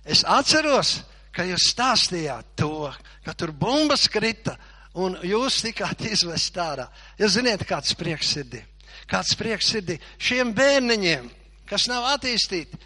es 0.05 0.25
atceros, 0.29 1.01
ka 1.33 1.47
jūs 1.49 1.71
stāstījāt 1.73 2.53
to, 2.61 2.91
ka 3.25 3.33
tur 3.39 3.55
bumbas 3.57 4.05
krita 4.13 4.59
un 5.01 5.17
jūs 5.25 5.63
tikāt 5.65 6.05
izvest 6.11 6.59
ārā. 6.61 6.87
Jūs 7.21 7.39
ziniet, 7.39 7.65
kāds 7.69 7.97
prieks 7.97 8.35
sirdī. 8.35 8.61
Kāds 9.09 9.33
prieks 9.39 9.71
sirdī 9.73 9.97
šiem 10.21 10.53
bērniņiem, 10.57 11.31
kas 11.69 11.89
nav 11.89 12.11
attīstīti. 12.13 12.77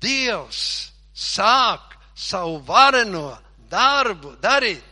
Dievs 0.00 0.62
sāk 1.12 1.98
savu 2.14 2.60
vareno 2.66 3.34
darbu 3.70 4.36
darīt. 4.42 4.86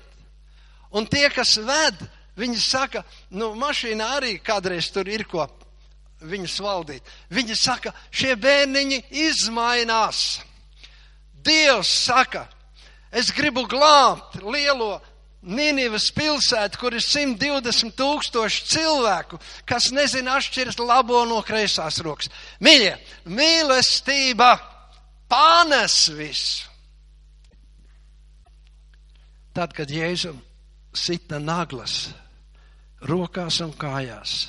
Un 0.94 1.06
tie, 1.06 1.26
kas 1.32 1.56
ved, 1.60 2.02
viņi 2.38 2.60
saka, 2.62 3.04
nu, 3.30 3.52
mašīnā 3.58 4.12
arī 4.18 4.36
kādreiz 4.40 4.90
tur 4.94 5.08
ir 5.08 5.26
ko 5.28 5.46
viņus 6.18 6.58
valdīt. 6.64 7.10
Viņi 7.30 7.56
saka, 7.58 7.92
šie 8.10 8.34
bērniņi 8.40 9.02
izmainās. 9.28 10.40
Dievs 11.44 11.90
saka, 12.08 12.48
Es 13.10 13.30
gribu 13.32 13.64
glābt 13.68 14.36
lielo 14.44 14.98
Nīnivas 15.48 16.08
pilsētu, 16.12 16.80
kur 16.80 16.96
ir 16.98 17.04
120 17.04 17.94
tūkstoši 17.96 18.64
cilvēku, 18.72 19.38
kas 19.68 19.92
nezina 19.94 20.34
atšķirt 20.36 20.82
labo 20.82 21.22
no 21.30 21.38
kreisās 21.46 22.00
rokas. 22.04 22.28
Mīļie, 22.60 22.96
mīlestība 23.30 24.50
pārnes 25.30 26.00
visu. 26.18 26.66
Tad, 29.54 29.72
kad 29.74 29.90
Jēzu 29.90 30.34
sita 30.94 31.38
naglas 31.42 32.08
rokās 33.08 33.60
un 33.64 33.72
kājās. 33.78 34.46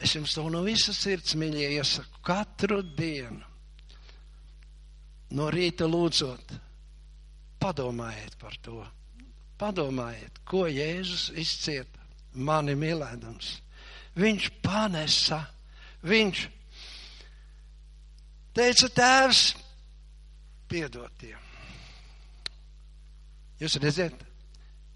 Es 0.00 0.14
jums 0.16 0.34
to 0.34 0.46
no 0.52 0.62
visas 0.64 0.98
sirds, 1.02 1.36
mīļie, 1.36 1.74
iesaku 1.76 2.22
katru 2.24 2.80
dienu. 2.82 3.44
No 5.36 5.50
rīta 5.52 5.86
lūdzot, 5.86 6.54
padomājiet 7.60 8.38
par 8.40 8.56
to. 8.64 8.80
Padomājiet, 9.60 10.40
ko 10.48 10.64
Jēzus 10.66 11.28
izcieta 11.38 12.00
mani 12.32 12.74
mīlēdams. 12.78 13.52
Viņš 14.18 14.48
panesa, 14.64 15.42
viņš 16.08 16.46
teica, 18.56 18.88
tēvs, 18.96 19.44
piedod 20.70 21.12
tiem. 21.20 21.38
Jūs 23.60 23.76
redzat, 23.82 24.29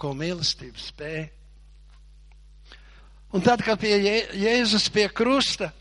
ko 0.01 0.13
mīlestība 0.17 0.81
spēja. 0.81 1.29
Un 3.35 3.43
tad, 3.43 3.65
kad 3.67 3.81
pie 3.83 3.97
Jēzus 4.39 4.87
pie 4.95 5.09
krusta 5.11 5.73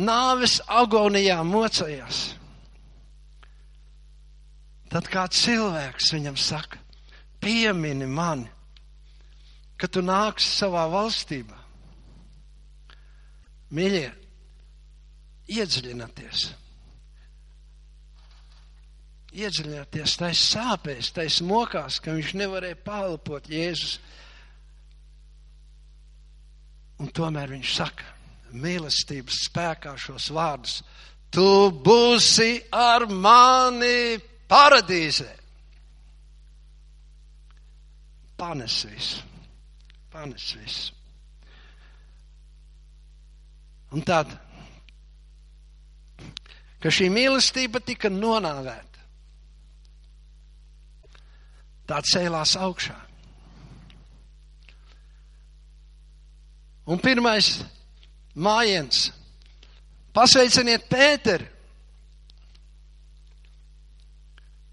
nāves 0.00 0.56
agonijā 0.72 1.36
mocējās, 1.44 2.22
tad 4.92 5.08
kā 5.12 5.26
cilvēks 5.28 6.14
viņam 6.16 6.38
saka, 6.40 6.80
piemini 7.44 8.08
mani, 8.08 8.48
ka 9.76 9.90
tu 9.90 10.00
nāksi 10.04 10.48
savā 10.48 10.86
valstībā. 10.92 11.60
Mīļie, 13.72 14.08
iedziļināties 15.52 16.48
iedziļināties 19.32 20.16
tais 20.20 20.40
sāpēs, 20.52 21.12
tais 21.16 21.40
mokās, 21.46 21.98
ka 22.02 22.14
viņš 22.16 22.34
nevarēja 22.36 22.78
pārlpot 22.84 23.48
Jēzus. 23.48 23.96
Un 27.00 27.10
tomēr 27.16 27.54
viņš 27.54 27.74
saka, 27.74 28.06
mīlestības 28.52 29.40
spēkā 29.48 29.96
šos 29.98 30.28
vārdus: 30.34 30.82
Tu 31.32 31.48
būsi 31.84 32.60
ar 32.76 33.08
mani 33.08 34.20
paradīzē. 34.50 35.30
Panes 38.36 38.80
visu, 38.90 39.22
panes 40.12 40.48
visu. 40.58 40.98
Un 43.92 44.02
tad, 44.08 44.30
ka 46.82 46.90
šī 46.90 47.06
mīlestība 47.12 47.80
tika 47.84 48.10
nonāvēta 48.10 48.91
tā 51.92 52.00
cēlās 52.08 52.56
augšā. 52.56 52.96
Un 56.88 56.98
pirmais 56.98 57.60
mājiens- 58.34 59.10
pasveiciniet 60.16 60.88
Pēteri, 60.90 61.46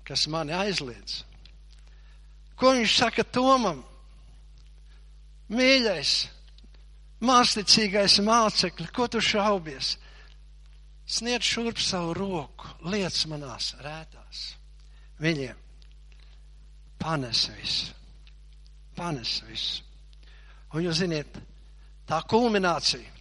kas 0.08 0.26
mani 0.28 0.56
aizliedz. 0.58 1.24
Ko 2.58 2.74
viņš 2.74 2.96
saka 2.98 3.24
Tomam? 3.24 3.86
Mīļais, 5.50 6.28
māsticīgais 7.22 8.20
mācekļi, 8.26 8.92
ko 8.94 9.08
tu 9.08 9.22
šaubies? 9.22 9.98
Sniedz 11.10 11.46
šurp 11.46 11.80
savu 11.82 12.14
roku, 12.14 12.68
liec 12.86 13.16
manās 13.26 13.74
rētās. 13.82 14.54
Viņiem 15.22 15.69
panes 17.00 17.48
visu. 17.56 17.94
Panes 18.96 19.40
visu. 19.48 19.84
Un 20.74 20.84
jūs 20.86 21.00
ziniet, 21.02 21.40
tā 22.06 22.20
kulminācija. 22.30 23.18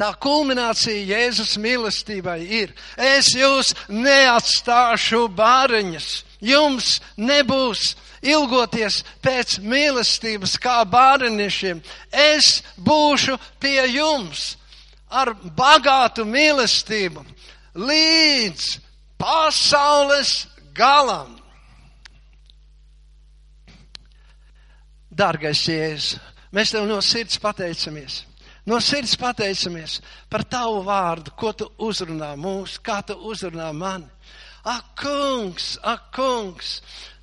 Tā 0.00 0.14
kulminācija 0.16 1.02
Jēzus 1.04 1.58
mīlestībai 1.60 2.38
ir. 2.40 2.70
Es 2.96 3.34
jūs 3.36 3.74
neatstāšu 3.92 5.26
bāriņas. 5.36 6.06
Jums 6.40 6.94
nebūs 7.20 7.90
ilgoties 8.24 9.02
pēc 9.20 9.58
mīlestības 9.60 10.56
kā 10.62 10.78
bāriņšiem. 10.88 11.82
Es 12.12 12.62
būšu 12.80 13.36
pie 13.60 13.82
jums 13.92 14.54
ar 15.10 15.34
bagātu 15.58 16.24
mīlestību 16.24 17.26
līdz 17.76 18.70
pasaules 19.20 20.46
galam. 20.72 21.39
Dārgais 25.10 25.62
Jēzus, 25.66 26.18
mēs 26.54 26.74
tev 26.74 26.86
no 26.86 27.00
sirds 27.02 27.38
pateicamies. 27.42 28.24
No 28.66 28.78
sirds 28.84 29.16
pateicamies 29.18 29.98
par 30.30 30.44
tavu 30.44 30.84
vārdu, 30.86 31.32
ko 31.36 31.52
tu 31.56 31.70
uzrunā 31.80 32.34
mūs, 32.38 32.78
kā 32.78 33.00
tu 33.06 33.16
uzrunā 33.30 33.70
mani. 33.74 34.06
Ak, 34.60 34.92
kungs, 35.00 35.78
ak, 35.82 36.10
kungs, 36.12 36.80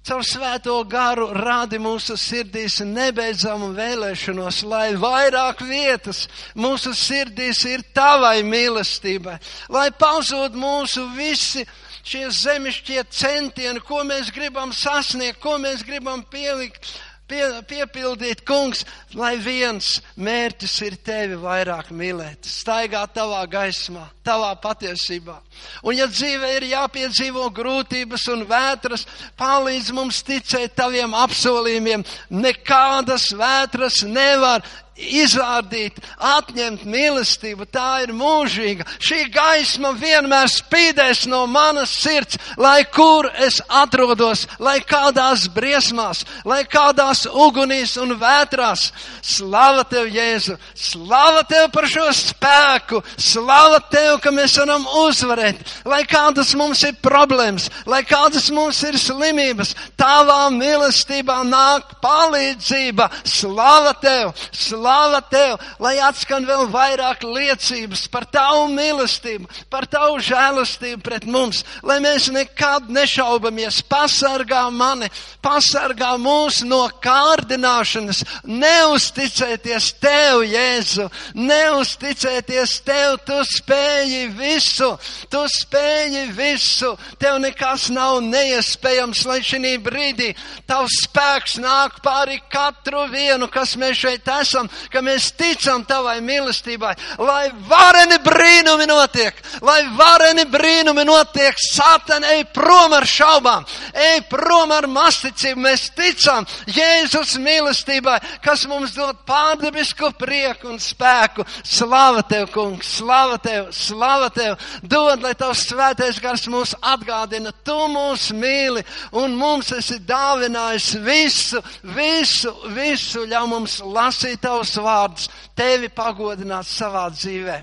caur 0.07 0.23
svēto 0.25 0.75
garu 0.89 1.27
rādi 1.35 1.77
mūsu 1.79 2.15
sirdīs 2.17 2.79
nebeidzamu 2.81 3.69
vēlēšanos, 3.77 4.61
lai 4.65 4.95
vairāk 4.97 5.61
vietas 5.67 6.25
mūsu 6.55 6.95
sirdīs 6.97 7.61
ir 7.69 7.83
tavai 7.93 8.39
mīlestībai, 8.47 9.35
lai 9.69 9.89
pauzot 9.99 10.55
mūsu 10.57 11.03
visi 11.17 11.65
šie 12.07 12.25
zemišķie 12.31 13.03
centieni, 13.11 13.83
ko 13.83 14.01
mēs 14.07 14.31
gribam 14.33 14.71
sasniegt, 14.73 15.41
ko 15.43 15.57
mēs 15.61 15.83
gribam 15.85 16.23
pielikt 16.31 16.88
pie, 17.28 17.43
piepildīt, 17.67 18.43
kungs, 18.47 18.84
lai 19.17 19.36
viens 19.41 19.97
mērķis 20.15 20.75
ir 20.88 20.97
tevi 21.05 21.38
vairāk 21.41 21.91
mīlēt, 21.95 22.47
staigāt 22.47 23.15
tavā 23.17 23.43
gaismā, 23.51 24.07
tavā 24.25 24.53
patiesībā. 24.63 25.38
Un 25.84 25.97
ja 25.97 26.07
dzīvē 26.09 26.53
ir 26.57 26.67
jāpiedzīvo 26.71 27.47
grūtības 27.55 28.28
un 28.34 28.45
vētras, 28.49 29.05
palīdz 29.39 29.93
mums 29.95 30.23
ticēt 30.28 30.75
taviem 30.78 31.15
apsolījumiem. 31.17 32.05
Nekādas 32.34 33.32
vētras 33.38 34.03
nevar 34.07 34.65
izrādīt, 34.98 36.00
atņemt 36.18 36.84
mīlestību, 36.89 37.68
tā 37.72 38.04
ir 38.06 38.14
mūžīga. 38.18 38.86
Šī 39.04 39.28
gaisma 39.34 39.93
vienmēr 39.98 40.50
spīdēs 40.52 41.26
no 41.30 41.45
manas 41.50 41.93
sirds, 41.93 42.38
lai 42.58 42.82
kur 42.93 43.30
es 43.45 43.60
atrodos, 43.68 44.48
lai 44.60 44.80
kādās 44.82 45.48
briesmās, 45.54 46.24
lai 46.45 46.64
kādās 46.66 47.26
ugunīs 47.30 47.98
un 48.02 48.16
vētrās. 48.20 48.91
Slava 49.22 49.86
tev, 49.88 50.10
Jēzu! 50.14 50.58
Slava 50.74 51.43
tev 51.48 51.70
par 51.74 51.88
šo 51.89 52.08
spēku! 52.16 53.04
Slava 53.18 53.80
tev, 53.91 54.18
ka 54.24 54.34
mēs 54.34 54.58
varam 54.62 54.88
uzvarēt! 55.06 55.62
Lai 55.86 56.04
kādas 56.10 56.56
mums 56.58 56.84
ir 56.88 56.98
problēmas, 57.04 57.70
lai 57.86 58.02
kādas 58.08 58.50
mums 58.54 58.82
ir 58.88 58.98
slimības, 59.02 59.76
tavā 60.00 60.48
mīlestībā 60.56 61.41
nāk 61.48 61.98
palīdzība! 62.04 63.12
Slava 63.28 63.93
tev! 64.02 64.34
Slava 64.52 64.86
Slāva 64.88 65.19
tev, 65.27 65.57
lai 65.83 65.97
atskan 65.99 66.45
vēl 66.47 66.69
vairāk 66.71 67.25
liecības 67.27 68.05
par 68.07 68.23
tavu 68.31 68.69
mīlestību, 68.71 69.49
par 69.67 69.83
tavu 69.91 70.21
žēlastību 70.23 71.01
pret 71.03 71.25
mums, 71.27 71.65
lai 71.83 71.97
mēs 71.99 72.29
nekad 72.31 72.88
nešaubamies, 72.95 73.81
pasargā 73.91 74.61
mani, 74.71 75.09
pasargā 75.43 76.13
mūs 76.23 76.61
no 76.63 76.85
kārdināšanas, 77.03 78.21
neusticēties 78.47 79.89
tev, 79.99 80.45
Jēzu, 80.47 81.09
neusticēties 81.35 82.77
tev, 82.88 83.17
tu 83.27 83.41
spēji 83.57 84.31
visu, 84.39 84.93
tu 85.27 85.43
spēji 85.51 86.29
visu, 86.38 86.93
tev 87.19 87.41
nekas 87.43 87.89
nav 87.91 88.21
neiespējams, 88.23 89.25
lai 89.27 89.41
šī 89.43 89.75
brīdī 89.83 90.31
tavs 90.69 91.01
spēks 91.03 91.59
nāk 91.59 91.99
pāri 92.05 92.39
katru 92.47 93.03
vienu, 93.11 93.51
kas 93.51 93.75
mēs 93.75 94.05
šeit 94.05 94.31
esam, 94.38 94.71
ka 94.91 95.01
mēs 95.05 95.32
ticam 95.38 95.84
tavai 95.88 96.17
mīlestībai, 96.25 96.93
lai 97.21 97.47
vareni 97.69 98.19
brīnumi 98.23 98.88
notiek, 98.89 99.39
lai 99.61 99.82
vareni 99.97 100.47
brīnumi 100.51 101.05
notiek. 101.07 101.57
Sātan, 101.67 102.25
ej 102.28 102.45
prom 102.53 102.93
ar 102.97 103.05
šaubām, 103.07 103.65
ej 103.93 104.21
prom 104.30 104.71
ar 104.75 104.88
masticību. 104.91 105.61
Mēs 105.67 105.88
ticam 105.97 106.45
Jēzus 106.71 107.38
mīlestībai, 107.41 108.17
kas 108.43 108.65
mums 108.69 108.95
dod 108.95 109.19
pārdabisku 109.28 110.11
prieku 110.19 110.71
un 110.71 110.82
spēku. 110.82 111.45
Slava 111.63 112.23
tev, 112.28 112.49
kungs, 112.53 112.97
slava 112.99 113.38
tev, 113.41 113.71
slava 113.75 114.30
tev. 114.34 114.57
Dod, 114.84 115.23
lai 115.23 115.34
tavs 115.38 115.65
svētais 115.69 116.21
gars 116.23 116.47
mūs 116.51 116.75
atgādina, 116.82 117.53
tu 117.65 117.78
mūs 117.91 118.30
mīli 118.36 118.84
un 119.17 119.36
mums 119.38 119.71
esi 119.75 119.99
dāvinājis 120.07 120.89
visu, 121.03 121.61
visu, 121.95 122.53
visu, 122.75 123.25
ļauj 123.30 123.49
mums 123.51 123.78
lasīt 123.84 124.45
tavus 124.68 124.84
vārdus, 124.84 125.30
tevi 125.55 125.89
pagodināt 125.89 126.68
savā 126.68 127.07
dzīvē. 127.13 127.61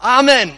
Amen! 0.00 0.52